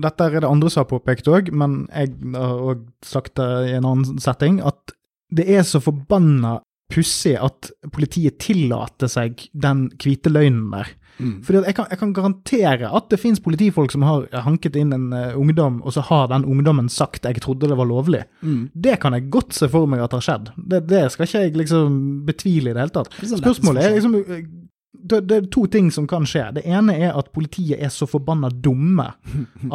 Dette 0.00 0.26
er 0.26 0.40
det 0.40 0.48
andre 0.48 0.70
som 0.72 0.84
har 0.84 0.90
påpekt 0.90 1.28
òg, 1.30 1.52
men 1.52 1.84
jeg 1.88 2.14
har 2.34 2.64
òg 2.72 2.86
sagt 3.06 3.36
det 3.40 3.50
i 3.70 3.76
en 3.78 3.86
annen 3.88 4.20
setting, 4.22 4.60
at 4.64 4.96
det 5.30 5.46
er 5.46 5.62
så 5.66 5.80
forbanna 5.82 6.58
pussig 6.90 7.36
at 7.38 7.70
politiet 7.94 8.40
tillater 8.42 9.10
seg 9.10 9.44
den 9.54 9.88
hvite 10.02 10.32
løgnen 10.32 10.72
der. 10.74 10.90
Fordi 11.44 11.60
at 11.60 11.68
jeg, 11.68 11.76
kan, 11.76 11.88
jeg 11.92 12.00
kan 12.00 12.12
garantere 12.16 12.90
at 12.96 13.08
det 13.12 13.18
finnes 13.20 13.42
politifolk 13.44 13.92
som 13.92 14.04
har 14.06 14.26
hanket 14.46 14.78
inn 14.80 14.94
en 14.96 15.10
uh, 15.12 15.36
ungdom, 15.38 15.80
og 15.84 15.94
så 15.94 16.04
har 16.08 16.30
den 16.32 16.46
ungdommen 16.48 16.88
sagt 16.88 17.24
'jeg 17.24 17.42
trodde 17.44 17.68
det 17.68 17.76
var 17.76 17.88
lovlig'. 17.88 18.24
Mm. 18.42 18.70
Det 18.74 19.00
kan 19.00 19.12
jeg 19.12 19.30
godt 19.30 19.54
se 19.54 19.68
for 19.68 19.86
meg 19.86 20.00
at 20.00 20.12
har 20.16 20.24
skjedd. 20.24 20.50
Det, 20.56 20.88
det 20.88 21.12
skal 21.12 21.26
ikke 21.26 21.44
jeg 21.44 21.56
liksom 21.56 22.24
betvile 22.26 22.70
i 22.70 22.74
det 22.74 22.80
hele 22.80 22.96
tatt. 22.96 23.12
Det 23.18 23.26
er 23.26 23.32
sånn 23.34 23.44
Spørsmålet 23.44 23.84
er 23.84 23.94
liksom 23.98 24.14
eh, 24.16 24.44
det, 25.02 25.20
det 25.28 25.36
er 25.36 25.46
to 25.52 25.64
ting 25.70 25.90
som 25.94 26.06
kan 26.10 26.26
skje. 26.28 26.46
Det 26.56 26.64
ene 26.68 26.94
er 26.98 27.16
at 27.16 27.30
politiet 27.34 27.80
er 27.80 27.92
så 27.92 28.08
forbanna 28.10 28.50
dumme 28.50 29.06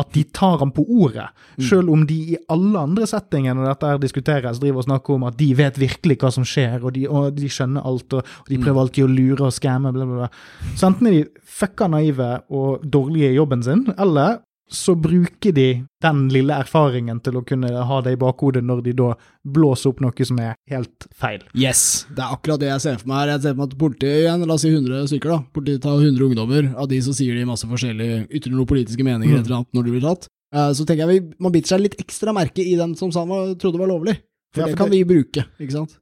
at 0.01 0.11
de 0.15 0.23
tar 0.35 0.59
ham 0.61 0.71
på 0.75 0.85
ordet. 1.01 1.27
Selv 1.61 1.91
om 1.93 2.05
de 2.07 2.17
i 2.35 2.39
alle 2.51 2.81
andre 2.87 3.07
settinger 3.09 3.55
når 3.57 3.69
dette 3.71 3.91
her 3.91 4.01
diskuteres, 4.01 4.61
driver 4.61 4.83
og 4.83 4.87
snakker 4.89 5.17
om 5.17 5.27
at 5.29 5.37
de 5.39 5.51
vet 5.57 5.79
virkelig 5.81 6.19
hva 6.21 6.31
som 6.33 6.47
skjer, 6.47 6.79
og 6.83 6.95
de, 6.97 7.05
og 7.09 7.35
de 7.37 7.51
skjønner 7.51 7.85
alt, 7.85 8.17
og, 8.17 8.33
og 8.45 8.51
de 8.51 8.61
prøver 8.61 8.81
alltid 8.85 9.07
å 9.07 9.11
lure 9.11 9.49
og 9.49 9.55
skamme, 9.55 9.93
bla, 9.95 10.07
bla, 10.07 10.25
bla. 10.25 10.73
Så 10.75 10.89
enten 10.89 11.11
er 11.11 11.17
de 11.19 11.47
fucka 11.55 11.89
naive 11.91 12.31
og 12.53 12.83
dårlige 12.83 13.31
i 13.31 13.39
jobben 13.39 13.63
sin, 13.65 13.85
eller 13.97 14.41
så 14.71 14.95
bruker 14.97 15.53
de 15.53 15.65
den 16.01 16.21
lille 16.33 16.53
erfaringen 16.57 17.19
til 17.23 17.37
å 17.37 17.43
kunne 17.45 17.69
ha 17.69 17.97
det 18.01 18.15
i 18.15 18.19
bakhodet 18.19 18.63
når 18.65 18.81
de 18.87 18.93
da 18.97 19.11
blåser 19.45 19.91
opp 19.91 19.99
noe 20.01 20.25
som 20.25 20.39
er 20.41 20.55
helt 20.71 21.05
feil. 21.13 21.43
Yes, 21.53 22.05
det 22.09 22.23
er 22.25 22.33
akkurat 22.33 22.59
det 22.63 22.71
jeg 22.71 22.81
ser 22.81 22.97
for 22.97 23.07
meg 23.11 23.19
her. 23.21 23.33
Jeg 23.35 23.41
ser 23.45 23.53
for 23.53 23.61
meg 23.61 23.69
at 23.73 23.77
politiet 23.83 24.21
igjen, 24.23 24.45
la 24.49 24.53
oss 24.57 24.65
si 24.65 24.71
100 24.73 25.07
stykker 25.11 25.29
da, 25.35 25.39
politiet 25.53 25.83
tar 25.85 25.99
100 26.01 26.25
ungdommer, 26.29 26.71
av 26.81 26.87
de 26.89 27.01
så 27.05 27.13
sier 27.13 27.35
de 27.37 27.45
masse 27.45 27.67
forskjellige, 27.69 28.23
ytrer 28.33 28.55
noen 28.55 28.65
politiske 28.73 29.03
meninger 29.05 29.35
Mm. 29.35 29.39
et 29.41 29.45
eller 29.45 29.57
annet 29.61 29.73
når 29.77 29.83
de 29.85 29.91
blir 29.91 30.01
tatt. 30.09 30.27
Eh, 30.55 30.71
Så 30.73 30.85
tenker 30.85 31.05
jeg 31.07 31.21
vi, 31.21 31.35
man 31.39 31.51
biter 31.51 31.67
seg 31.75 31.81
litt 31.81 31.99
ekstra 32.01 32.33
merke 32.33 32.65
i 32.65 32.75
den 32.75 32.95
som 32.95 33.11
sa 33.11 33.25
man 33.25 33.55
trodde 33.61 33.77
var 33.77 33.87
lovlig, 33.87 34.17
for 34.53 34.61
Ja, 34.61 34.67
det 34.67 34.77
kan 34.77 34.89
vi 34.89 35.03
bruke, 35.03 35.45
ikke 35.59 35.71
sant? 35.71 35.97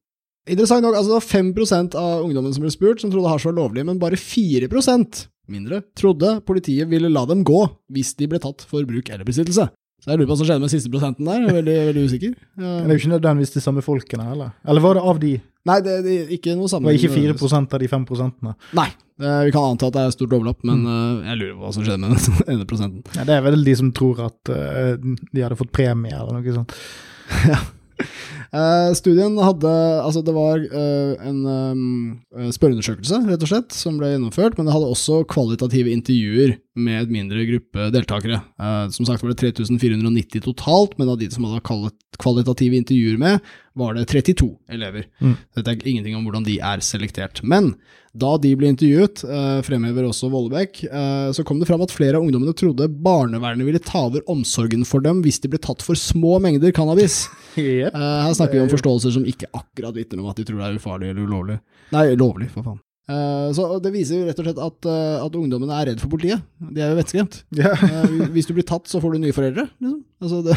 Interessant 0.47 0.83
nok, 0.83 0.95
altså 0.95 1.07
det 1.07 1.19
var 1.19 1.27
5% 1.31 1.95
av 1.95 2.23
ungdommen 2.25 2.53
som 2.53 2.61
ble 2.63 2.71
spurt 2.71 2.99
som 2.99 3.09
trodde 3.11 3.29
hasj 3.31 3.45
var 3.45 3.53
lovlig, 3.59 3.85
men 3.85 3.97
bare 3.99 4.15
4 4.19 4.67
mindre 5.51 5.81
trodde 5.97 6.37
politiet 6.47 6.89
ville 6.91 7.11
la 7.11 7.25
dem 7.29 7.43
gå 7.47 7.63
hvis 7.93 8.13
de 8.19 8.29
ble 8.31 8.39
tatt 8.43 8.63
for 8.67 8.85
bruk 8.87 9.09
eller 9.11 9.27
besittelse. 9.27 9.69
Så 10.03 10.11
jeg 10.11 10.19
lurer 10.19 10.27
på 10.27 10.33
hva 10.33 10.39
som 10.41 10.47
skjedde 10.49 10.63
med 10.65 10.71
siste 10.73 10.89
prosenten 10.91 11.27
der, 11.29 11.43
er 11.47 11.57
veldig, 11.61 11.73
veldig 11.87 12.01
usikker. 12.09 12.31
Ja. 12.59 12.63
Men 12.67 12.89
det 12.89 12.91
er 12.91 12.97
jo 12.97 13.01
ikke 13.01 13.11
nødvendigvis 13.13 13.53
de 13.53 13.61
samme 13.63 13.83
folkene 13.85 14.25
heller. 14.27 14.49
Eller 14.67 14.83
var 14.83 14.97
det 14.99 15.03
av 15.13 15.21
de? 15.21 15.29
Nei, 15.69 15.77
det, 15.85 15.93
det 16.03 16.15
er 16.17 16.33
ikke 16.35 16.57
noe 16.59 16.67
Det 16.67 16.81
var 16.83 16.97
ikke 16.97 17.11
4 17.13 17.59
av 17.61 17.79
de 17.79 17.87
5 17.87 18.07
prosentene. 18.09 18.55
Nei, 18.75 18.89
eh, 19.23 19.37
vi 19.47 19.53
kan 19.55 19.69
anta 19.69 19.87
at 19.87 19.95
det 19.95 20.03
er 20.03 20.15
stort 20.17 20.35
overlapp, 20.35 20.59
men 20.67 20.83
eh, 20.83 21.29
jeg 21.29 21.39
lurer 21.39 21.53
på 21.55 21.63
hva 21.63 21.71
som 21.77 21.85
skjedde 21.87 22.01
med 22.03 22.17
den 22.17 22.43
ene 22.57 22.67
prosenten. 22.67 23.05
Ja, 23.15 23.23
det 23.29 23.37
er 23.37 23.45
vel 23.47 23.63
de 23.63 23.77
som 23.79 23.93
tror 23.95 24.19
at 24.27 24.51
eh, 24.51 24.97
de 24.99 25.45
hadde 25.45 25.59
fått 25.61 25.71
premie 25.71 26.19
eller 26.19 26.35
noe 26.35 26.57
sånt. 26.57 26.75
Eh, 28.53 28.91
studien 28.93 29.33
hadde 29.41 29.69
Altså, 30.03 30.21
det 30.25 30.33
var 30.35 30.61
uh, 30.61 31.13
en 31.25 31.39
um, 31.47 32.49
spørreundersøkelse, 32.53 33.23
rett 33.25 33.45
og 33.45 33.49
slett, 33.49 33.73
som 33.73 33.97
ble 33.97 34.11
gjennomført, 34.11 34.59
men 34.59 34.67
det 34.67 34.75
hadde 34.75 34.91
også 34.93 35.23
kvalitative 35.29 35.93
intervjuer 35.93 36.57
med 36.77 37.03
et 37.03 37.13
mindre 37.13 37.45
gruppe 37.49 37.89
deltakere. 37.93 38.41
Uh, 38.61 38.85
som 38.93 39.07
sagt 39.09 39.23
var 39.23 39.33
det 39.33 39.39
3490 39.41 40.45
totalt, 40.45 40.95
men 40.99 41.09
av 41.09 41.17
de 41.21 41.31
som 41.33 41.47
hadde 41.49 41.93
kvalitative 42.21 42.77
intervjuer 42.77 43.17
med, 43.21 43.53
var 43.73 43.97
det 43.97 44.05
32 44.11 44.51
elever. 44.69 45.07
Mm. 45.17 45.33
Dette 45.57 45.73
er 45.73 45.89
ingenting 45.89 46.17
om 46.17 46.27
hvordan 46.27 46.45
de 46.45 46.59
er 46.61 46.83
selektert. 46.85 47.41
Men 47.41 47.71
da 48.13 48.35
de 48.37 48.51
ble 48.53 48.69
intervjuet, 48.69 49.23
fremhever 49.65 50.05
også 50.05 50.29
Vollebekk, 50.29 50.83
så 51.33 51.41
kom 51.41 51.57
det 51.57 51.65
fram 51.65 51.81
at 51.81 51.89
flere 51.89 52.19
av 52.19 52.27
ungdommene 52.27 52.53
trodde 52.53 52.85
barnevernet 52.85 53.65
ville 53.65 53.81
ta 53.81 54.03
over 54.11 54.21
omsorgen 54.29 54.85
for 54.85 55.01
dem 55.01 55.23
hvis 55.25 55.41
de 55.41 55.49
ble 55.49 55.57
tatt 55.57 55.81
for 55.81 55.97
små 55.97 56.37
mengder 56.43 56.75
cannabis. 56.75 57.23
Yep. 57.53 57.93
Her 57.93 58.33
snakker 58.43 58.59
vi 58.59 58.63
om 58.67 58.71
forståelser 58.73 59.15
som 59.17 59.27
ikke 59.29 59.49
akkurat 59.55 59.95
vitner 59.97 60.21
om 60.23 60.31
at 60.31 60.39
de 60.39 60.45
tror 60.47 60.59
det 60.61 60.69
er 60.69 60.81
ufarlig 60.81 61.11
eller 61.13 61.29
ulovlig. 61.29 61.59
Nei, 61.95 62.07
lovlig, 62.19 62.49
for 62.53 62.67
faen. 62.67 62.81
Eh, 63.03 63.49
så 63.51 63.65
det 63.83 63.91
viser 63.91 64.21
jo 64.21 64.27
rett 64.29 64.37
og 64.39 64.45
slett 64.47 64.59
at, 64.63 64.87
eh, 64.87 65.25
at 65.25 65.33
ungdommene 65.35 65.75
er 65.75 65.89
redd 65.91 65.99
for 65.99 66.07
politiet. 66.13 66.39
De 66.63 66.79
er 66.81 66.93
jo 66.93 66.99
vettskremt. 67.01 67.41
Eh, 67.83 68.27
hvis 68.33 68.47
du 68.47 68.53
blir 68.55 68.65
tatt, 68.67 68.87
så 68.87 68.99
får 69.03 69.15
du 69.15 69.23
nye 69.25 69.35
foreldre. 69.35 69.65
Liksom. 69.81 69.99
Altså, 70.23 70.37
det, 70.45 70.55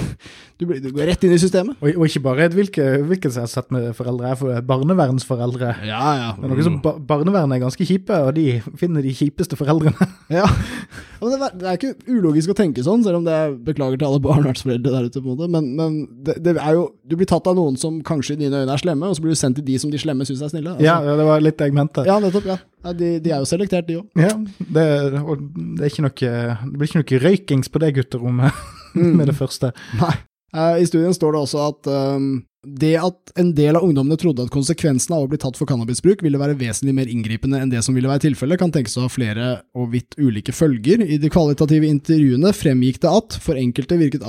du, 0.61 0.67
blir, 0.69 0.79
du 0.79 0.93
går 0.95 1.09
rett 1.11 1.25
inn 1.27 1.33
i 1.35 1.39
systemet. 1.43 1.75
Og, 1.83 1.89
og 1.99 2.05
ikke 2.07 2.21
bare 2.23 2.47
hvilke, 2.55 2.85
hvilket 3.09 3.35
som 3.35 3.43
er 3.43 3.51
sett 3.51 3.73
med 3.75 3.89
foreldre, 3.99 4.29
jeg 4.31 4.39
får 4.39 4.61
barnevernsforeldre. 4.69 5.73
Ja, 5.89 6.03
ja. 6.21 6.29
Mm. 6.39 6.53
er 6.55 6.63
som 6.69 6.77
ba 6.85 6.93
Barnevernet 7.07 7.57
er 7.59 7.65
ganske 7.65 7.87
kjipe, 7.89 8.15
og 8.29 8.31
de 8.37 8.61
finner 8.79 9.03
de 9.03 9.15
kjipeste 9.17 9.59
foreldrene. 9.59 10.07
Ja. 10.37 10.47
Men 11.21 11.31
det, 11.33 11.37
er- 11.47 11.55
det 11.59 11.67
er 11.71 11.77
ikke 11.79 12.13
ulogisk 12.13 12.51
å 12.53 12.57
tenke 12.59 12.83
sånn, 12.85 13.03
selv 13.07 13.21
om 13.21 13.25
det 13.27 13.33
er 13.35 13.53
beklager 13.67 13.99
til 14.01 14.09
alle 14.09 14.21
barnevernsforeldre 14.25 14.91
der 14.93 15.07
ute, 15.09 15.23
på 15.23 15.33
en 15.33 15.35
måte. 15.39 15.49
Men, 15.51 15.69
men 15.79 15.99
det, 16.27 16.35
det 16.45 16.55
er 16.61 16.75
jo 16.77 16.87
Du 17.09 17.15
blir 17.19 17.29
tatt 17.31 17.47
av 17.49 17.57
noen 17.57 17.79
som 17.81 18.01
kanskje 18.07 18.35
i 18.37 18.41
dine 18.45 18.59
øyne 18.65 18.75
er 18.75 18.83
slemme, 18.83 19.09
og 19.11 19.17
så 19.17 19.25
blir 19.25 19.35
du 19.35 19.39
sendt 19.41 19.59
til 19.61 19.67
de 19.67 19.79
som 19.83 19.91
de 19.93 19.99
slemme 20.03 20.27
syns 20.29 20.43
er 20.45 20.53
snille. 20.53 20.75
Altså. 20.77 20.85
Ja, 20.85 20.99
ja, 21.07 21.15
det 21.19 21.27
var 21.29 21.43
litt 21.43 21.63
jeg 21.63 21.75
mente. 21.75 22.05
ja, 22.07 22.19
nettopp. 22.23 22.36
Ja. 22.45 22.59
ja 22.85 22.93
de, 22.93 23.11
de 23.25 23.33
er 23.33 23.41
jo 23.41 23.49
selektert, 23.49 23.89
de 23.89 24.01
òg. 24.03 24.07
Ja, 24.21 24.35
det, 24.59 24.69
det, 24.69 24.87
er 24.87 25.19
noe, 25.21 25.37
det 25.41 26.73
blir 26.77 26.91
ikke 26.91 27.01
noe 27.01 27.23
røykings 27.25 27.73
på 27.73 27.83
det 27.83 27.95
gutterommet 27.97 28.65
med 29.19 29.27
det 29.31 29.37
første. 29.39 29.73
Nei. 30.01 30.15
Eh, 30.57 30.83
I 30.83 30.87
studien 30.89 31.15
står 31.15 31.35
det 31.35 31.43
også 31.43 31.65
at 31.67 31.89
um, 31.91 32.29
det 32.67 32.95
at 32.99 33.33
en 33.39 33.53
del 33.55 33.79
av 33.79 33.85
ungdommene 33.87 34.19
trodde 34.19 34.47
at 34.47 34.53
konsekvensen 34.55 35.15
av 35.15 35.27
å 35.27 35.31
bli 35.31 35.39
tatt 35.43 35.59
for 35.59 35.69
cannabisbruk 35.71 36.25
ville 36.25 36.41
være 36.41 36.57
vesentlig 36.59 36.95
mer 36.97 37.11
inngripende 37.11 37.61
enn 37.63 37.71
det 37.71 37.83
som 37.87 37.95
ville 37.95 38.11
være 38.11 38.25
tilfellet, 38.27 38.59
kan 38.59 38.73
tenkes 38.75 38.97
å 38.99 39.07
ha 39.07 39.13
flere 39.13 39.51
og 39.77 39.93
vidt 39.95 40.17
ulike 40.19 40.55
følger. 40.57 41.05
I 41.05 41.21
de 41.23 41.31
kvalitative 41.33 41.87
intervjuene 41.91 42.55
fremgikk 42.57 43.03
det 43.05 43.13
at 43.13 43.39
for 43.43 43.61
enkelte 43.61 44.01
virket 44.01 44.27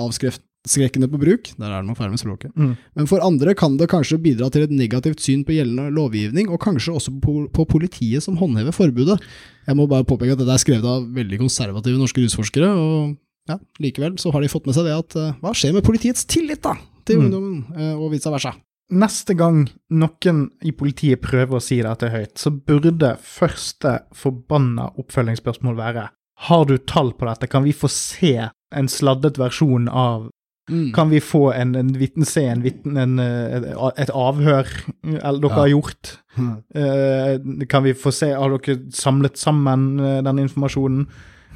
avskrekkende 0.68 1.08
på 1.10 1.20
bruk, 1.22 1.50
der 1.58 1.72
er 1.72 1.82
det 1.82 1.88
noe 1.88 1.96
feil 1.96 2.12
med 2.12 2.20
språket, 2.20 2.52
Mm. 2.56 2.76
men 2.96 3.08
for 3.08 3.20
andre 3.24 3.56
kan 3.56 3.78
det 3.78 3.88
kanskje 3.90 4.20
bidra 4.22 4.52
til 4.52 4.64
et 4.64 4.70
negativt 4.72 5.20
syn 5.24 5.44
på 5.48 5.56
gjeldende 5.56 5.92
lovgivning, 5.96 6.50
og 6.52 6.60
kanskje 6.60 6.94
også 6.94 7.14
på, 7.24 7.48
på 7.52 7.66
politiet 7.68 8.22
som 8.24 8.36
håndhever 8.38 8.72
forbudet. 8.76 9.20
Jeg 9.68 9.76
må 9.76 9.88
bare 9.88 10.04
påpeke 10.04 10.34
at 10.36 10.38
dette 10.40 10.52
er 10.54 10.62
skrevet 10.62 10.86
av 10.86 11.08
veldig 11.16 11.40
konservative 11.40 11.98
norske 11.98 12.22
rusforskere, 12.22 12.70
og 12.76 13.18
ja, 13.48 13.58
likevel 13.80 14.18
så 14.20 14.32
har 14.34 14.42
de 14.44 14.50
fått 14.52 14.66
med 14.68 14.76
seg 14.76 14.84
det 14.86 14.96
at 15.00 15.16
uh, 15.16 15.34
hva 15.42 15.54
skjer 15.56 15.74
med 15.74 15.84
politiets 15.88 16.26
tillit 16.28 16.62
da, 16.62 16.76
til 17.08 17.18
Mm. 17.18 17.26
ungdommen, 17.26 17.64
uh, 17.80 17.96
og 18.04 18.12
vice 18.12 18.28
versa. 18.30 18.52
Neste 18.92 19.36
gang 19.36 19.66
noen 19.92 20.50
i 20.64 20.72
politiet 20.72 21.20
prøver 21.22 21.58
å 21.58 21.62
si 21.64 21.82
dette 21.82 22.08
høyt, 22.12 22.38
så 22.40 22.52
burde 22.52 23.18
første 23.20 24.02
forbanna 24.16 24.90
oppfølgingsspørsmål 25.00 25.76
være 25.76 26.10
Har 26.48 26.66
du 26.66 26.78
tall 26.78 27.14
på 27.18 27.26
dette? 27.26 27.48
Kan 27.50 27.64
vi 27.64 27.72
få 27.74 27.90
se 27.90 28.50
en 28.72 28.88
sladdet 28.88 29.38
versjon 29.40 29.88
av 29.90 30.30
Mm. 30.70 30.92
Kan 30.94 31.10
vi 31.10 31.20
få 31.24 31.54
en, 31.56 31.76
en 31.80 31.94
vitne, 31.96 32.26
se 32.28 32.42
en 32.52 32.62
vitne, 32.62 33.00
en, 33.00 33.20
eh, 33.24 33.68
et 34.04 34.10
avhør 34.12 34.68
eller 35.06 35.40
dere 35.40 35.50
Ja. 35.50 35.56
har 35.62 35.68
gjort? 35.72 36.18
Mm. 36.38 36.50
Eh, 36.76 37.66
kan 37.72 37.84
vi 37.84 37.94
få 37.94 38.12
se, 38.12 38.34
har 38.36 38.50
dere 38.58 38.78
samlet 38.92 39.38
sammen 39.40 40.00
eh, 40.00 40.22
den 40.28 40.40
informasjonen? 40.44 41.08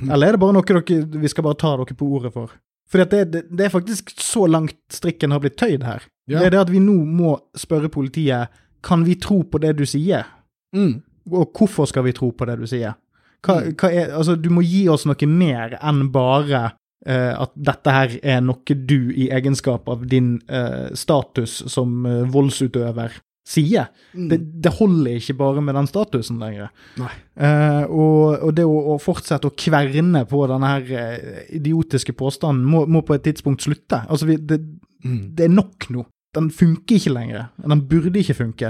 Mm. 0.01 0.09
Eller 0.11 0.27
er 0.27 0.31
det 0.37 0.39
bare 0.39 0.53
noe 0.55 0.63
dere, 0.63 1.01
vi 1.21 1.27
skal 1.27 1.43
bare 1.43 1.59
ta 1.59 1.75
dere 1.77 1.97
på 1.99 2.07
ordet 2.07 2.31
for? 2.33 2.49
For 2.91 3.03
det, 3.03 3.21
det, 3.31 3.43
det 3.51 3.65
er 3.67 3.69
faktisk 3.75 4.09
så 4.19 4.47
langt 4.47 4.75
strikken 4.91 5.31
har 5.31 5.39
blitt 5.43 5.57
tøyd 5.59 5.83
her. 5.83 6.01
Ja. 6.27 6.39
Det 6.39 6.45
er 6.47 6.55
det 6.55 6.59
at 6.65 6.71
vi 6.71 6.79
nå 6.83 6.97
må 7.05 7.35
spørre 7.55 7.89
politiet 7.91 8.47
kan 8.83 9.03
vi 9.05 9.15
tro 9.15 9.41
på 9.43 9.59
det 9.61 9.75
du 9.77 9.85
sier, 9.85 10.25
Mm. 10.73 11.01
og 11.31 11.51
hvorfor 11.53 11.85
skal 11.87 12.03
vi 12.07 12.13
tro 12.15 12.31
på 12.31 12.45
det 12.47 12.57
du 12.59 12.65
sier? 12.65 12.95
Hva, 13.43 13.59
Mm. 13.61 13.73
hva 13.75 13.89
er, 13.91 14.11
altså, 14.15 14.35
du 14.39 14.49
må 14.49 14.61
gi 14.63 14.87
oss 14.87 15.03
noe 15.05 15.27
mer 15.27 15.77
enn 15.83 16.09
bare 16.11 16.61
eh, 16.65 16.71
at 17.09 17.51
dette 17.55 17.95
her 17.95 18.15
er 18.21 18.41
noe 18.45 18.75
du 18.77 19.11
i 19.13 19.29
egenskap 19.33 19.89
av 19.89 20.03
din 20.09 20.35
eh, 20.47 20.91
status 20.93 21.63
som 21.71 22.05
eh, 22.05 22.23
voldsutøver 22.29 23.15
sier. 23.51 23.87
Mm. 24.13 24.27
Det, 24.29 24.37
det 24.63 24.73
holder 24.77 25.17
ikke 25.17 25.33
bare 25.39 25.63
med 25.65 25.75
den 25.75 25.89
statusen 25.89 26.37
lenger. 26.39 26.69
Eh, 27.01 27.83
og, 27.89 28.37
og 28.45 28.53
det 28.55 28.67
å, 28.69 28.75
å 28.93 28.99
fortsette 29.01 29.49
å 29.49 29.55
kverne 29.57 30.21
på 30.29 30.43
denne 30.51 30.69
her 30.75 30.93
eh, 31.01 31.41
idiotiske 31.57 32.13
påstanden 32.19 32.67
må, 32.69 32.85
må 32.85 33.01
på 33.07 33.17
et 33.17 33.25
tidspunkt 33.25 33.65
slutte. 33.65 34.03
Altså, 34.07 34.29
vi, 34.29 34.37
det, 34.37 34.61
Mm. 35.01 35.31
det 35.33 35.47
er 35.47 35.49
nok 35.49 35.87
nå. 35.89 36.03
Den 36.37 36.51
funker 36.53 36.99
ikke 36.99 37.09
lenger. 37.15 37.47
Den 37.57 37.79
burde 37.89 38.19
ikke 38.21 38.35
funke. 38.37 38.69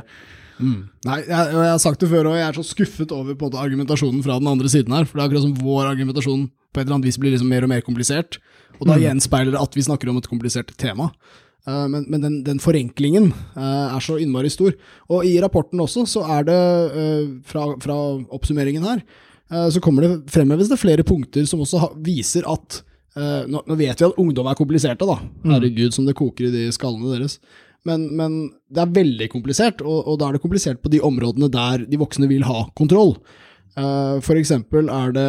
Mm. 0.62 0.86
Nei, 1.04 1.18
jeg, 1.26 1.50
jeg 1.52 1.72
har 1.74 1.82
sagt 1.84 2.00
det 2.00 2.08
før, 2.08 2.30
og 2.30 2.38
jeg 2.38 2.46
er 2.46 2.56
så 2.56 2.64
skuffet 2.64 3.12
over 3.12 3.36
på 3.36 3.50
en 3.50 3.52
måte, 3.52 3.60
argumentasjonen 3.60 4.24
fra 4.24 4.38
den 4.40 4.48
andre 4.48 4.72
siden 4.72 4.96
her. 4.96 5.04
For 5.10 5.20
det 5.20 5.26
er 5.26 5.28
akkurat 5.28 5.44
som 5.44 5.58
vår 5.60 5.90
argumentasjon 5.90 6.46
på 6.72 6.80
et 6.82 6.86
eller 6.88 6.98
annet 7.00 7.10
vis 7.12 7.20
blir 7.22 7.32
liksom 7.36 7.50
mer 7.52 7.64
og 7.68 7.70
mer 7.70 7.82
komplisert. 7.86 8.40
Og 8.80 8.88
da 8.88 8.96
Mm. 8.96 9.02
gjenspeiler 9.06 9.52
det 9.54 9.62
at 9.62 9.76
vi 9.76 9.82
snakker 9.86 10.10
om 10.10 10.18
et 10.18 10.28
komplisert 10.30 10.72
tema. 10.78 11.12
Eh, 11.68 11.88
men, 11.88 12.06
men 12.10 12.22
den, 12.22 12.44
den 12.44 12.60
forenklingen 12.60 13.32
eh, 13.56 13.96
er 13.96 14.00
så 14.02 14.16
innmari 14.18 14.50
stor. 14.50 14.74
Og 15.10 15.26
i 15.26 15.36
rapporten 15.44 15.80
også, 15.84 16.08
så 16.10 16.24
er 16.40 16.44
det, 16.48 16.62
eh, 16.98 17.28
fra, 17.46 17.68
fra 17.84 17.98
oppsummeringen 18.32 18.84
her, 18.88 19.04
så 19.52 19.82
kommer 19.84 20.06
det 20.06 20.32
fremheves 20.32 20.70
det 20.72 20.78
flere 20.80 21.04
punkter 21.04 21.44
som 21.44 21.60
også 21.60 21.90
viser 22.00 22.46
at 22.48 22.78
nå, 23.20 23.60
nå 23.68 23.76
vet 23.76 24.00
vi 24.00 24.06
at 24.08 24.16
ungdom 24.22 24.48
er 24.48 24.56
kompliserte, 24.56 25.04
da. 25.04 25.18
Herregud, 25.44 25.92
som 25.92 26.06
det 26.08 26.14
koker 26.16 26.48
i 26.48 26.52
de 26.54 26.62
skallene 26.72 27.12
deres. 27.12 27.34
Men, 27.84 28.06
men 28.16 28.38
det 28.72 28.80
er 28.86 28.94
veldig 28.96 29.28
komplisert, 29.34 29.82
og, 29.84 30.08
og 30.08 30.16
da 30.22 30.30
er 30.30 30.38
det 30.38 30.42
komplisert 30.46 30.80
på 30.80 30.88
de 30.94 31.02
områdene 31.04 31.50
der 31.52 31.84
de 31.84 32.00
voksne 32.00 32.30
vil 32.32 32.46
ha 32.48 32.62
kontroll. 32.80 33.18
Eh, 33.78 34.16
For 34.26 34.36
eksempel 34.40 34.90
er 34.92 35.14
det 35.16 35.28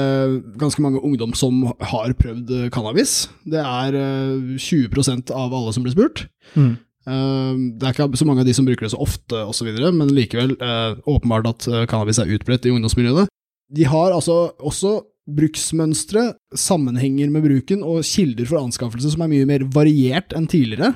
ganske 0.59 0.83
mange 0.83 1.02
ungdom 1.05 1.35
som 1.38 1.62
har 1.78 2.14
prøvd 2.18 2.50
eh, 2.50 2.70
cannabis. 2.74 3.28
Det 3.46 3.61
er 3.62 3.94
eh, 3.98 4.57
20% 4.59 5.31
av 5.35 5.55
alle 5.55 5.74
som 5.74 5.85
blir 5.87 5.94
spurt. 5.94 6.24
Mm. 6.57 6.72
Eh, 7.07 7.52
Det 7.78 7.87
er 7.87 7.94
ikke 7.94 8.18
så 8.18 8.26
mange 8.26 8.42
av 8.42 8.50
de 8.50 8.57
som 8.57 8.66
bruker 8.66 8.87
det 8.88 8.94
så 8.94 9.02
ofte 9.02 9.44
osv., 9.46 9.70
men 9.94 10.11
likevel 10.14 10.57
eh, 10.59 10.98
åpenbart 11.07 11.48
at 11.52 11.68
eh, 11.70 11.87
cannabis 11.90 12.18
er 12.22 12.35
utbredt 12.35 12.66
i 12.66 12.74
ungdomsmiljøene. 12.74 13.28
De 13.72 13.87
har 13.88 14.12
altså 14.12 14.52
også 14.61 15.00
bruksmønstre, 15.33 16.33
sammenhenger 16.59 17.31
med 17.31 17.44
bruken 17.46 17.85
og 17.87 18.02
kilder 18.05 18.48
for 18.50 18.59
anskaffelse 18.59 19.12
som 19.14 19.22
er 19.22 19.31
mye 19.31 19.46
mer 19.48 19.62
variert 19.70 20.35
enn 20.35 20.48
tidligere. 20.50 20.90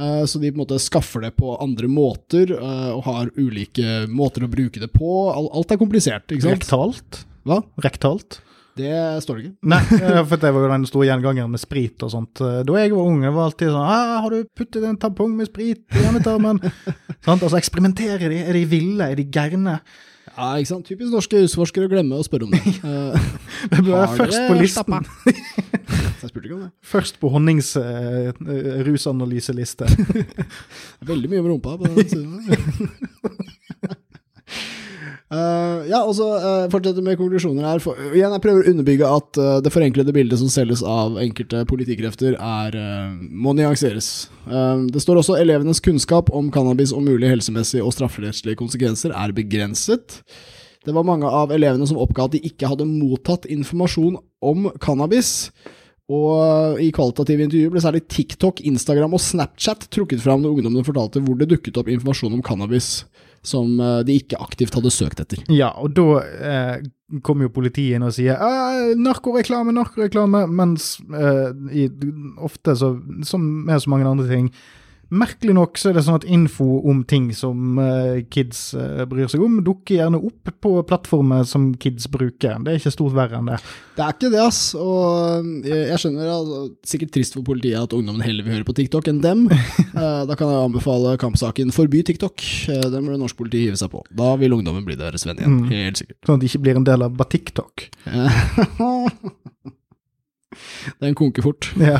Eh, 0.00 0.24
Så 0.24 0.40
de 0.40 0.50
på 0.50 0.56
en 0.56 0.64
måte 0.64 0.80
skaffer 0.80 1.20
det 1.26 1.34
på 1.36 1.54
andre 1.60 1.88
måter 1.90 2.54
eh, 2.56 2.90
og 2.94 3.02
har 3.04 3.32
ulike 3.36 4.06
måter 4.08 4.46
å 4.46 4.50
bruke 4.52 4.80
det 4.80 4.88
på. 4.94 5.10
Alt 5.34 5.74
er 5.74 5.80
komplisert, 5.80 6.30
ikke 6.32 6.46
sant? 6.46 6.62
Rektalt? 6.64 7.24
Hva? 7.48 7.60
Rektalt? 7.84 8.40
Det 8.80 8.92
står 9.24 9.36
det 9.36 9.42
ikke. 9.44 9.56
Nei, 9.68 9.80
eh, 9.98 10.20
for 10.30 10.40
det 10.40 10.52
var 10.54 10.64
jo 10.64 10.70
den 10.72 10.86
store 10.88 11.08
gjengangeren 11.10 11.52
med 11.52 11.60
sprit 11.60 12.04
og 12.06 12.12
sånt. 12.14 12.40
Da 12.40 12.76
jeg 12.80 12.94
var 12.94 13.10
unge, 13.10 13.32
var 13.34 13.50
alltid 13.50 13.74
sånn 13.74 13.88
«Ah, 13.90 14.20
'Har 14.22 14.30
du 14.30 14.44
puttet 14.56 14.86
en 14.88 14.96
tampong 14.96 15.34
med 15.36 15.50
sprit 15.50 15.82
i 15.92 16.04
hjemmetarmen?' 16.06 16.62
sånn, 17.20 17.40
Altså, 17.44 17.58
eksperimenterer 17.60 18.30
de? 18.30 18.38
Er 18.46 18.56
de 18.56 18.64
ville? 18.70 19.10
Er 19.10 19.16
de 19.20 19.24
gærne? 19.28 19.80
Ja, 20.36 20.54
ikke 20.56 20.70
sant? 20.70 20.86
Typisk 20.88 21.10
norske 21.12 21.40
husforskere 21.42 21.88
å 21.88 21.90
glemme 21.92 22.16
å 22.20 22.24
spørre 22.26 22.46
om 22.48 22.54
det. 22.54 22.62
Eh, 22.90 23.76
Det 23.76 23.82
være 23.84 24.06
Har 24.06 24.16
først 24.16 24.38
på 24.48 24.54
listen. 24.56 25.08
Jeg 26.20 26.30
spurte 26.30 26.46
ikke 26.46 26.56
om 26.56 26.62
det. 26.64 26.70
Først 26.86 27.18
på 27.20 27.28
Honnings 27.32 27.74
eh, 27.80 28.30
rusanalyseliste. 28.86 29.88
Veldig 31.10 31.30
mye 31.32 31.42
om 31.42 31.50
rumpa 31.54 31.76
på 31.80 31.90
den 31.90 32.08
siden. 32.08 34.00
Eh, 35.30 35.82
ja, 35.86 36.00
og 36.02 36.16
så 36.18 36.26
uh, 36.42 36.68
fortsetter 36.72 37.04
med 37.06 37.14
konklusjoner 37.20 37.62
her. 37.62 37.82
For, 37.82 37.98
igjen, 38.10 38.32
jeg 38.34 38.42
prøver 38.42 38.64
å 38.64 38.72
underbygge 38.72 39.10
at 39.14 39.38
uh, 39.38 39.50
det 39.62 39.70
forenklede 39.70 40.14
bildet 40.14 40.40
som 40.40 40.50
selges 40.50 40.82
av 40.82 41.20
enkelte 41.22 41.62
politikrefter, 41.70 42.34
er, 42.34 42.74
eh, 42.74 43.12
må 43.30 43.54
nyanseres. 43.54 44.26
Eh, 44.50 44.86
det 44.90 45.02
står 45.04 45.20
også 45.20 45.38
elevenes 45.38 45.82
kunnskap 45.84 46.32
om 46.34 46.50
cannabis 46.50 46.94
og 46.96 47.04
mulige 47.06 47.30
helsemessige 47.30 47.84
og 47.86 47.94
strafferettslige 47.94 48.58
konsekvenser 48.58 49.14
er 49.14 49.36
begrenset. 49.36 50.18
Det 50.82 50.96
var 50.96 51.06
mange 51.06 51.30
av 51.30 51.52
elevene 51.54 51.86
som 51.86 52.00
oppga 52.00 52.26
at 52.26 52.34
de 52.34 52.42
ikke 52.50 52.72
hadde 52.72 52.88
mottatt 52.88 53.46
informasjon 53.46 54.18
om 54.42 54.70
cannabis. 54.82 55.52
Og 56.10 56.80
i 56.82 56.90
kvalitative 56.94 57.44
intervjuer 57.46 57.74
ble 57.74 57.82
særlig 57.84 58.02
TikTok, 58.10 58.62
Instagram 58.66 59.14
og 59.14 59.22
Snapchat 59.22 59.86
trukket 59.94 60.22
fram 60.24 60.42
når 60.42 60.56
ungdommene 60.56 60.86
fortalte 60.86 61.22
hvor 61.22 61.38
det 61.38 61.50
dukket 61.52 61.78
opp 61.78 61.90
informasjon 61.92 62.34
om 62.34 62.42
cannabis 62.46 63.04
som 63.46 63.78
eh, 63.80 64.00
de 64.04 64.18
ikke 64.20 64.40
aktivt 64.42 64.74
hadde 64.76 64.92
søkt 64.92 65.22
etter. 65.22 65.44
Ja, 65.52 65.70
og 65.80 65.94
da 65.96 66.18
eh, 66.20 66.74
kommer 67.24 67.46
jo 67.46 67.54
politiet 67.54 67.96
inn 67.96 68.04
og 68.04 68.12
sier 68.16 68.36
«Ah, 68.36 68.90
'narkoreklame, 68.98 69.72
narkoreklame', 69.76 70.44
mens 70.50 70.92
eh, 71.14 71.48
i, 71.72 71.86
ofte, 72.42 72.76
så, 72.76 72.92
som 73.26 73.46
med 73.66 73.80
så 73.80 73.94
mange 73.94 74.10
andre 74.10 74.28
ting 74.28 74.50
Merkelig 75.10 75.54
nok 75.56 75.78
så 75.80 75.90
er 75.90 75.96
det 75.96 76.04
sånn 76.06 76.20
at 76.20 76.24
info 76.30 76.64
om 76.86 77.00
ting 77.08 77.32
som 77.34 77.78
eh, 77.82 78.20
kids 78.30 78.60
eh, 78.78 79.00
bryr 79.10 79.26
seg 79.30 79.42
om, 79.42 79.56
dukker 79.66 79.96
gjerne 79.96 80.20
opp 80.22 80.52
på 80.62 80.70
plattformer 80.86 81.42
som 81.50 81.72
kids 81.82 82.06
bruker. 82.12 82.60
Det 82.62 82.70
er 82.70 82.78
ikke 82.78 82.92
stort 82.94 83.16
verre 83.16 83.40
enn 83.40 83.48
det. 83.50 83.58
Det 83.96 84.04
er 84.06 84.12
ikke 84.14 84.30
det, 84.30 84.38
ass. 84.44 84.60
Og 84.78 85.66
jeg, 85.66 85.80
jeg 85.90 85.98
skjønner 86.04 86.30
altså, 86.30 86.60
sikkert 86.92 87.10
trist 87.16 87.34
for 87.34 87.42
politiet 87.48 87.80
at 87.82 87.96
ungdommen 87.96 88.22
heller 88.22 88.46
vil 88.46 88.54
høre 88.58 88.68
på 88.68 88.76
TikTok 88.78 89.04
enn 89.10 89.22
dem. 89.24 89.40
Eh, 90.00 90.22
da 90.24 90.32
kan 90.38 90.48
jeg 90.48 90.64
anbefale 90.64 91.16
kampsaken 91.20 91.72
'Forby 91.74 92.00
TikTok'. 92.06 92.42
Eh, 92.70 92.84
Den 92.92 93.04
burde 93.04 93.18
norsk 93.20 93.36
politi 93.36 93.58
hive 93.66 93.76
seg 93.76 93.90
på. 93.92 94.00
Da 94.16 94.30
vil 94.40 94.54
ungdommen 94.54 94.84
bli 94.86 94.94
deres 94.96 95.26
venn 95.26 95.40
igjen. 95.42 95.56
Mm. 95.58 95.66
Helt 95.74 95.98
sikkert. 96.00 96.16
Sånn 96.24 96.38
at 96.38 96.42
de 96.44 96.48
ikke 96.48 96.62
blir 96.62 96.76
en 96.78 96.86
del 96.86 97.00
av 97.04 97.10
Batiktok. 97.18 97.76
Den 101.02 101.14
konker 101.18 101.42
fort. 101.44 101.68
Ja. 101.80 101.98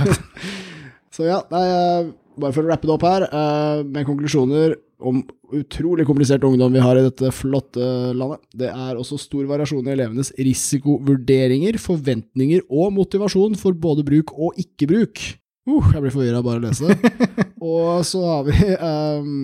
Så 1.14 1.26
ja, 1.26 1.40
nei, 1.50 1.64
eh, 1.66 2.10
bare 2.42 2.56
for 2.56 2.66
å 2.66 2.70
rappe 2.70 2.88
det 2.88 2.94
opp 2.94 3.06
her, 3.06 3.26
eh, 3.28 3.82
med 3.84 4.08
konklusjoner 4.08 4.76
om 5.00 5.22
utrolig 5.56 6.04
komplisert 6.06 6.44
ungdom 6.44 6.72
vi 6.72 6.82
har 6.84 6.98
i 6.98 7.04
dette 7.06 7.32
flotte 7.34 8.12
landet. 8.16 8.42
Det 8.52 8.68
er 8.70 8.98
også 8.98 9.18
stor 9.20 9.46
variasjon 9.48 9.88
i 9.88 9.94
elevenes 9.94 10.32
risikovurderinger, 10.38 11.80
forventninger 11.80 12.66
og 12.68 12.92
motivasjon 12.98 13.56
for 13.60 13.76
både 13.76 14.04
bruk 14.06 14.34
og 14.36 14.58
ikke-bruk. 14.60 15.22
Uh, 15.68 15.90
jeg 15.92 16.02
blir 16.02 16.12
forvirra 16.12 16.40
bare 16.42 16.58
av 16.58 16.62
å 16.62 16.68
lese 16.68 16.88
det. 16.88 17.26
og 17.70 18.04
så 18.08 18.22
har 18.24 18.46
vi 18.46 18.56
um, 18.80 19.34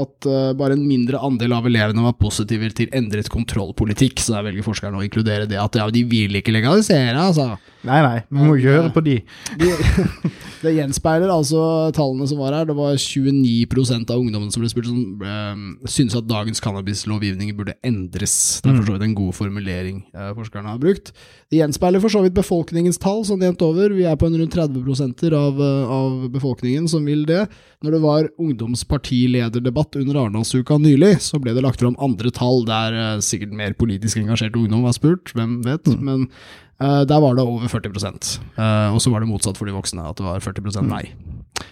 at 0.00 0.28
uh, 0.28 0.52
bare 0.58 0.76
en 0.78 0.86
mindre 0.88 1.20
andel 1.24 1.54
av 1.58 1.68
elevene 1.68 2.06
var 2.06 2.16
positive 2.20 2.70
til 2.76 2.92
endret 2.96 3.28
kontrollpolitikk, 3.32 4.22
så 4.22 4.38
der 4.38 4.48
velger 4.48 4.66
forskerne 4.66 5.00
å 5.00 5.04
inkludere 5.04 5.48
det 5.50 5.60
at 5.60 5.76
ja, 5.78 5.88
de 5.92 6.04
vil 6.08 6.40
ikke 6.40 6.54
legalisere, 6.56 7.16
altså. 7.20 7.52
Nei, 7.86 7.98
nei, 8.02 8.16
vi 8.26 8.42
må 8.42 8.56
ikke 8.58 8.72
høre 8.74 8.90
på 8.90 9.02
de. 9.06 9.14
De, 9.60 9.68
det 10.64 10.72
gjenspeiler 10.74 11.30
altså 11.30 11.60
tallene 11.94 12.26
som 12.26 12.40
var 12.42 12.56
her. 12.56 12.66
Det 12.66 12.74
var 12.74 12.96
29% 12.98 14.10
av 14.10 14.18
ungdommene 14.18 14.50
som 14.50 14.64
ble 14.64 14.70
spurt, 14.72 14.88
som 14.90 15.22
um, 15.22 15.62
syntes 15.86 16.18
at 16.18 16.26
dagens 16.26 16.62
cannabislovgivning 16.64 17.52
burde 17.54 17.76
endres. 17.86 18.58
Det 18.64 18.72
er 18.72 18.80
for 18.80 18.90
så 18.90 18.96
vidt 18.96 19.06
en 19.06 19.16
god 19.20 19.38
formulering 19.38 20.02
eh, 20.10 20.34
forskerne 20.34 20.74
har 20.74 20.82
brukt. 20.82 21.14
Det 21.52 21.62
gjenspeiler 21.62 22.02
for 22.02 22.16
så 22.16 22.24
vidt 22.26 22.36
befolkningens 22.40 22.98
tall, 22.98 23.22
som 23.28 23.46
jevnt 23.46 23.62
over. 23.62 23.94
Vi 23.94 24.08
er 24.10 24.18
på 24.18 24.26
en 24.26 24.38
rundt 24.42 24.58
30 24.58 25.38
av, 25.38 25.62
eh, 25.62 25.96
av 26.02 26.28
befolkningen 26.34 26.90
som 26.90 27.06
vil 27.06 27.28
det. 27.30 27.44
Når 27.86 27.94
det 27.94 28.02
var 28.02 28.30
ungdomspartilederdebatt 28.42 30.00
under 30.02 30.24
Arendalsuka 30.24 30.82
nylig, 30.82 31.20
så 31.22 31.38
ble 31.38 31.54
det 31.54 31.62
lagt 31.62 31.84
fram 31.84 31.98
andre 32.02 32.34
tall 32.34 32.66
der 32.66 33.02
eh, 33.04 33.18
sikkert 33.22 33.54
mer 33.54 33.78
politisk 33.78 34.18
engasjert 34.18 34.58
ungdom 34.58 34.82
var 34.82 34.98
spurt, 34.98 35.30
hvem 35.38 35.60
vet. 35.62 35.86
Men 36.02 36.26
Eh, 36.28 36.67
der 36.78 37.22
var 37.22 37.34
det 37.34 37.42
over 37.42 37.66
40 37.66 37.90
uh, 37.98 38.94
og 38.94 39.00
så 39.02 39.10
var 39.10 39.24
det 39.24 39.30
motsatt 39.30 39.58
for 39.58 39.66
de 39.66 39.74
voksne, 39.74 40.04
at 40.06 40.20
det 40.20 40.26
var 40.26 40.38
40 40.44 40.82
nei. 40.86 41.08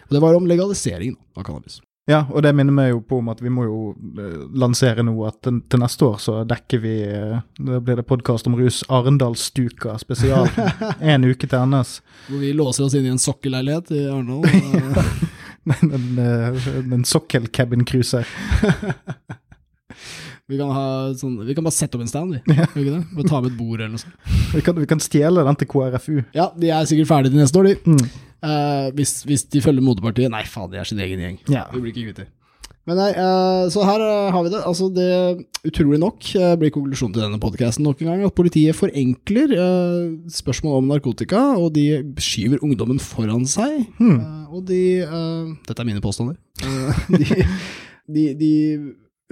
Og 0.09 0.17
Det 0.17 0.23
var 0.23 0.35
om 0.35 0.47
legalisering 0.47 1.15
av 1.37 1.47
cannabis. 1.47 1.81
Ja, 2.07 2.21
og 2.31 2.45
det 2.47 2.53
minner 2.55 2.75
meg 2.75 2.93
jo 2.93 3.01
på 3.03 3.19
om 3.19 3.33
at 3.33 3.41
vi 3.43 3.51
må 3.51 3.65
jo 3.67 3.79
eh, 4.23 4.45
lansere 4.55 5.03
nå 5.03 5.15
at 5.27 5.41
til, 5.43 5.81
neste 5.83 6.07
år 6.07 6.21
så 6.23 6.37
dekker 6.47 6.79
vi 6.79 6.93
eh, 7.03 7.41
Da 7.59 7.81
blir 7.83 7.99
det 7.99 8.05
podkast 8.07 8.47
om 8.47 8.55
rus 8.55 8.85
Arendalsstuka 8.87 9.97
spesial. 9.99 10.47
En 11.03 11.27
uke 11.27 11.51
til 11.51 11.59
NS. 11.67 11.97
Hvor 12.29 12.45
vi 12.45 12.53
låser 12.55 12.87
oss 12.87 12.95
inn 12.95 13.09
i 13.09 13.11
en 13.11 13.19
sokkelleilighet 13.19 13.91
i 13.91 14.05
Arendal. 14.07 14.47
en, 15.83 15.91
En, 15.99 16.07
eh, 16.23 16.71
en 16.95 17.05
sokkel 17.05 17.51
cabin 17.51 17.83
cruiser. 17.85 18.23
vi, 20.47 20.59
kan 20.61 20.71
ha 20.71 20.87
sånn, 21.19 21.41
vi 21.43 21.57
kan 21.57 21.67
bare 21.67 21.75
sette 21.75 21.99
opp 21.99 22.05
en 22.05 22.11
stand, 22.11 22.37
vi. 22.37 22.55
Ja. 22.55 22.69
ikke 22.71 22.93
det? 22.93 23.03
Bare 23.17 23.27
ta 23.27 23.41
med 23.43 23.51
et 23.51 23.59
bord 23.59 23.81
eller 23.81 23.97
noe 23.97 24.03
sånt. 24.03 24.15
Vi 24.55 24.63
kan, 24.63 24.79
vi 24.79 24.87
kan 24.89 25.03
stjele 25.03 25.43
den 25.47 25.59
til 25.59 25.69
KrFU. 25.73 26.21
Ja, 26.37 26.53
de 26.55 26.71
er 26.71 26.87
sikkert 26.87 27.11
ferdige 27.11 27.35
til 27.35 27.43
neste 27.43 27.61
år, 27.61 27.71
de. 27.73 27.97
Mm. 27.97 28.25
Uh, 28.47 28.89
hvis, 28.95 29.19
hvis 29.27 29.47
de 29.51 29.63
følger 29.65 29.83
moderpartiet. 29.83 30.31
Nei, 30.31 30.45
faen, 30.47 30.71
de 30.71 30.79
er 30.79 30.87
sin 30.87 31.01
egen 31.03 31.23
gjeng. 31.25 31.39
Ja. 31.51 31.65
Vi 31.73 31.83
blir 31.83 31.91
ikke 31.91 32.11
kvitt 32.11 32.23
dem. 32.23 32.33
Men 32.87 33.01
nei, 33.01 33.09
eh, 33.19 33.65
så 33.75 33.83
her 33.83 33.99
uh, 33.99 34.29
har 34.31 34.45
vi 34.47 34.51
det. 34.53 34.61
Altså 34.63 34.87
det 34.95 35.07
Utrolig 35.67 35.99
nok 35.99 36.29
blir 36.61 36.71
konklusjonen 36.71 37.17
til 37.17 37.25
denne 37.25 37.41
podkasten 37.43 37.83
nok 37.83 38.05
en 38.05 38.13
gang 38.13 38.23
at 38.29 38.37
politiet 38.39 38.79
forenkler 38.79 39.57
spørsmål 40.31 40.77
om 40.79 40.93
narkotika, 40.93 41.41
og 41.59 41.73
de 41.75 41.89
skyver 42.23 42.63
ungdommen 42.63 43.03
foran 43.03 43.43
seg. 43.51 43.89
Hmm. 43.99 44.47
Og 44.55 44.63
de 44.71 45.03
Dette 45.67 45.83
er 45.83 45.91
mine 45.91 46.05
påstander. 46.05 46.39
De, 48.07 48.23
de, 48.39 48.39
de 48.39 48.53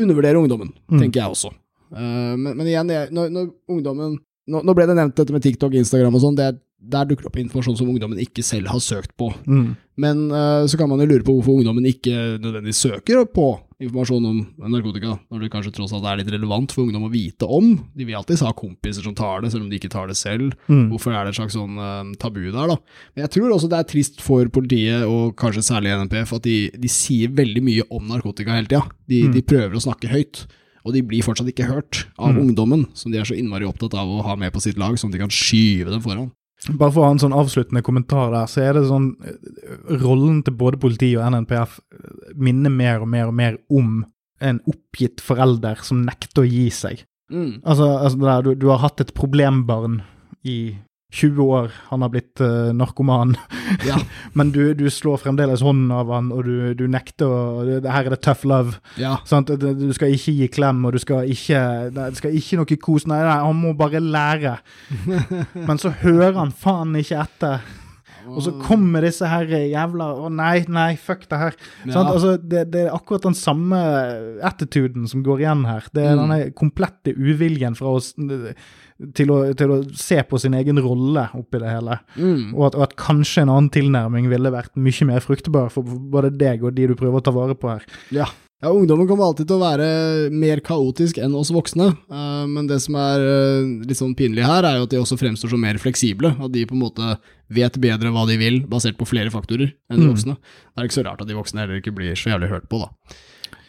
undervurderer 0.01 0.37
ungdommen, 0.41 0.73
Mm. 0.91 0.99
tenker 1.01 1.21
jeg 1.21 1.31
også. 1.31 1.51
Uh, 1.95 2.35
men, 2.37 2.57
men 2.57 2.67
igjen, 2.67 2.89
jeg, 2.91 3.11
når, 3.15 3.29
når 3.31 3.51
ungdommen 3.71 4.19
nå, 4.49 4.61
nå 4.65 4.75
ble 4.75 4.87
det 4.87 4.97
nevnt 4.99 5.15
dette 5.17 5.33
med 5.33 5.43
TikTok, 5.43 5.73
Instagram 5.75 6.15
og 6.15 6.21
sånn. 6.21 6.39
er- 6.41 6.59
Der 6.87 7.07
dukker 7.09 7.23
det 7.25 7.31
opp 7.31 7.37
informasjon 7.41 7.77
som 7.79 7.89
ungdommen 7.89 8.19
ikke 8.21 8.43
selv 8.45 8.67
har 8.69 8.79
søkt 8.79 9.15
på. 9.17 9.31
Mm. 9.49 9.71
Men 9.97 10.19
uh, 10.31 10.67
så 10.69 10.77
kan 10.77 10.87
man 10.91 10.99
jo 11.01 11.07
lure 11.07 11.25
på 11.25 11.33
hvorfor 11.33 11.57
ungdommen 11.57 11.87
ikke 11.89 12.37
nødvendigvis 12.43 12.83
søker 12.85 13.25
på 13.25 13.47
informasjon 13.85 14.27
om 14.31 14.39
narkotika, 14.73 15.19
når 15.31 15.41
det 15.45 15.51
kanskje 15.53 15.73
tross 15.77 15.93
alt 15.97 16.05
er 16.11 16.19
litt 16.21 16.31
relevant 16.33 16.73
for 16.75 16.85
ungdom 16.85 17.05
å 17.07 17.11
vite 17.13 17.47
om. 17.47 17.71
De 17.95 18.05
vil 18.09 18.17
alltid 18.19 18.41
ha 18.45 18.53
kompiser 18.57 19.03
som 19.07 19.15
tar 19.15 19.41
det, 19.45 19.53
selv 19.53 19.65
om 19.65 19.71
de 19.71 19.79
ikke 19.79 19.93
tar 19.93 20.09
det 20.11 20.17
selv. 20.19 20.53
Mm. 20.69 20.89
Hvorfor 20.93 21.15
er 21.15 21.25
det 21.25 21.35
et 21.35 21.39
slags 21.41 21.55
sånn 21.57 21.79
uh, 21.79 22.13
tabu 22.19 22.43
der, 22.51 22.69
da? 22.75 22.77
Men 23.15 23.25
jeg 23.27 23.35
tror 23.37 23.55
også 23.55 23.71
det 23.71 23.79
er 23.81 23.89
trist 23.95 24.21
for 24.25 24.49
politiet, 24.49 25.05
og 25.07 25.37
kanskje 25.41 25.63
særlig 25.69 25.95
NNPF, 25.95 26.33
at 26.39 26.43
de, 26.49 26.59
de 26.75 26.89
sier 26.93 27.29
veldig 27.35 27.63
mye 27.65 27.87
om 27.95 28.07
narkotika 28.11 28.55
hele 28.57 28.67
tida. 28.71 28.85
De, 29.09 29.23
Mm. 29.29 29.33
de 29.35 29.43
prøver 29.43 29.75
å 29.79 29.85
snakke 29.85 30.09
høyt. 30.13 30.47
Og 30.85 30.93
de 30.93 31.01
blir 31.01 31.23
fortsatt 31.25 31.49
ikke 31.49 31.65
hørt 31.65 32.03
av 32.19 32.35
Mm. 32.35 32.41
ungdommen, 32.49 32.87
som 32.93 33.11
de 33.11 33.17
er 33.19 33.25
så 33.25 33.33
innmari 33.39 33.65
opptatt 33.65 33.95
av 33.97 34.05
å 34.07 34.23
ha 34.23 34.35
med 34.37 34.53
på 34.53 34.61
sitt 34.61 34.77
lag, 34.77 34.93
sånn 35.01 35.09
at 35.09 35.17
de 35.17 35.23
kan 35.23 35.33
skyve 35.33 35.89
dem 35.91 36.03
foran. 36.05 36.31
Bare 36.73 36.93
for 36.95 37.03
å 37.03 37.09
ha 37.09 37.13
en 37.13 37.21
sånn 37.21 37.37
avsluttende 37.37 37.83
kommentar 37.85 38.31
der, 38.33 38.49
så 38.49 38.63
er 38.65 38.77
det 38.79 38.87
sånn 38.89 39.11
eh, 39.21 39.35
Rollen 40.01 40.41
til 40.47 40.57
både 40.57 40.81
politi 40.81 41.11
og 41.19 41.27
NNPF 41.35 41.77
minner 42.41 42.73
mer 42.73 43.05
og 43.05 43.11
mer 43.13 43.29
og 43.29 43.37
mer 43.37 43.59
om 43.69 43.99
en 44.45 44.61
oppgitt 44.71 45.23
forelder 45.25 45.83
som 45.85 46.03
nekter 46.07 46.43
å 46.43 46.49
gi 46.49 46.67
seg. 46.75 47.05
Mm. 47.33 47.61
Altså, 47.63 47.89
altså 48.07 48.41
du, 48.45 48.51
du 48.59 48.69
har 48.73 48.83
hatt 48.83 49.03
et 49.05 49.15
problembarn 49.17 50.01
i 50.45 50.75
20 51.15 51.45
år, 51.55 51.71
han 51.91 52.03
har 52.03 52.11
blitt 52.11 52.41
uh, 52.43 52.73
narkoman, 52.75 53.37
Ja. 53.87 53.97
men 54.39 54.51
du, 54.55 54.75
du 54.75 54.85
slår 54.91 55.21
fremdeles 55.23 55.63
hånden 55.65 55.93
av 55.95 56.11
han, 56.13 56.33
og 56.35 56.43
du, 56.49 56.73
du 56.75 56.85
nekter 56.91 57.31
å 57.31 57.63
det, 57.69 57.81
Her 57.87 58.09
er 58.11 58.17
det 58.17 58.21
tough 58.27 58.43
love. 58.51 58.81
ja. 59.01 59.17
Sant? 59.29 59.53
Du 59.55 59.87
skal 59.95 60.13
ikke 60.17 60.35
gi 60.41 60.49
klem, 60.59 60.83
og 60.89 60.97
du 60.97 61.01
skal 61.03 61.31
ikke 61.31 61.63
du 61.95 62.19
skal 62.19 62.35
ikke 62.35 62.59
noe 62.61 62.77
kos. 62.83 63.07
Nei, 63.11 63.21
nei, 63.23 63.39
han 63.47 63.57
må 63.63 63.73
bare 63.79 64.03
lære. 64.03 64.57
Men 65.69 65.79
så 65.81 65.95
hører 66.03 66.35
han 66.43 66.53
faen 66.55 66.95
ikke 66.99 67.23
etter. 67.23 67.65
Og 68.25 68.41
så 68.41 68.55
kommer 68.65 69.05
disse 69.05 69.29
her 69.29 69.45
jævla 69.69 70.07
Å 70.25 70.31
nei, 70.33 70.63
nei, 70.73 70.95
fuck 70.97 71.27
det 71.29 71.37
her. 71.43 71.57
Ja. 71.85 71.91
Sant? 71.93 72.09
Altså, 72.09 72.31
det, 72.41 72.63
det 72.73 72.87
er 72.87 72.95
akkurat 72.97 73.27
den 73.27 73.37
samme 73.37 73.77
attituden 74.49 75.05
som 75.11 75.21
går 75.27 75.43
igjen 75.45 75.67
her. 75.69 75.85
Det 75.93 76.07
er 76.07 76.15
Mm. 76.15 76.23
denne 76.23 76.39
komplette 76.57 77.13
uviljen 77.13 77.77
fra 77.77 77.93
oss 77.99 78.15
til 79.17 79.33
å, 79.35 79.41
til 79.59 79.73
å 79.75 79.81
se 79.99 80.21
på 80.29 80.39
sin 80.39 80.55
egen 80.55 80.79
rolle 80.85 81.27
oppi 81.35 81.59
det 81.63 81.73
hele. 81.73 81.99
Mm. 82.15 82.53
Og 82.55 82.69
at, 82.69 82.77
og 82.79 82.87
at 82.87 82.95
kanskje 83.01 83.43
en 83.43 83.51
annen 83.51 83.71
tilnærming 83.75 84.29
ville 84.31 84.53
vært 84.55 84.75
mye 84.79 85.09
mer 85.11 85.25
fruktbar 85.25 85.73
for 85.75 85.83
både 85.83 86.31
deg 86.39 86.63
og 86.65 86.77
de 86.77 86.87
du 86.93 86.95
prøver 86.99 87.19
å 87.19 87.25
ta 87.27 87.35
vare 87.35 87.57
på 87.59 87.73
her. 87.73 87.83
Ja. 88.15 88.29
ja, 88.63 88.71
ungdommen 88.71 89.09
kommer 89.11 89.27
alltid 89.33 89.49
til 89.51 89.59
å 89.59 89.65
være 89.65 89.89
mer 90.31 90.63
kaotisk 90.65 91.19
enn 91.19 91.35
oss 91.37 91.51
voksne, 91.55 91.91
eh, 91.91 92.45
men 92.49 92.71
det 92.71 92.79
som 92.87 92.95
er 93.03 93.27
eh, 93.27 93.67
litt 93.91 93.99
sånn 93.99 94.15
pinlig 94.19 94.47
her, 94.47 94.63
er 94.65 94.79
jo 94.79 94.87
at 94.87 94.95
de 94.95 95.03
også 95.03 95.19
fremstår 95.21 95.53
som 95.57 95.61
mer 95.67 95.81
fleksible, 95.83 96.31
at 96.39 96.55
de 96.55 96.63
på 96.71 96.79
en 96.79 96.85
måte 96.87 97.17
vet 97.55 97.77
bedre 97.83 98.15
hva 98.15 98.25
de 98.31 98.39
vil, 98.41 98.63
basert 98.71 98.97
på 99.01 99.07
flere 99.11 99.31
faktorer 99.35 99.75
enn 99.91 99.99
de 100.01 100.07
Mm. 100.07 100.15
voksne. 100.15 100.39
Det 100.39 100.81
er 100.81 100.89
ikke 100.89 101.01
så 101.03 101.07
rart 101.11 101.21
at 101.27 101.29
de 101.29 101.37
voksne 101.37 101.61
heller 101.67 101.83
ikke 101.83 101.93
blir 101.99 102.15
så 102.17 102.31
jævlig 102.33 102.49
hørt 102.55 102.71
på, 102.71 102.81
da. 102.87 103.19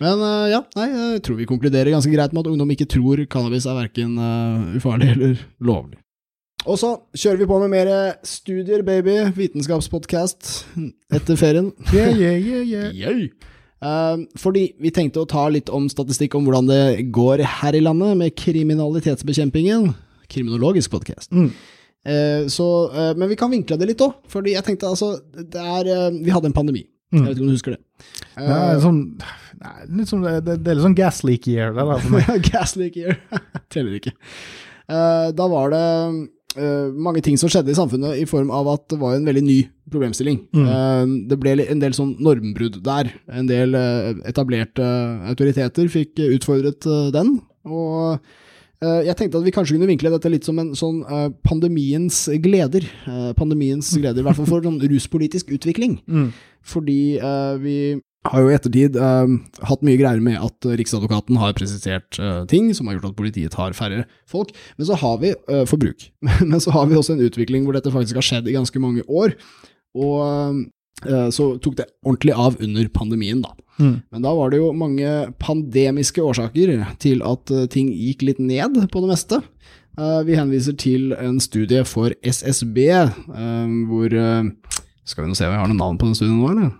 Men 0.01 0.21
eh, 0.21 0.47
ja, 0.51 0.61
nei, 0.75 0.87
jeg 0.91 1.21
tror 1.25 1.37
vi 1.39 1.47
konkluderer 1.49 1.93
ganske 1.93 2.11
greit 2.11 2.33
med 2.35 2.43
at 2.43 2.51
ungdom 2.51 2.73
ikke 2.75 2.87
tror 2.91 3.21
cannabis 3.31 3.67
er 3.69 3.77
verken 3.77 4.17
eh, 4.19 4.75
ufarlig 4.79 5.13
eller 5.13 5.43
lovlig. 5.63 5.99
Og 6.65 6.79
så 6.81 6.95
kjører 7.13 7.43
vi 7.43 7.47
på 7.49 7.59
med 7.61 7.69
mer 7.69 7.89
studier, 8.25 8.81
baby. 8.85 9.19
Vitenskapspodkast 9.37 10.65
etter 11.13 11.37
ferien. 11.39 11.69
Yeah, 11.93 12.09
yeah, 12.17 12.39
yeah, 12.41 12.89
yeah. 12.97 13.51
Eh, 13.85 14.25
fordi 14.41 14.65
vi 14.81 14.91
tenkte 14.95 15.21
å 15.21 15.29
ta 15.29 15.45
litt 15.53 15.69
om 15.69 15.87
statistikk 15.91 16.35
om 16.35 16.47
hvordan 16.47 16.71
det 16.71 16.81
går 17.15 17.45
her 17.61 17.77
i 17.77 17.83
landet 17.85 18.17
med 18.19 18.35
kriminalitetsbekjempingen. 18.41 19.91
Kriminologisk 20.31 20.91
podkast. 20.97 21.31
Mm. 21.31 21.51
men 22.05 23.29
vi 23.29 23.35
kan 23.37 23.49
vinkle 23.49 23.77
det 23.81 23.87
litt 23.89 24.01
òg, 24.05 24.11
fordi 24.29 24.51
jeg 24.53 24.65
tenkte 24.65 24.89
altså 24.91 25.15
det 25.33 25.57
er, 25.57 26.11
Vi 26.13 26.33
hadde 26.33 26.51
en 26.51 26.53
pandemi. 26.53 26.83
Mm. 27.13 27.23
Jeg 27.23 27.27
vet 27.27 27.37
ikke 27.37 27.45
om 27.45 27.49
du 27.49 27.55
husker 27.55 27.73
det? 27.73 28.24
Det 28.35 28.59
er 28.59 28.79
sånn, 28.83 29.01
litt 29.95 30.11
sånn, 30.11 30.23
det, 30.27 30.59
det 30.59 30.71
er 30.71 30.77
litt 30.77 30.85
sånn 30.85 30.97
gas 30.97 31.23
leak 31.27 31.47
year, 31.51 31.73
det 31.75 31.85
der 31.87 32.05
for 32.05 32.15
meg. 32.17 32.31
Gas 32.51 32.75
leak 32.79 32.97
year. 32.99 33.19
Teller 33.73 33.99
ikke. 33.99 34.15
Eh, 34.85 35.27
da 35.35 35.47
var 35.49 35.71
det 35.73 35.83
eh, 36.59 36.91
mange 37.07 37.23
ting 37.25 37.37
som 37.39 37.51
skjedde 37.51 37.73
i 37.73 37.77
samfunnet 37.77 38.19
i 38.21 38.27
form 38.29 38.51
av 38.53 38.69
at 38.75 38.85
det 38.91 38.99
var 39.01 39.15
en 39.15 39.27
veldig 39.27 39.43
ny 39.45 39.57
problemstilling. 39.91 40.41
Mm. 40.55 40.65
Eh, 40.67 41.03
det 41.31 41.39
ble 41.41 41.57
en 41.65 41.83
del 41.83 41.95
sånn 41.97 42.15
normbrudd 42.23 42.81
der. 42.85 43.11
En 43.31 43.49
del 43.49 43.77
eh, 43.77 44.13
etablerte 44.29 44.87
autoriteter 45.31 45.91
fikk 45.91 46.21
eh, 46.21 46.33
utfordret 46.37 46.87
eh, 46.89 47.11
den. 47.15 47.37
Og 47.65 48.17
eh, 48.83 49.01
jeg 49.09 49.17
tenkte 49.17 49.41
at 49.41 49.47
vi 49.47 49.53
kanskje 49.55 49.77
kunne 49.77 49.89
vinkle 49.89 50.13
dette 50.13 50.31
litt 50.31 50.47
som 50.47 50.59
en 50.61 50.73
sånn 50.77 51.03
eh, 51.03 51.29
pandemiens 51.47 52.25
gleder. 52.43 52.87
Eh, 53.09 53.31
pandemiens 53.37 53.93
gleder, 53.97 54.21
i 54.21 54.27
hvert 54.27 54.41
fall 54.41 54.51
for 54.51 54.65
sånn 54.65 54.81
ruspolitisk 54.83 55.55
utvikling. 55.55 55.99
Mm. 56.05 56.29
Fordi 56.65 56.99
eh, 57.21 57.55
vi 57.61 57.77
har 58.25 58.41
jo 58.41 58.49
i 58.49 58.55
ettertid 58.57 58.97
eh, 58.97 59.35
hatt 59.69 59.83
mye 59.85 59.99
greier 59.99 60.23
med 60.23 60.39
at 60.41 60.67
Riksadvokaten 60.79 61.37
har 61.41 61.55
presisert 61.57 62.19
eh, 62.21 62.41
ting 62.51 62.71
som 62.75 62.89
har 62.89 62.97
gjort 62.97 63.11
at 63.11 63.19
politiet 63.19 63.53
tar 63.55 63.75
færre 63.77 64.05
folk. 64.29 64.53
Men 64.79 64.89
så 64.89 64.97
har 65.01 65.19
vi 65.21 65.33
eh, 65.35 65.65
forbruk. 65.69 66.09
Men 66.49 66.59
så 66.63 66.73
har 66.75 66.89
vi 66.89 66.97
også 66.97 67.15
en 67.15 67.25
utvikling 67.25 67.67
hvor 67.67 67.77
dette 67.77 67.93
faktisk 67.93 68.19
har 68.19 68.25
skjedd 68.25 68.49
i 68.49 68.57
ganske 68.57 68.81
mange 68.81 69.05
år. 69.05 69.35
Og 69.95 70.65
eh, 71.05 71.29
så 71.33 71.49
tok 71.61 71.79
det 71.79 71.89
ordentlig 72.05 72.35
av 72.35 72.59
under 72.59 72.89
pandemien, 72.93 73.43
da. 73.45 73.55
Mm. 73.79 73.97
Men 74.13 74.23
da 74.23 74.31
var 74.37 74.53
det 74.53 74.61
jo 74.61 74.69
mange 74.75 75.09
pandemiske 75.41 76.23
årsaker 76.23 76.77
til 77.03 77.25
at 77.27 77.51
eh, 77.51 77.67
ting 77.71 77.91
gikk 77.91 78.23
litt 78.27 78.39
ned 78.39 78.79
på 78.91 79.03
det 79.03 79.11
meste. 79.11 79.41
Eh, 79.99 80.21
vi 80.27 80.39
henviser 80.39 80.77
til 80.79 81.13
en 81.19 81.37
studie 81.43 81.83
for 81.87 82.15
SSB, 82.23 82.79
hvor 83.89 84.17
Skal 85.05 85.21
vi 85.21 85.29
nå 85.29 85.35
se 85.37 85.45
om 85.45 85.53
jeg 85.53 85.61
har 85.61 85.69
noe 85.69 85.77
navn 85.77 85.99
på 86.01 86.07
den 86.07 86.17
studien 86.17 86.39
nå, 86.39 86.49
eller? 86.49 86.73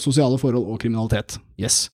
Sosiale 0.00 0.38
forhold 0.40 0.66
og 0.66 0.80
kriminalitet. 0.82 1.38
Yes. 1.60 1.88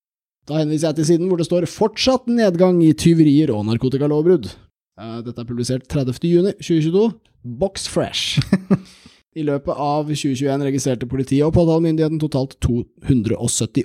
Da 0.47 0.61
henviser 0.61 0.93
jeg 0.93 1.01
til 1.01 1.09
siden 1.11 1.31
hvor 1.31 1.41
det 1.41 1.49
står 1.49 1.67
'fortsatt 1.67 2.31
nedgang 2.31 2.79
i 2.85 2.93
tyverier 2.95 3.51
og 3.51 3.67
narkotikalovbrudd'. 3.67 4.53
Eh, 5.01 5.19
Dette 5.27 5.41
er 5.43 5.49
publisert 5.49 5.89
30.6.2022. 5.91 7.11
Box 7.45 7.89
fresh. 7.89 8.41
I 9.37 9.45
løpet 9.45 9.77
av 9.77 10.09
2021 10.09 10.65
registrerte 10.65 11.07
politiet 11.07 11.45
og 11.45 11.53
påtalemyndigheten 11.53 12.21
totalt 12.23 12.57
278 12.65 13.85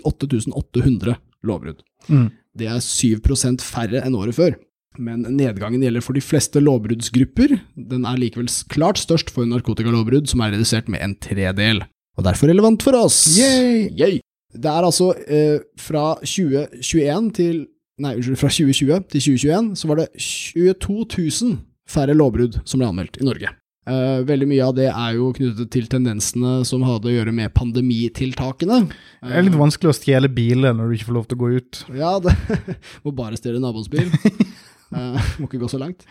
800 0.56 1.18
lovbrudd. 1.44 1.82
Mm. 2.08 2.30
Det 2.56 2.68
er 2.68 2.80
7% 2.80 3.64
færre 3.64 4.04
enn 4.06 4.16
året 4.16 4.38
før. 4.38 4.56
Men 5.00 5.24
nedgangen 5.24 5.84
gjelder 5.84 6.04
for 6.04 6.16
de 6.16 6.24
fleste 6.24 6.60
lovbruddsgrupper. 6.64 7.58
Den 7.76 8.08
er 8.08 8.20
likevel 8.20 8.50
klart 8.72 9.00
størst 9.00 9.32
for 9.32 9.48
narkotikalovbrudd, 9.48 10.28
som 10.32 10.44
er 10.44 10.56
redusert 10.56 10.92
med 10.92 11.04
en 11.04 11.16
tredel. 11.16 11.84
Og 12.18 12.26
derfor 12.28 12.52
relevant 12.52 12.84
for 12.84 12.98
oss. 13.00 13.24
Yay! 13.38 13.88
Yay! 13.98 14.20
Det 14.52 14.68
er 14.68 14.84
altså 14.84 15.14
eh, 15.28 15.62
fra 15.80 16.16
2021 16.26 17.32
til 17.38 17.62
Nei, 18.02 18.16
unnskyld, 18.18 18.38
fra 18.40 18.50
2020 18.50 19.04
til 19.12 19.22
2021 19.22 19.66
så 19.78 19.88
var 19.92 20.00
det 20.00 20.08
22 20.18 20.94
000 21.06 21.58
færre 21.92 22.16
lovbrudd 22.18 22.56
som 22.66 22.82
ble 22.82 22.88
anmeldt 22.90 23.20
i 23.22 23.28
Norge. 23.28 23.52
Eh, 23.90 24.22
veldig 24.26 24.48
mye 24.50 24.66
av 24.66 24.74
det 24.78 24.88
er 24.90 25.16
jo 25.18 25.32
knyttet 25.38 25.70
til 25.74 25.88
tendensene 25.92 26.62
som 26.66 26.86
hadde 26.86 27.12
å 27.12 27.14
gjøre 27.14 27.34
med 27.36 27.54
pandemitiltakene. 27.54 28.84
Det 29.22 29.38
er 29.38 29.46
litt 29.46 29.58
vanskelig 29.60 29.92
å 29.92 29.98
stjele 29.98 30.32
biler 30.34 30.74
når 30.78 30.90
du 30.90 30.98
ikke 30.98 31.10
får 31.12 31.18
lov 31.20 31.30
til 31.30 31.38
å 31.38 31.42
gå 31.44 31.52
ut. 31.58 31.82
Ja, 31.98 32.12
det 32.24 32.34
må 33.06 33.14
bare 33.18 33.40
stjele 33.40 33.62
naboens 33.64 33.92
bil. 33.92 34.10
Eh, 34.92 35.28
må 35.40 35.46
ikke 35.48 35.62
gå 35.62 35.70
så 35.72 35.78
langt. 35.80 36.02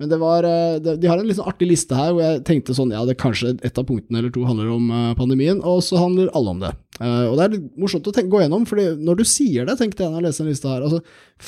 Men 0.00 0.08
det 0.10 0.18
var, 0.18 0.42
eh, 0.48 0.78
de 0.98 1.06
har 1.06 1.18
en 1.20 1.26
litt 1.28 1.36
sånn 1.38 1.46
artig 1.52 1.68
liste 1.68 1.94
her, 1.94 2.10
hvor 2.12 2.22
jeg 2.24 2.40
tenkte 2.48 2.74
sånn, 2.74 2.90
ja, 2.90 3.04
det 3.06 3.14
kanskje 3.20 3.52
et 3.62 3.76
av 3.78 3.84
punktene 3.86 4.18
eller 4.18 4.32
to 4.34 4.42
handler 4.48 4.70
om 4.74 4.88
eh, 4.90 5.10
pandemien, 5.18 5.60
og 5.62 5.82
så 5.86 6.00
handler 6.00 6.30
alle 6.34 6.54
om 6.56 6.62
det. 6.64 6.72
Eh, 6.98 7.24
og 7.28 7.36
det 7.38 7.44
er 7.44 7.54
litt 7.56 7.68
morsomt 7.78 8.08
å 8.10 8.14
tenke, 8.16 8.32
gå 8.32 8.40
gjennom, 8.42 8.64
fordi 8.66 8.88
når 9.04 9.20
du 9.20 9.24
sier 9.28 9.68
det, 9.68 9.76
tenkte 9.78 10.02
jeg 10.02 10.10
når 10.10 10.22
jeg 10.22 10.26
leste 10.30 10.42
den 10.46 10.50
lista 10.54 10.72
her, 10.74 10.86
altså, 10.88 11.02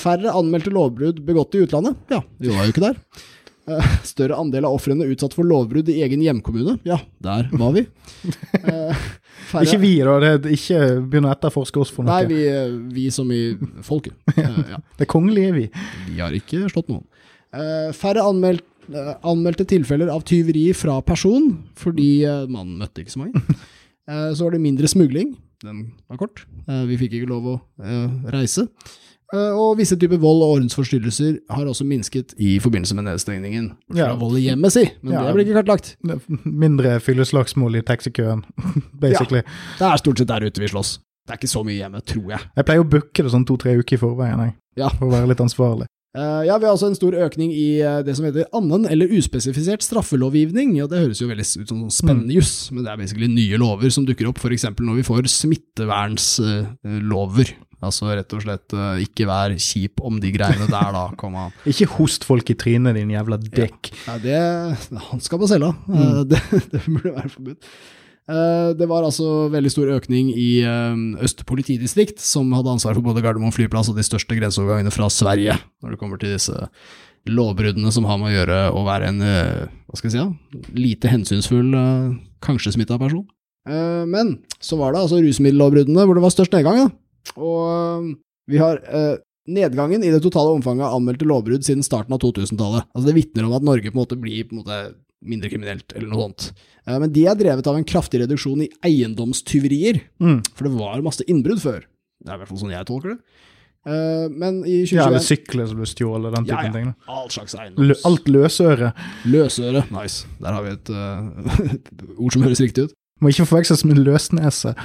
færre 0.05 0.37
anmeldte 0.39 0.71
lovbrudd 0.77 1.25
begått 1.27 1.57
i 1.59 1.65
utlandet, 1.67 1.97
ja, 2.15 2.21
vi 2.39 2.53
var 2.55 2.69
jo 2.69 2.75
ikke 2.77 2.87
der. 2.93 3.01
Større 4.05 4.37
andel 4.37 4.67
av 4.69 4.75
ofrene 4.77 5.07
utsatt 5.09 5.33
for 5.33 5.49
lovbrudd 5.49 5.89
i 5.89 6.03
egen 6.05 6.21
hjemkommune, 6.21 6.77
ja, 6.85 6.99
der 7.25 7.47
var 7.57 7.73
vi. 7.73 7.87
Færre- 9.49 9.65
Ikke 9.65 9.81
vi, 9.81 9.95
da. 10.05 10.19
Det 10.21 10.51
er 10.51 10.53
ikke 10.57 10.81
begynn 11.11 11.27
å 11.29 11.33
etterforske 11.33 11.81
oss 11.81 11.91
for 11.93 12.05
noe. 12.05 12.13
Nei, 12.13 12.29
vi, 12.29 12.43
vi 12.95 13.07
som 13.15 13.31
i 13.33 13.43
folket. 13.83 14.15
Ja. 14.37 14.79
Det 15.01 15.09
kongelige 15.11 15.53
vi. 15.57 15.65
Vi 16.11 16.21
har 16.21 16.35
ikke 16.37 16.67
slått 16.73 16.89
noen. 16.93 17.05
Eh, 17.55 17.93
færre 17.97 18.25
anmeldt, 18.27 18.65
eh, 18.91 19.15
anmeldte 19.25 19.67
tilfeller 19.71 20.11
av 20.13 20.25
tyveri 20.27 20.67
fra 20.77 20.99
person, 21.07 21.53
fordi 21.79 22.25
man 22.27 22.53
mannen 22.59 22.83
møtte 22.83 23.05
ikke 23.05 23.17
så 23.17 23.25
mange. 23.25 23.45
Eh, 24.05 24.35
så 24.37 24.45
var 24.45 24.53
det 24.53 24.59
mindre 24.61 24.85
smugling. 24.85 25.31
Den 25.65 25.79
var 26.13 26.19
kort. 26.21 26.43
Eh, 26.69 26.83
vi 26.91 26.99
fikk 27.01 27.15
ikke 27.17 27.29
lov 27.31 27.47
å 27.49 27.55
eh, 27.81 28.11
reise. 28.35 28.67
Eh, 29.33 29.53
og 29.57 29.79
visse 29.79 29.97
typer 29.97 30.21
vold 30.21 30.43
og 30.45 30.59
ordensforstyrrelser 30.59 31.39
har 31.57 31.71
også 31.71 31.87
minsket 31.89 32.35
i 32.37 32.59
forbindelse 32.61 32.95
med 32.99 33.07
nedstengningen. 33.09 33.71
Ja. 33.97 34.11
vold 34.21 34.37
i 34.39 34.45
hjemmet, 34.51 34.75
si, 34.77 34.85
men 35.01 35.15
Ja. 35.17 35.23
det 35.25 35.33
blir 35.39 35.47
ikke 35.49 35.63
kartlagt. 35.63 35.95
Mindre 36.45 36.99
fylleslagsmål 37.01 37.81
i 37.81 37.83
taxikøen, 37.83 38.45
basically. 39.07 39.41
Det 39.81 39.89
er 39.89 39.97
stort 40.05 40.21
sett 40.21 40.29
der 40.29 40.45
ute 40.45 40.61
vi 40.61 40.69
slåss. 40.69 40.99
Det 41.25 41.33
er 41.33 41.41
ikke 41.41 41.55
så 41.55 41.65
mye 41.65 41.79
hjemme, 41.81 42.05
tror 42.05 42.29
jeg. 42.35 42.41
Jeg 42.61 42.69
pleier 42.69 42.85
å 42.85 42.91
booke 42.99 43.25
det 43.25 43.33
sånn 43.33 43.47
to-tre 43.49 43.79
uker 43.81 43.97
i 43.97 44.03
forveien, 44.05 44.45
jeg. 44.45 44.57
Ja. 44.85 44.91
For 44.93 45.09
å 45.09 45.15
være 45.17 45.33
litt 45.33 45.41
ansvarlig. 45.41 45.89
Eh, 46.15 46.45
ja, 46.47 46.55
vi 46.63 46.67
har 46.67 46.77
altså 46.77 46.87
en 46.87 46.95
stor 46.95 47.11
økning 47.27 47.51
i 47.51 47.81
eh, 47.83 47.97
det 48.07 48.13
som 48.15 48.23
heter 48.29 48.45
annen 48.55 48.85
eller 48.87 49.11
uspesifisert 49.17 49.83
straffelovgivning. 49.83 50.77
Ja, 50.79 50.87
det 50.91 51.01
høres 51.03 51.19
jo 51.19 51.27
veldig 51.27 51.43
ut 51.43 51.67
som 51.67 51.83
sånn 51.83 51.91
spennende 51.91 52.31
juss, 52.37 52.71
men 52.71 52.87
det 52.87 52.91
er 52.93 53.01
basically 53.01 53.27
nye 53.33 53.59
lover 53.59 53.91
som 53.91 54.07
dukker 54.07 54.29
opp, 54.31 54.39
f.eks. 54.39 54.63
når 54.79 54.95
vi 55.01 55.05
får 55.09 55.27
smittevernslover. 55.33 57.51
altså 57.85 58.09
rett 58.15 58.33
og 58.33 58.41
slett 58.47 58.73
eh, 58.79 59.03
ikke 59.09 59.27
vær 59.29 59.51
kjip 59.59 59.99
om 60.07 60.21
de 60.23 60.31
greiene 60.37 60.67
der, 60.71 60.91
da. 60.95 61.05
Kom 61.21 61.35
an. 61.41 61.51
Ikke 61.67 61.91
host 61.97 62.23
folk 62.29 62.47
i 62.47 62.55
trynet, 62.63 62.95
din 62.95 63.11
jævla 63.11 63.37
dick. 63.43 63.91
Nei, 64.07 64.19
det 64.23 64.39
Han 65.11 65.19
skal 65.25 65.39
på 65.43 65.51
cella. 65.51 65.75
Eh, 65.91 66.23
det, 66.31 66.39
det 66.71 66.79
burde 66.87 67.11
være 67.19 67.35
forbudt. 67.35 67.59
Eh, 68.31 68.71
Det 68.79 68.89
var 68.89 69.05
altså 69.05 69.49
veldig 69.53 69.73
stor 69.73 69.91
økning 69.99 70.31
i 70.33 70.63
eh, 70.65 70.97
Øst 71.25 71.45
politidistrikt, 71.49 72.21
som 72.25 72.53
hadde 72.57 72.73
ansvar 72.73 72.97
for 72.97 73.05
både 73.05 73.23
Gardermoen 73.25 73.53
flyplass 73.53 73.91
og 73.93 73.99
de 73.99 74.07
største 74.07 74.37
grenseovergangene 74.39 74.93
fra 74.95 75.11
Sverige, 75.13 75.59
når 75.83 75.95
det 75.95 76.01
kommer 76.01 76.21
til 76.21 76.33
disse 76.37 76.57
lovbruddene 77.29 77.93
som 77.93 78.05
har 78.09 78.19
med 78.21 78.33
å 78.33 78.35
gjøre 78.35 78.59
å 78.77 78.85
være 78.85 79.11
en 79.13 79.21
eh, 79.25 79.69
hva 79.89 79.97
skal 80.01 80.11
jeg 80.11 80.17
si, 80.17 80.23
ja, 80.23 80.73
lite 80.77 81.13
hensynsfull, 81.13 81.71
kanskje 82.45 82.75
smitta 82.75 82.99
person. 83.01 83.25
Men 83.65 84.35
så 84.61 84.77
var 84.77 84.93
det 84.93 84.99
altså 85.01 85.23
rusmiddellovbruddene 85.25 86.03
hvor 86.05 86.19
det 86.19 86.25
var 86.25 86.33
størst 86.35 86.53
nedgang. 86.53 86.83
Da. 86.83 87.31
Og 87.41 88.11
vi 88.51 88.59
har 88.61 88.83
nedgangen 89.49 90.05
i 90.05 90.11
det 90.13 90.21
totale 90.25 90.53
omfanget 90.53 90.85
av 90.85 90.99
anmeldte 90.99 91.25
lovbrudd 91.29 91.65
siden 91.65 91.87
starten 91.87 92.13
av 92.13 92.21
2000-tallet. 92.21 92.91
Altså 92.93 93.07
Det 93.09 93.17
vitner 93.17 93.47
om 93.49 93.55
at 93.57 93.65
Norge 93.65 93.89
på 93.89 93.97
en 93.97 94.03
måte 94.03 94.19
blir 94.21 94.45
på 94.51 94.59
en 94.59 94.61
måte 94.61 94.81
mindre 95.25 95.51
kriminelt, 95.53 95.93
eller 95.97 96.09
noe 96.11 96.27
sånt. 96.29 96.53
Eh, 96.87 96.99
men 97.01 97.13
de 97.13 97.25
er 97.31 97.35
drevet 97.41 97.67
av 97.71 97.77
en 97.79 97.85
kraftig 97.89 98.21
reduksjon 98.23 98.63
i 98.67 98.71
eiendomstyverier, 98.85 100.01
Mm. 100.21 100.43
for 100.55 100.65
det 100.69 100.73
var 100.79 101.03
masse 101.03 101.25
innbrudd 101.29 101.61
før. 101.65 101.83
Det 102.25 102.31
er 102.31 102.35
i 102.35 102.39
hvert 102.43 102.49
fall 102.53 102.59
sånn 102.63 102.73
jeg 102.77 102.87
tolker 102.87 103.15
det. 103.15 103.19
Eh, 103.87 104.29
Men 104.33 104.63
i 104.65 104.85
Ja, 104.89 105.07
eller 105.09 105.19
sykler 105.21 105.67
som 105.69 105.77
ble 105.77 105.85
stjålet, 105.87 106.35
den 106.35 106.47
Ja, 106.47 106.57
typen 106.57 106.73
ja. 106.73 106.73
ting. 106.73 106.95
All 107.09 107.29
slags 107.29 107.53
Lø, 107.55 107.61
eiendoms... 107.67 108.05
alt 108.07 108.25
løsøre. 108.29 108.93
Løsøre. 109.27 109.83
Nice. 109.91 110.27
Der 110.41 110.53
har 110.53 110.63
vi 110.63 110.71
et 110.71 110.89
uh, 110.91 111.75
et 111.75 111.91
ord 112.19 112.33
som 112.33 112.43
høres 112.43 112.61
riktig 112.65 112.85
ut. 112.89 112.95
Må 113.21 113.29
ikke 113.31 113.47
forveksles 113.47 113.85
med 113.85 113.97
løsnese. 114.01 114.75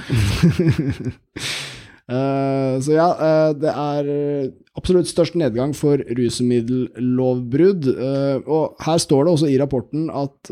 Eh, 2.10 2.76
så 2.82 2.92
ja, 2.96 3.08
eh, 3.14 3.52
det 3.62 3.70
er 3.70 4.52
absolutt 4.76 5.06
størst 5.10 5.36
nedgang 5.38 5.74
for 5.78 6.02
rusmiddellovbrudd. 6.18 7.86
eh, 7.94 8.40
og 8.50 8.76
her 8.82 8.98
står 8.98 9.24
det 9.26 9.34
også 9.34 9.50
i 9.50 9.58
rapporten 9.60 10.08
at 10.10 10.50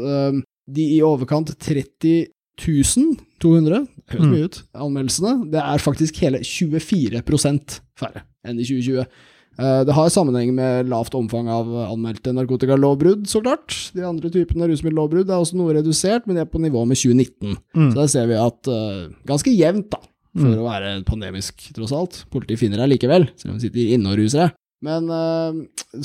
de 0.68 0.84
i 0.98 1.00
overkant 1.02 1.54
30 1.58 2.26
200, 2.58 3.86
høres 4.10 4.24
Mm. 4.26 4.30
mye 4.32 4.44
ut, 4.48 4.62
anmeldelsene, 4.74 5.50
det 5.52 5.60
er 5.62 5.78
faktisk 5.78 6.16
hele 6.18 6.40
24 6.42 7.22
færre 7.96 8.22
enn 8.44 8.58
i 8.58 8.64
2020. 8.64 9.06
Eh, 9.60 9.84
Det 9.84 9.94
har 9.94 10.08
sammenheng 10.08 10.52
med 10.54 10.88
lavt 10.88 11.14
omfang 11.14 11.48
av 11.48 11.66
anmeldte 11.92 12.32
narkotikalovbrudd, 12.34 13.26
så 13.26 13.42
klart. 13.42 13.92
De 13.94 14.02
andre 14.02 14.28
typene 14.30 14.68
rusmiddellovbrudd 14.68 15.28
er 15.30 15.38
også 15.38 15.54
noe 15.54 15.72
redusert, 15.74 16.26
men 16.26 16.36
de 16.36 16.40
er 16.42 16.46
på 16.46 16.60
nivå 16.60 16.86
med 16.86 16.96
2019. 16.96 17.56
Mm. 17.74 17.90
Så 17.92 17.94
der 17.94 18.06
ser 18.06 18.26
vi 18.26 18.34
at 18.34 18.68
uh, 18.68 19.08
ganske 19.26 19.50
jevnt, 19.56 19.90
da, 19.90 19.98
for 20.38 20.48
Mm. 20.48 20.58
å 20.62 20.68
være 20.70 21.04
pandemisk, 21.04 21.68
tross 21.74 21.92
alt. 21.92 22.24
Politiet 22.30 22.58
finner 22.60 22.78
deg 22.78 22.94
likevel, 22.96 23.28
selv 23.36 23.52
om 23.52 23.58
de 23.58 23.66
sitter 23.68 23.92
inne 23.94 24.12
og 24.12 24.18
ruser 24.18 24.38
deg. 24.46 24.52
Men 24.80 25.08
eh, 25.10 25.52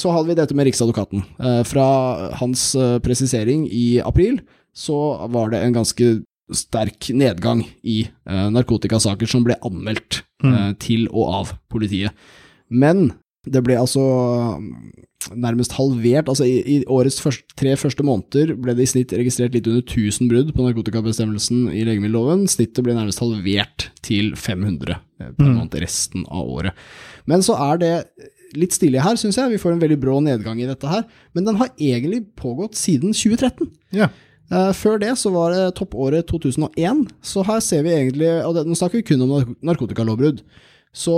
så 0.02 0.12
hadde 0.12 0.28
vi 0.32 0.36
dette 0.40 0.56
med 0.58 0.66
Riksadvokaten. 0.66 1.24
Eh, 1.40 1.64
fra 1.70 2.32
hans 2.40 2.74
eh, 2.76 2.98
presisering 3.00 3.68
i 3.72 4.00
april, 4.02 4.40
så 4.74 5.30
var 5.30 5.52
det 5.54 5.62
en 5.64 5.74
ganske 5.74 6.24
sterk 6.52 7.08
nedgang 7.14 7.62
i 7.88 8.08
narkotikasaker 8.28 9.28
som 9.30 9.44
ble 9.46 9.56
anmeldt 9.64 10.22
Mm. 10.44 10.76
til 10.78 11.06
og 11.14 11.30
av 11.34 11.52
politiet. 11.72 12.12
Men 12.70 13.14
det 13.46 13.62
ble 13.66 13.76
altså 13.76 14.00
mm, 14.60 14.68
nærmest 15.40 15.74
halvert. 15.78 16.30
Altså 16.32 16.46
i, 16.48 16.58
i 16.64 16.76
årets 16.92 17.20
første, 17.24 17.44
tre 17.60 17.74
første 17.80 18.04
måneder 18.08 18.54
ble 18.60 18.76
det 18.78 18.86
i 18.86 18.92
snitt 18.94 19.12
registrert 19.16 19.56
litt 19.56 19.68
under 19.68 19.84
1000 19.84 20.30
brudd 20.32 20.54
på 20.56 20.68
narkotikabestemmelsen 20.68 21.66
i 21.76 21.84
legemiddelloven. 21.88 22.46
Snittet 22.52 22.84
ble 22.86 22.96
nærmest 22.96 23.24
halvert 23.24 23.90
til 24.06 24.34
500 24.40 24.96
eh, 24.96 25.32
per 25.32 25.48
Mm. 25.50 25.58
måned 25.60 25.80
resten 25.84 26.26
av 26.30 26.48
året. 26.48 26.74
Men 27.28 27.44
så 27.44 27.56
er 27.72 27.78
det 27.82 27.94
litt 28.56 28.76
stille 28.76 29.02
her, 29.02 29.16
syns 29.18 29.38
jeg. 29.40 29.50
Vi 29.56 29.58
får 29.62 29.74
en 29.74 29.82
veldig 29.82 29.98
brå 30.00 30.20
nedgang 30.22 30.60
i 30.62 30.68
dette 30.70 30.86
her. 30.88 31.04
Men 31.34 31.48
den 31.48 31.56
har 31.58 31.72
egentlig 31.80 32.24
pågått 32.38 32.76
siden 32.78 33.16
2013. 33.16 33.72
Ja. 33.96 34.10
Eh, 34.52 34.72
før 34.78 35.00
det 35.02 35.16
så 35.18 35.32
var 35.34 35.56
det 35.56 35.64
toppåret 35.80 36.28
2001, 36.30 37.08
så 37.26 37.44
her 37.48 37.60
ser 37.64 37.84
vi 37.88 37.96
egentlig 37.96 38.30
og 38.46 38.54
det, 38.56 38.68
Nå 38.68 38.76
snakker 38.78 39.00
vi 39.02 39.08
kun 39.08 39.24
om 39.26 39.56
narkotikalovbrudd. 39.64 40.44
Så 40.94 41.16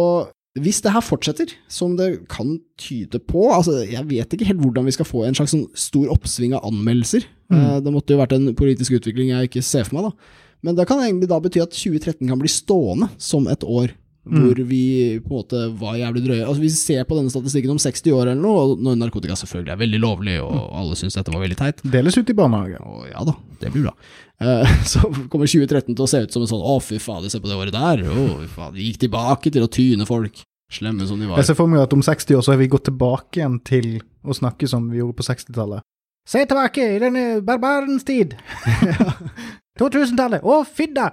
hvis 0.55 0.79
det 0.85 0.93
her 0.95 1.03
fortsetter, 1.03 1.51
som 1.67 1.97
det 1.99 2.27
kan 2.31 2.53
tyde 2.79 3.19
på 3.19 3.49
altså 3.51 3.81
Jeg 3.83 4.05
vet 4.07 4.31
ikke 4.37 4.47
helt 4.47 4.61
hvordan 4.63 4.85
vi 4.87 4.93
skal 4.95 5.07
få 5.09 5.25
en 5.27 5.35
slags 5.35 5.51
sånn 5.51 5.65
stor 5.75 6.07
oppsving 6.13 6.55
av 6.55 6.63
anmeldelser. 6.69 7.25
Mm. 7.51 7.59
Eh, 7.59 7.77
Det 7.83 7.91
måtte 7.93 8.15
jo 8.15 8.21
vært 8.21 8.35
en 8.37 8.53
politisk 8.55 8.95
utvikling 8.99 9.33
jeg 9.33 9.49
ikke 9.49 9.63
ser 9.65 9.83
for 9.83 9.99
meg, 9.99 10.09
da. 10.09 10.31
Men 10.63 10.75
det 10.79 10.87
kan 10.87 11.03
egentlig 11.03 11.27
da 11.29 11.41
bety 11.43 11.59
at 11.61 11.75
2013 11.75 12.27
kan 12.31 12.39
bli 12.39 12.49
stående 12.49 13.09
som 13.21 13.47
et 13.51 13.63
år 13.63 13.91
hvor 14.25 14.57
vi 14.65 15.19
på 15.21 15.29
en 15.29 15.37
måte 15.37 15.59
var 15.77 15.99
jævlig 15.99 16.23
drøye. 16.25 16.45
Altså 16.47 16.61
Hvis 16.63 16.73
vi 16.79 16.95
ser 16.95 17.03
på 17.05 17.13
denne 17.13 17.29
statistikken 17.29 17.69
om 17.75 17.77
60 17.77 18.09
år 18.09 18.23
eller 18.31 18.41
noe, 18.41 18.63
og 18.63 18.79
når 18.81 18.95
narkotika 18.97 19.35
selvfølgelig 19.37 19.73
er 19.75 19.77
veldig 19.83 19.99
lovlig, 20.01 20.37
og 20.41 20.71
alle 20.79 20.97
syns 20.97 21.13
dette 21.13 21.29
var 21.29 21.43
veldig 21.43 21.57
teit, 21.59 21.83
Deles 21.85 22.17
ut 22.17 22.31
i 22.33 22.33
barnehage. 22.33 22.79
å 22.81 23.05
ja 23.05 23.21
da, 23.27 23.35
det 23.61 23.69
blir 23.75 23.85
bra. 23.85 23.93
Eh, 24.41 24.73
så 24.91 25.01
kommer 25.31 25.47
2013 25.47 25.93
til 25.93 26.03
å 26.03 26.09
se 26.09 26.23
ut 26.25 26.35
som 26.35 26.43
en 26.43 26.51
sånn 26.51 26.65
å 26.65 26.75
fy 26.83 26.99
fader, 27.01 27.31
se 27.31 27.41
på 27.41 27.49
det 27.49 27.57
året 27.59 27.75
der. 27.75 28.03
Å 28.09 28.27
fy 28.41 28.49
fader, 28.51 28.75
vi 28.77 28.89
gikk 28.89 29.05
tilbake 29.05 29.53
til 29.53 29.65
å 29.65 29.71
tyne 29.71 30.07
folk. 30.09 30.43
Slemme 30.73 31.05
som 31.07 31.19
de 31.21 31.27
var. 31.29 31.39
Jeg 31.39 31.51
ser 31.51 31.59
for 31.59 31.69
meg 31.69 31.83
at 31.83 31.93
om 31.93 32.01
60 32.03 32.39
år 32.39 32.45
så 32.45 32.55
har 32.55 32.59
vi 32.59 32.71
gått 32.71 32.87
tilbake 32.89 33.39
igjen 33.39 33.59
til 33.67 33.99
å 34.25 34.33
snakke 34.35 34.67
som 34.67 34.87
vi 34.89 34.97
gjorde 34.97 35.19
på 35.19 35.27
60-tallet. 35.27 35.85
Se 36.25 36.41
tilbake 36.41 36.87
i 36.95 37.01
denne 37.03 37.25
barbarens 37.45 38.05
tid. 38.07 38.33
2000-tallet. 39.79 40.41
Å, 40.41 40.63
fidda! 40.65 41.09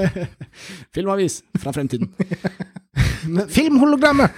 Filmavis 0.94 1.40
fra 1.58 1.72
fremtiden. 1.74 2.12
Filmhologrammet! 3.50 4.36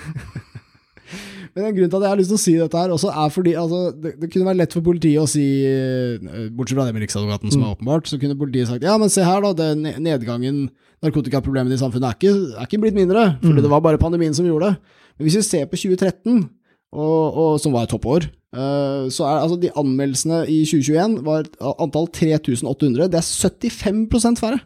Men 1.54 1.66
en 1.68 1.74
grunn 1.76 1.90
til 1.92 1.98
at 1.98 2.04
jeg 2.06 2.12
har 2.14 2.16
lyst 2.20 2.30
til 2.32 2.38
å 2.38 2.42
si 2.42 2.52
dette 2.56 2.78
her 2.80 2.92
også, 2.94 3.10
er 3.12 3.28
fordi 3.34 3.52
altså, 3.60 3.80
det, 4.00 4.14
det 4.20 4.30
kunne 4.32 4.46
være 4.48 4.56
lett 4.62 4.72
for 4.72 4.80
politiet 4.86 5.20
å 5.20 5.26
si, 5.28 5.42
eh, 5.68 6.48
bortsett 6.48 6.78
fra 6.78 6.86
det 6.88 6.94
med 6.96 7.02
Riksadvokaten, 7.04 7.52
som 7.52 7.60
Mm. 7.60 7.66
er 7.68 7.74
åpenbart, 7.76 8.08
så 8.08 8.18
kunne 8.22 8.38
politiet 8.40 8.68
sagt 8.70 8.82
ja, 8.86 8.96
men 8.96 9.10
se 9.12 9.22
her, 9.26 9.40
da, 9.44 9.52
den 9.52 9.82
nedgangen, 10.02 10.70
narkotikaproblemene 11.04 11.74
i 11.76 11.80
samfunnet 11.82 12.08
er 12.08 12.16
ikke, 12.16 12.32
er 12.56 12.64
ikke 12.68 12.80
blitt 12.80 12.94
mindre, 12.96 13.36
fordi 13.42 13.58
Mm. 13.58 13.62
det 13.66 13.70
var 13.70 13.80
bare 13.84 13.98
pandemien 13.98 14.34
som 14.34 14.46
gjorde 14.46 14.70
det. 14.72 14.78
Men 15.18 15.26
hvis 15.28 15.36
vi 15.36 15.42
ser 15.42 15.66
på 15.66 15.76
2013, 15.76 16.48
og, 16.92 17.36
og, 17.36 17.60
som 17.60 17.72
var 17.72 17.84
et 17.84 17.90
toppår, 17.92 18.24
eh, 18.56 19.08
så 19.12 19.24
er 19.28 19.40
altså 19.44 19.60
de 19.60 19.70
anmeldelsene 19.76 20.42
i 20.48 20.62
2021 20.64 21.22
var 21.24 21.44
antall 21.80 22.06
3800. 22.08 23.08
Det 23.08 23.20
er 23.20 23.28
75% 23.28 24.38
færre 24.40 24.60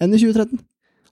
enn 0.00 0.14
i 0.14 0.18
2013. 0.18 0.58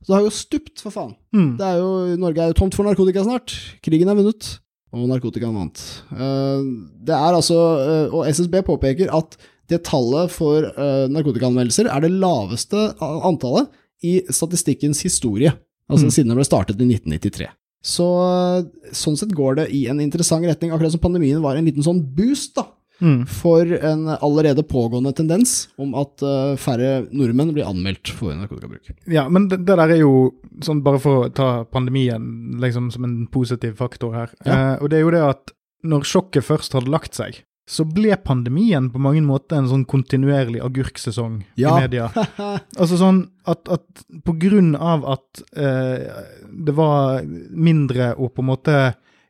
Så 0.02 0.06
det 0.10 0.16
har 0.16 0.22
jo 0.26 0.30
stupt, 0.34 0.80
for 0.82 0.90
faen. 0.90 1.14
Mm. 1.34 1.56
Det 1.58 1.66
er 1.66 1.76
jo, 1.78 2.16
Norge 2.18 2.42
er 2.42 2.48
jo 2.50 2.58
tomt 2.58 2.74
for 2.74 2.82
narkotika 2.82 3.22
snart. 3.22 3.52
Krigen 3.86 4.08
er 4.10 4.16
vunnet, 4.18 4.58
og 4.92 5.08
narkotikaen 5.08 5.54
vant. 5.56 5.80
Eh, 6.12 6.62
Det 7.08 7.14
er 7.16 7.32
altså, 7.38 7.58
eh, 7.80 8.12
og 8.14 8.26
SSB 8.28 8.60
påpeker 8.66 9.08
at 9.12 9.36
det 9.68 9.84
tallet 9.84 10.30
for 10.30 10.66
eh, 10.68 11.06
narkotikaanmeldelser 11.08 11.88
er 11.88 12.00
det 12.04 12.10
laveste 12.12 12.76
antallet 13.00 13.70
i 14.04 14.20
statistikkens 14.28 15.00
historie. 15.02 15.52
Altså 15.90 16.06
Mm. 16.06 16.10
siden 16.12 16.28
det 16.28 16.36
ble 16.36 16.44
startet 16.44 16.80
i 16.80 16.84
1993. 16.88 17.48
Så 17.82 18.06
sånn 18.92 19.16
sett 19.18 19.32
går 19.34 19.56
det 19.56 19.70
i 19.74 19.86
en 19.88 19.98
interessant 20.00 20.44
retning, 20.44 20.70
akkurat 20.70 20.92
som 20.92 21.00
pandemien 21.00 21.42
var 21.42 21.56
en 21.56 21.64
liten 21.66 21.82
sånn 21.82 22.02
boost, 22.14 22.54
da 22.54 22.66
Mm. 23.02 23.24
for 23.26 23.66
en 23.66 24.04
allerede 24.14 24.62
pågående 24.62 25.10
tendens 25.18 25.68
om 25.82 25.94
at 25.98 26.22
eh, 26.22 26.52
færre 26.62 26.92
nordmenn 27.10 27.50
blir 27.56 27.66
anmeldt 27.66 28.12
for 28.14 28.30
narkotikabruk. 28.38 28.92
Ja, 29.10 29.24
men 29.28 29.48
det, 29.50 29.64
det 29.66 29.74
der 29.80 29.90
er 29.96 30.02
jo 30.04 30.30
sånn 30.62 30.84
bare 30.86 31.00
for 31.02 31.24
å 31.24 31.30
ta 31.34 31.48
pandemien 31.66 32.60
liksom 32.62 32.92
som 32.94 33.04
en 33.08 33.26
positiv 33.32 33.74
faktor 33.82 34.14
her. 34.14 34.30
Ja. 34.46 34.52
Eh, 34.54 34.76
og 34.84 34.92
det 34.92 35.00
er 35.00 35.06
jo 35.08 35.14
det 35.16 35.24
at 35.32 35.54
når 35.82 36.06
sjokket 36.06 36.46
først 36.46 36.78
hadde 36.78 36.92
lagt 36.94 37.18
seg, 37.18 37.42
så 37.66 37.84
ble 37.86 38.14
pandemien 38.22 38.88
på 38.90 38.98
mange 39.02 39.20
måter 39.22 39.58
en 39.58 39.68
sånn 39.70 39.84
kontinuerlig 39.88 40.60
agurksesong 40.62 41.40
Ja. 41.58 41.76
i 41.76 41.84
media. 41.84 42.08
Altså 42.80 42.98
sånn 42.98 43.20
at, 43.46 43.66
at 43.70 44.02
på 44.26 44.34
grunn 44.38 44.74
av 44.78 45.04
at 45.18 45.42
eh, 45.58 46.06
det 46.50 46.74
var 46.78 47.22
mindre 47.26 48.12
å 48.18 48.28
på 48.30 48.42
en 48.42 48.50
måte 48.50 48.76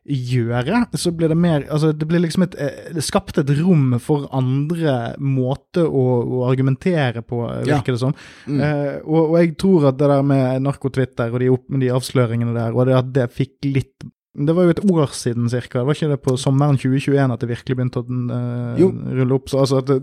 gjøre, 0.05 0.81
så 0.99 1.11
ble 1.15 1.29
det 1.31 1.37
mer 1.39 1.63
Altså, 1.71 1.93
det 1.95 2.07
ble 2.09 2.19
liksom 2.25 2.43
et 2.43 2.55
eh, 2.59 2.89
Det 2.95 3.03
skapte 3.05 3.39
et 3.43 3.53
rom 3.61 3.93
for 4.03 4.25
andre 4.35 5.13
måter 5.23 5.85
å, 5.87 6.03
å 6.23 6.41
argumentere 6.49 7.21
på, 7.23 7.43
Ja. 7.67 7.79
det 7.85 7.99
som. 8.01 8.11
Mm. 8.47 8.59
Eh, 8.59 8.97
og, 9.05 9.29
og 9.31 9.37
jeg 9.39 9.55
tror 9.61 9.87
at 9.93 9.97
det 10.01 10.09
der 10.11 10.25
med 10.27 10.61
narkotwitter 10.65 11.31
og 11.31 11.39
de, 11.39 11.49
opp, 11.55 11.63
de 11.79 11.93
avsløringene 11.95 12.53
der, 12.57 12.75
og 12.75 12.85
det 12.91 12.99
at 12.99 13.13
det 13.15 13.29
fikk 13.31 13.55
litt 13.69 14.09
Det 14.35 14.53
var 14.57 14.65
jo 14.65 14.71
et 14.73 14.79
år 14.89 15.11
siden 15.13 15.47
cirka, 15.47 15.83
var 15.85 15.93
ikke 15.93 16.07
det 16.09 16.21
på 16.25 16.33
sommeren 16.41 16.75
2021 16.81 17.33
at 17.35 17.39
det 17.43 17.49
virkelig 17.51 17.75
begynte 17.77 18.01
å 18.01 18.05
uh, 18.33 19.11
rulle 19.13 19.35
opp? 19.37 19.47
Så 19.51 19.59
altså 19.61 19.79
det, 19.85 19.99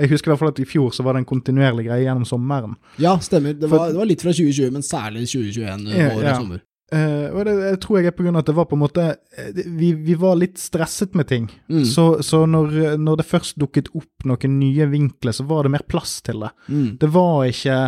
Jeg 0.00 0.08
husker 0.14 0.30
i 0.30 0.32
hvert 0.32 0.40
fall 0.40 0.52
at 0.54 0.60
i 0.64 0.64
fjor 0.70 0.94
så 0.96 1.04
var 1.04 1.12
det 1.12 1.20
en 1.22 1.28
kontinuerlig 1.28 1.84
greie 1.90 2.06
gjennom 2.06 2.24
sommeren. 2.24 2.72
Ja, 2.98 3.18
stemmer. 3.20 3.52
Det 3.52 3.68
For- 3.68 3.78
var, 3.78 3.92
det 3.92 4.00
var 4.00 4.08
litt 4.08 4.24
fra 4.24 4.32
2020, 4.32 4.72
men 4.72 4.82
særlig 4.82 5.26
2021 5.28 5.92
Ja, 5.92 6.08
år 6.16 6.24
ja. 6.24 6.38
sommer. 6.40 6.62
Eh, 6.94 7.32
og 7.34 7.40
det 7.48 7.54
jeg 7.64 7.78
tror 7.82 7.96
jeg 7.98 8.12
er 8.12 8.28
av 8.30 8.36
at 8.38 8.46
det 8.46 8.54
var 8.54 8.68
på 8.70 8.76
en 8.76 8.82
måte 8.84 9.04
eh, 9.10 9.56
Vi, 9.74 9.88
vi 10.06 10.14
var 10.14 10.36
litt 10.38 10.60
stresset 10.62 11.16
med 11.18 11.26
ting. 11.26 11.48
Mm. 11.66 11.82
Så, 11.84 12.22
så 12.22 12.44
når, 12.46 12.94
når 13.02 13.18
det 13.18 13.26
først 13.26 13.58
dukket 13.58 13.90
opp 13.90 14.28
noen 14.28 14.60
nye 14.60 14.86
vinkler, 14.92 15.34
så 15.34 15.46
var 15.48 15.66
det 15.66 15.74
mer 15.74 15.86
plass 15.88 16.20
til 16.22 16.46
det. 16.46 16.52
Mm. 16.70 16.92
Det 17.02 17.10
var 17.10 17.48
ikke 17.50 17.78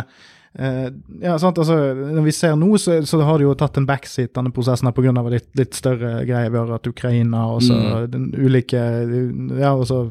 uh, 0.59 0.89
ja, 1.23 1.37
sant, 1.39 1.61
altså, 1.63 1.77
Når 1.95 2.25
vi 2.27 2.33
ser 2.35 2.57
nå, 2.59 2.73
så, 2.81 2.97
så 3.07 3.21
har 3.23 3.39
det 3.39 3.47
jo 3.47 3.55
tatt 3.61 3.79
en 3.79 3.87
backseat, 3.87 4.33
denne 4.35 4.51
prosessen, 4.51 4.91
av 4.91 5.31
litt, 5.31 5.47
litt 5.55 5.79
større 5.79 6.25
greier. 6.27 6.51
Vi 6.51 6.59
har 6.59 6.75
hatt 6.75 6.91
Ukraina 6.91 7.45
og 7.53 7.63
så 7.63 7.79
Mm. 7.79 8.11
den 8.11 8.27
ulike 8.35 8.83
Ja, 9.61 9.71
og 9.77 9.87
så 9.87 10.09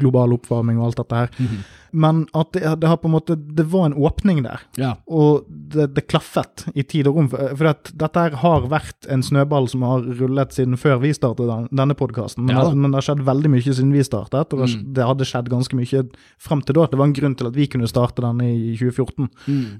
global 0.00 0.32
oppvarming 0.38 0.80
og 0.80 0.88
alt 0.88 1.02
dette 1.04 1.20
her. 1.20 1.52
Men 1.92 2.26
at 2.36 2.52
det, 2.52 2.62
det 2.80 2.88
har 2.88 2.96
på 3.02 3.08
en 3.08 3.14
måte 3.14 3.34
Det 3.36 3.64
var 3.72 3.86
en 3.90 3.94
åpning 3.94 4.42
der. 4.44 4.60
Ja. 4.78 4.92
Og 5.08 5.44
det, 5.48 5.88
det 5.96 6.06
klaffet 6.10 6.66
i 6.74 6.82
tid 6.82 7.06
og 7.10 7.16
rom. 7.16 7.28
For, 7.32 7.54
for 7.56 7.70
dette 8.00 8.24
har 8.42 8.66
vært 8.70 9.08
en 9.10 9.22
snøball 9.26 9.68
som 9.72 9.82
har 9.86 10.04
rullet 10.20 10.52
siden 10.54 10.76
før 10.80 11.00
vi 11.02 11.12
startet 11.16 11.48
den, 11.50 11.68
denne 11.70 11.94
podkasten. 11.98 12.44
Men, 12.46 12.56
Ja 12.56 12.70
men 12.74 12.90
det 12.92 13.00
har 13.00 13.06
skjedd 13.10 13.24
veldig 13.26 13.50
mye 13.52 13.62
siden 13.66 13.92
vi 13.92 14.02
startet, 14.06 14.52
og 14.52 14.60
det, 14.60 14.68
har- 14.70 14.84
det 15.00 15.06
hadde 15.10 15.26
skjedd 15.28 15.50
ganske 15.52 15.76
mye 15.78 16.04
frem 16.40 16.62
til 16.62 16.74
da. 16.78 16.86
Det 16.90 16.98
var 17.00 17.06
en 17.10 17.16
grunn 17.16 17.34
til 17.38 17.48
at 17.50 17.56
vi 17.56 17.66
kunne 17.70 17.88
starte 17.90 18.22
den 18.24 18.40
i 18.44 18.76
2014, 18.78 19.28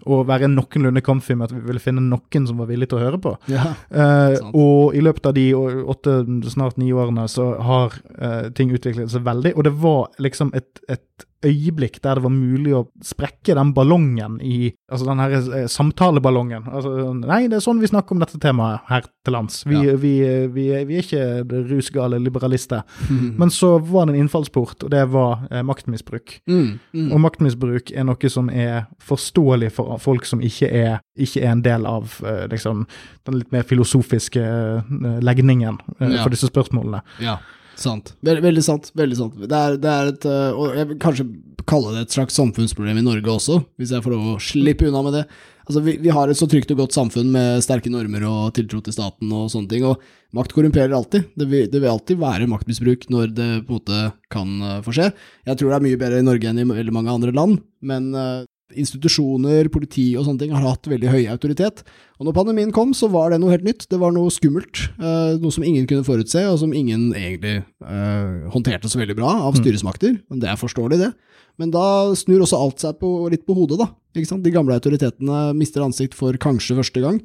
og 0.07 0.27
være 0.29 0.49
noenlunde 0.51 1.03
comfy 1.07 1.35
med 1.39 1.51
at 1.51 1.55
vi 1.57 1.63
ville 1.69 1.81
finne 1.83 2.03
noen 2.05 2.47
som 2.49 2.59
var 2.61 2.71
villig 2.71 2.89
til 2.91 2.99
å 2.99 3.05
høre 3.05 3.21
på. 3.23 3.37
ja. 3.53 3.75
Eh, 3.91 4.39
og 4.55 4.95
i 4.97 5.01
løpet 5.05 5.27
av 5.31 5.35
de 5.37 5.49
åtte, 5.55 6.15
snart 6.51 6.77
ni 6.81 6.91
årene, 6.93 7.27
så 7.31 7.53
har 7.63 7.95
eh, 8.19 8.49
ting 8.57 8.71
utviklet 8.75 9.11
seg 9.13 9.23
veldig. 9.27 9.55
Og 9.57 9.65
det 9.67 9.73
var 9.83 10.09
liksom 10.23 10.51
et, 10.57 10.81
et 10.89 11.27
øyeblikk 11.45 12.01
der 12.05 12.18
det 12.18 12.22
var 12.24 12.32
mulig 12.34 12.72
å 12.76 12.82
sprekke 13.05 13.55
den 13.57 13.70
ballongen 13.76 14.38
i 14.45 14.72
Altså 14.91 15.07
den 15.07 15.20
her 15.22 15.30
eh, 15.38 15.66
samtaleballongen. 15.70 16.64
Altså, 16.66 16.91
nei, 17.14 17.45
det 17.49 17.61
er 17.61 17.62
sånn 17.64 17.78
vi 17.80 17.86
snakker 17.86 18.16
om 18.16 18.20
dette 18.24 18.41
temaet 18.43 18.80
her 18.91 19.05
til 19.24 19.32
lands. 19.36 19.61
Vi, 19.68 19.76
Ja. 19.78 19.95
vi, 19.97 20.12
vi, 20.51 20.64
vi 20.88 20.97
er 20.99 21.05
ikke 21.05 21.62
rusgale 21.70 22.18
liberalister. 22.18 22.82
Men 23.41 23.51
så 23.55 23.78
var 23.78 24.07
det 24.07 24.16
en 24.16 24.24
innfallsport, 24.24 24.82
og 24.84 24.91
det 24.91 25.05
var 25.12 25.47
eh, 25.51 25.62
maktmisbruk. 25.62 26.41
Mm. 26.51 26.78
Mm. 26.93 27.12
Og 27.12 27.20
maktmisbruk 27.22 27.93
er 27.95 28.05
noe 28.11 28.30
som 28.34 28.51
er 28.51 28.88
forståelig 29.07 29.70
for 29.78 29.95
folk 30.03 30.26
som 30.26 30.43
ikke 30.43 30.68
er, 30.74 30.99
ikke 31.16 31.45
er 31.45 31.53
en 31.55 31.62
del 31.64 31.86
av 31.86 32.18
eh, 32.26 32.45
liksom, 32.51 32.84
den 33.28 33.38
litt 33.41 33.53
mer 33.55 33.62
filosofiske 33.68 34.43
eh, 34.43 35.18
legningen 35.22 35.78
eh, 36.01 36.11
Ja. 36.16 36.22
for 36.24 36.34
disse 36.34 36.51
spørsmålene. 36.51 37.01
Ja, 37.22 37.38
sant. 37.83 38.12
Veldig, 38.26 38.43
veldig 38.45 38.64
sant. 38.64 38.91
veldig 38.97 39.18
sant. 39.18 39.39
Det 39.45 39.61
er, 39.61 39.78
det 39.81 39.93
er 39.93 40.11
et, 40.12 40.26
øh, 40.28 40.59
og 40.59 40.76
jeg 40.78 40.91
vil 40.91 41.01
kanskje 41.03 41.28
kalle 41.70 41.95
det 41.95 42.05
et 42.07 42.16
slags 42.16 42.37
samfunnsproblem 42.39 43.01
i 43.01 43.07
Norge 43.07 43.33
også, 43.33 43.61
hvis 43.78 43.95
jeg 43.95 44.05
får 44.05 44.14
lov 44.14 44.28
å 44.35 44.43
slippe 44.43 44.89
unna 44.89 45.03
med 45.07 45.18
det. 45.20 45.24
Altså, 45.70 45.83
vi, 45.87 45.93
vi 46.03 46.11
har 46.11 46.31
et 46.31 46.39
så 46.39 46.49
trygt 46.51 46.72
og 46.74 46.81
godt 46.81 46.97
samfunn 46.97 47.28
med 47.31 47.61
sterke 47.62 47.93
normer 47.93 48.24
og 48.26 48.55
tiltro 48.57 48.81
til 48.83 48.95
staten 48.97 49.31
og 49.37 49.51
sånne 49.53 49.70
ting, 49.70 49.85
og 49.87 50.01
makt 50.35 50.55
korrumperer 50.57 50.95
alltid. 50.97 51.28
Det 51.39 51.47
vil, 51.47 51.68
det 51.70 51.78
vil 51.78 51.93
alltid 51.93 52.18
være 52.18 52.49
maktmisbruk 52.51 53.07
når 53.12 53.35
det 53.37 53.51
på 53.68 53.76
en 53.76 53.78
måte 53.78 54.01
kan 54.35 54.57
øh, 54.59 54.81
få 54.87 54.97
skje. 54.97 55.11
Jeg 55.47 55.61
tror 55.61 55.70
det 55.70 55.78
er 55.78 55.87
mye 55.87 56.01
bedre 56.01 56.22
i 56.22 56.26
Norge 56.26 56.51
enn 56.51 56.62
i 56.62 56.66
veldig 56.66 56.97
mange 56.97 57.14
andre 57.14 57.35
land, 57.37 57.61
men 57.87 58.11
øh, 58.18 58.49
institusjoner, 58.79 59.68
politi 59.73 60.12
og 60.18 60.27
sånne 60.27 60.43
ting 60.43 60.53
har 60.55 60.64
hatt 60.64 60.89
veldig 60.91 61.11
høy 61.12 61.25
autoritet. 61.33 61.83
Og 62.21 62.29
når 62.29 62.37
pandemien 62.37 62.73
kom, 62.75 62.93
så 62.97 63.09
var 63.11 63.31
det 63.33 63.41
noe 63.41 63.55
helt 63.55 63.64
nytt. 63.66 63.87
Det 63.91 63.99
var 64.01 64.12
noe 64.12 64.31
skummelt. 64.31 64.91
eh, 65.01 65.39
noe 65.41 65.51
som 65.55 65.64
ingen 65.64 65.87
kunne 65.87 66.05
forutse, 66.07 66.43
og 66.51 66.59
som 66.61 66.73
ingen 66.77 67.11
egentlig 67.14 67.64
eh, 67.64 68.49
håndterte 68.53 68.89
så 68.89 69.01
veldig 69.01 69.16
bra 69.16 69.33
av 69.49 69.57
styresmakter. 69.59 70.21
Men 70.29 70.41
det 70.43 70.49
er 70.51 70.61
forståelig, 70.61 70.99
det. 71.01 71.12
Men 71.59 71.71
da 71.75 72.14
snur 72.16 72.45
også 72.45 72.61
alt 72.61 72.81
seg 72.81 72.99
på, 73.01 73.29
litt 73.33 73.47
på 73.47 73.57
hodet, 73.57 73.81
da. 73.81 73.91
De 74.14 74.51
gamle 74.55 74.77
autoritetene 74.77 75.53
mister 75.57 75.83
ansikt 75.85 76.14
for 76.14 76.33
kanskje 76.41 76.77
første 76.79 77.01
gang. 77.01 77.21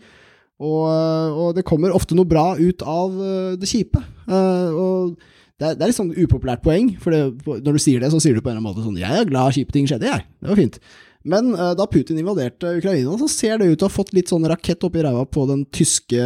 Og, 0.59 0.87
eh, 0.87 1.31
og 1.35 1.55
det 1.55 1.65
kommer 1.67 1.91
ofte 1.93 2.15
noe 2.15 2.25
bra 2.25 2.55
ut 2.55 2.81
av 2.81 3.11
eh, 3.19 3.55
det 3.59 3.67
kjipe. 3.67 4.01
Og 4.27 5.15
det 5.55 5.69
er, 5.69 5.75
det 5.79 5.85
er 5.85 5.87
litt 5.91 5.95
sånn 5.95 6.11
upopulært 6.11 6.63
poeng, 6.65 6.89
for 6.99 7.15
det, 7.15 7.21
når 7.47 7.77
du 7.77 7.79
sier 7.79 8.01
det, 8.03 8.09
så 8.11 8.19
sier 8.19 8.35
du 8.35 8.41
på 8.43 8.49
en 8.51 8.57
eller 8.57 8.63
annen 8.65 8.75
måte 8.75 8.83
sånn 8.83 8.97
Jeg 8.99 9.21
er 9.21 9.29
glad 9.29 9.55
kjipe 9.55 9.71
ting 9.71 9.85
skjedde, 9.87 10.09
jeg. 10.09 10.25
Det 10.43 10.49
var 10.51 10.59
fint. 10.59 10.79
Men 11.25 11.53
eh, 11.55 11.71
da 11.77 11.87
Putin 11.89 12.19
invaderte 12.21 12.75
Ukraina, 12.77 13.15
så 13.17 13.27
ser 13.31 13.57
det 13.57 13.71
ut 13.71 13.79
til 13.79 13.87
å 13.87 13.89
ha 13.89 13.95
fått 13.95 14.13
litt 14.13 14.29
sånn 14.29 14.45
rakett 14.49 14.83
oppi 14.85 15.01
ræva 15.01 15.25
på 15.25 15.47
den 15.49 15.63
tyske 15.73 16.21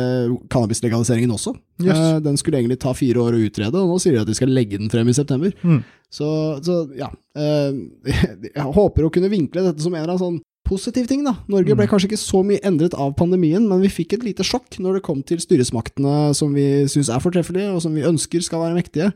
cannabislegaliseringen 0.52 1.32
også. 1.36 1.56
Yes. 1.80 1.96
Eh, 1.96 2.18
den 2.26 2.40
skulle 2.40 2.60
egentlig 2.60 2.82
ta 2.84 2.92
fire 2.98 3.24
år 3.24 3.38
å 3.38 3.42
utrede, 3.48 3.80
og 3.80 3.94
nå 3.94 4.00
sier 4.04 4.18
de 4.18 4.24
at 4.26 4.30
de 4.30 4.36
skal 4.38 4.52
legge 4.52 4.80
den 4.82 4.92
frem 4.92 5.08
i 5.08 5.16
september. 5.16 5.56
Mm. 5.64 5.80
Så, 6.12 6.28
så 6.66 6.82
ja. 7.00 7.08
eh, 7.40 7.72
jeg 8.50 8.70
håper 8.76 9.08
å 9.08 9.14
kunne 9.14 9.32
vinkle 9.32 9.70
dette 9.70 9.86
som 9.86 9.96
en 9.96 10.04
eller 10.04 10.18
annen 10.18 10.26
sånn 10.26 10.44
positiv 10.70 11.08
ting, 11.10 11.24
da. 11.26 11.34
Norge 11.50 11.74
ble 11.78 11.88
kanskje 11.90 12.12
ikke 12.12 12.22
så 12.22 12.44
mye 12.46 12.62
endret 12.68 12.94
av 12.94 13.16
pandemien, 13.18 13.64
men 13.66 13.82
vi 13.82 13.90
fikk 13.90 14.18
et 14.18 14.28
lite 14.28 14.46
sjokk 14.46 14.78
når 14.84 15.00
det 15.00 15.06
kom 15.08 15.24
til 15.26 15.42
styresmaktene 15.42 16.36
som 16.38 16.54
vi 16.54 16.86
syns 16.92 17.10
er 17.10 17.24
fortreffelige, 17.24 17.72
og 17.74 17.82
som 17.86 17.96
vi 17.96 18.06
ønsker 18.06 18.44
skal 18.46 18.68
være 18.68 18.78
mektige. 18.78 19.10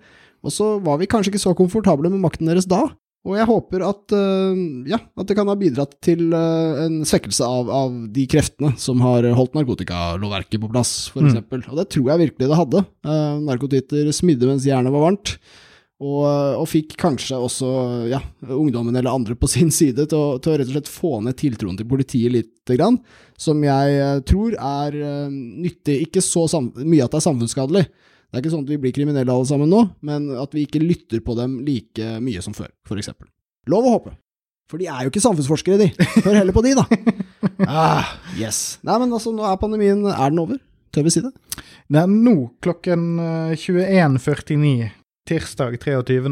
Og 0.44 0.52
så 0.52 0.74
var 0.84 0.98
vi 1.00 1.08
kanskje 1.12 1.34
ikke 1.34 1.44
så 1.44 1.54
komfortable 1.58 2.10
med 2.12 2.24
makten 2.24 2.50
deres 2.50 2.68
da. 2.68 2.88
Og 3.24 3.38
jeg 3.38 3.48
håper 3.48 3.84
at, 3.88 4.14
eh, 4.18 4.62
ja, 4.92 5.00
at 5.00 5.30
det 5.30 5.38
kan 5.38 5.48
ha 5.48 5.56
bidratt 5.56 5.94
til 6.04 6.34
eh, 6.36 6.80
en 6.84 7.02
svekkelse 7.08 7.48
av, 7.48 7.70
av 7.72 7.94
de 8.12 8.26
kreftene 8.28 8.74
som 8.82 9.00
har 9.06 9.30
holdt 9.38 9.56
narkotikalovverket 9.56 10.60
på 10.60 10.72
plass, 10.72 10.96
for 11.14 11.24
Mm. 11.24 11.40
Og 11.72 11.78
det 11.80 11.88
tror 11.94 12.10
jeg 12.12 12.20
virkelig 12.20 12.50
det 12.50 12.58
hadde. 12.58 12.82
Uh, 13.08 13.40
narkotyter 13.48 14.10
smidde 14.14 14.50
mens 14.50 14.66
jernet 14.68 14.92
var 14.92 15.06
varmt. 15.06 15.38
Og, 16.04 16.24
og 16.60 16.66
fikk 16.68 16.96
kanskje 17.00 17.38
også 17.40 17.70
ja, 18.12 18.20
ungdommen 18.52 18.96
eller 18.98 19.14
andre 19.14 19.38
på 19.40 19.48
sin 19.52 19.70
side 19.72 20.08
til 20.10 20.20
å, 20.20 20.40
til 20.42 20.52
å 20.52 20.58
rett 20.60 20.72
og 20.72 20.76
slett 20.76 20.92
få 20.92 21.20
ned 21.24 21.38
tiltroen 21.40 21.78
til 21.80 21.88
politiet 21.88 22.34
lite 22.34 22.76
grann, 22.76 22.98
som 23.40 23.62
jeg 23.64 24.00
eh, 24.02 24.18
tror 24.28 24.58
er 24.58 24.98
eh, 25.00 25.30
nyttig. 25.32 26.02
Ikke 26.08 26.24
så 26.24 26.44
mye 26.50 27.06
at 27.06 27.14
det 27.14 27.22
er 27.22 27.28
samfunnsskadelig. 27.30 27.86
Det 28.34 28.40
er 28.40 28.42
ikke 28.42 28.52
sånn 28.56 28.64
at 28.66 28.72
vi 28.74 28.80
blir 28.82 28.94
kriminelle 28.98 29.30
alle 29.30 29.46
sammen 29.46 29.70
nå, 29.70 29.80
men 30.10 30.24
at 30.42 30.56
vi 30.58 30.64
ikke 30.66 30.80
lytter 30.82 31.20
på 31.22 31.36
dem 31.38 31.60
like 31.62 32.16
mye 32.18 32.42
som 32.42 32.56
før, 32.58 32.72
for 32.90 32.98
eksempel. 32.98 33.28
Lov 33.70 33.86
å 33.86 33.92
håpe. 33.94 34.16
For 34.72 34.82
de 34.82 34.88
er 34.90 35.06
jo 35.06 35.12
ikke 35.12 35.22
samfunnsforskere, 35.22 35.78
de. 35.78 36.08
Hør 36.26 36.40
heller 36.40 36.56
på 36.56 36.64
de, 36.66 36.74
da. 36.80 36.88
Ah, 37.70 38.16
yes. 38.40 38.80
Nei, 38.88 38.96
men 39.04 39.12
altså, 39.14 39.30
nå 39.36 39.44
er 39.46 39.60
pandemien 39.60 40.00
Er 40.08 40.32
den 40.32 40.40
over? 40.42 40.58
Tør 40.96 41.06
vi 41.06 41.12
si 41.14 41.22
det? 41.22 41.30
Det 41.92 42.00
er 42.02 42.10
nå 42.10 42.34
klokken 42.64 43.04
eh, 43.22 43.54
21.49, 43.60 44.90
tirsdag 45.30 45.78
23. 45.84 46.32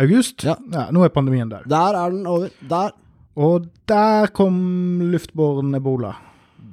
august. 0.00 0.46
Ja. 0.48 0.56
Nå 0.94 1.04
er 1.04 1.12
pandemien 1.12 1.52
der. 1.52 1.68
Der 1.68 2.00
er 2.00 2.14
den 2.16 2.24
over. 2.30 2.48
Der. 2.70 2.96
Og 3.36 3.68
der 3.90 4.32
kom 4.32 4.56
luftbåren 5.12 5.76
ebola. 5.76 6.14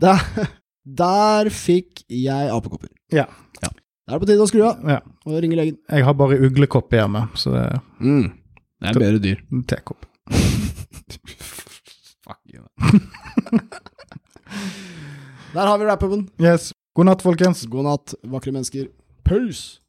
Der, 0.02 0.24
der 1.04 1.52
fikk 1.52 2.06
jeg 2.08 2.54
apekopper. 2.56 2.94
Ja. 3.12 3.28
Da 4.12 4.18
er 4.18 4.20
det 4.20 4.26
på 4.26 4.28
tide 4.28 4.44
å 4.44 4.48
skru 4.50 4.62
av 4.68 4.82
ja. 4.92 4.98
og 5.24 5.38
ringe 5.40 5.56
legen. 5.56 5.78
Jeg 5.88 6.04
har 6.04 6.16
bare 6.20 6.36
uglekopp 6.44 6.92
hjemme, 6.92 7.22
så 7.40 7.54
det 7.54 7.62
er 7.64 7.78
Mm. 8.04 8.26
Det 8.82 8.90
er 8.90 8.98
bedre 9.00 9.20
dyr. 9.24 9.40
tekopp. 9.70 10.06
Fuck 12.26 12.42
you. 12.52 12.66
Der 15.54 15.66
har 15.70 15.78
vi 15.78 15.86
wrap-upen. 15.86 16.30
Yes. 16.44 16.74
God 16.94 17.06
natt, 17.08 17.22
folkens. 17.24 17.64
God 17.72 17.88
natt, 17.88 18.16
vakre 18.28 18.52
mennesker. 18.52 18.90
Pause! 19.24 19.80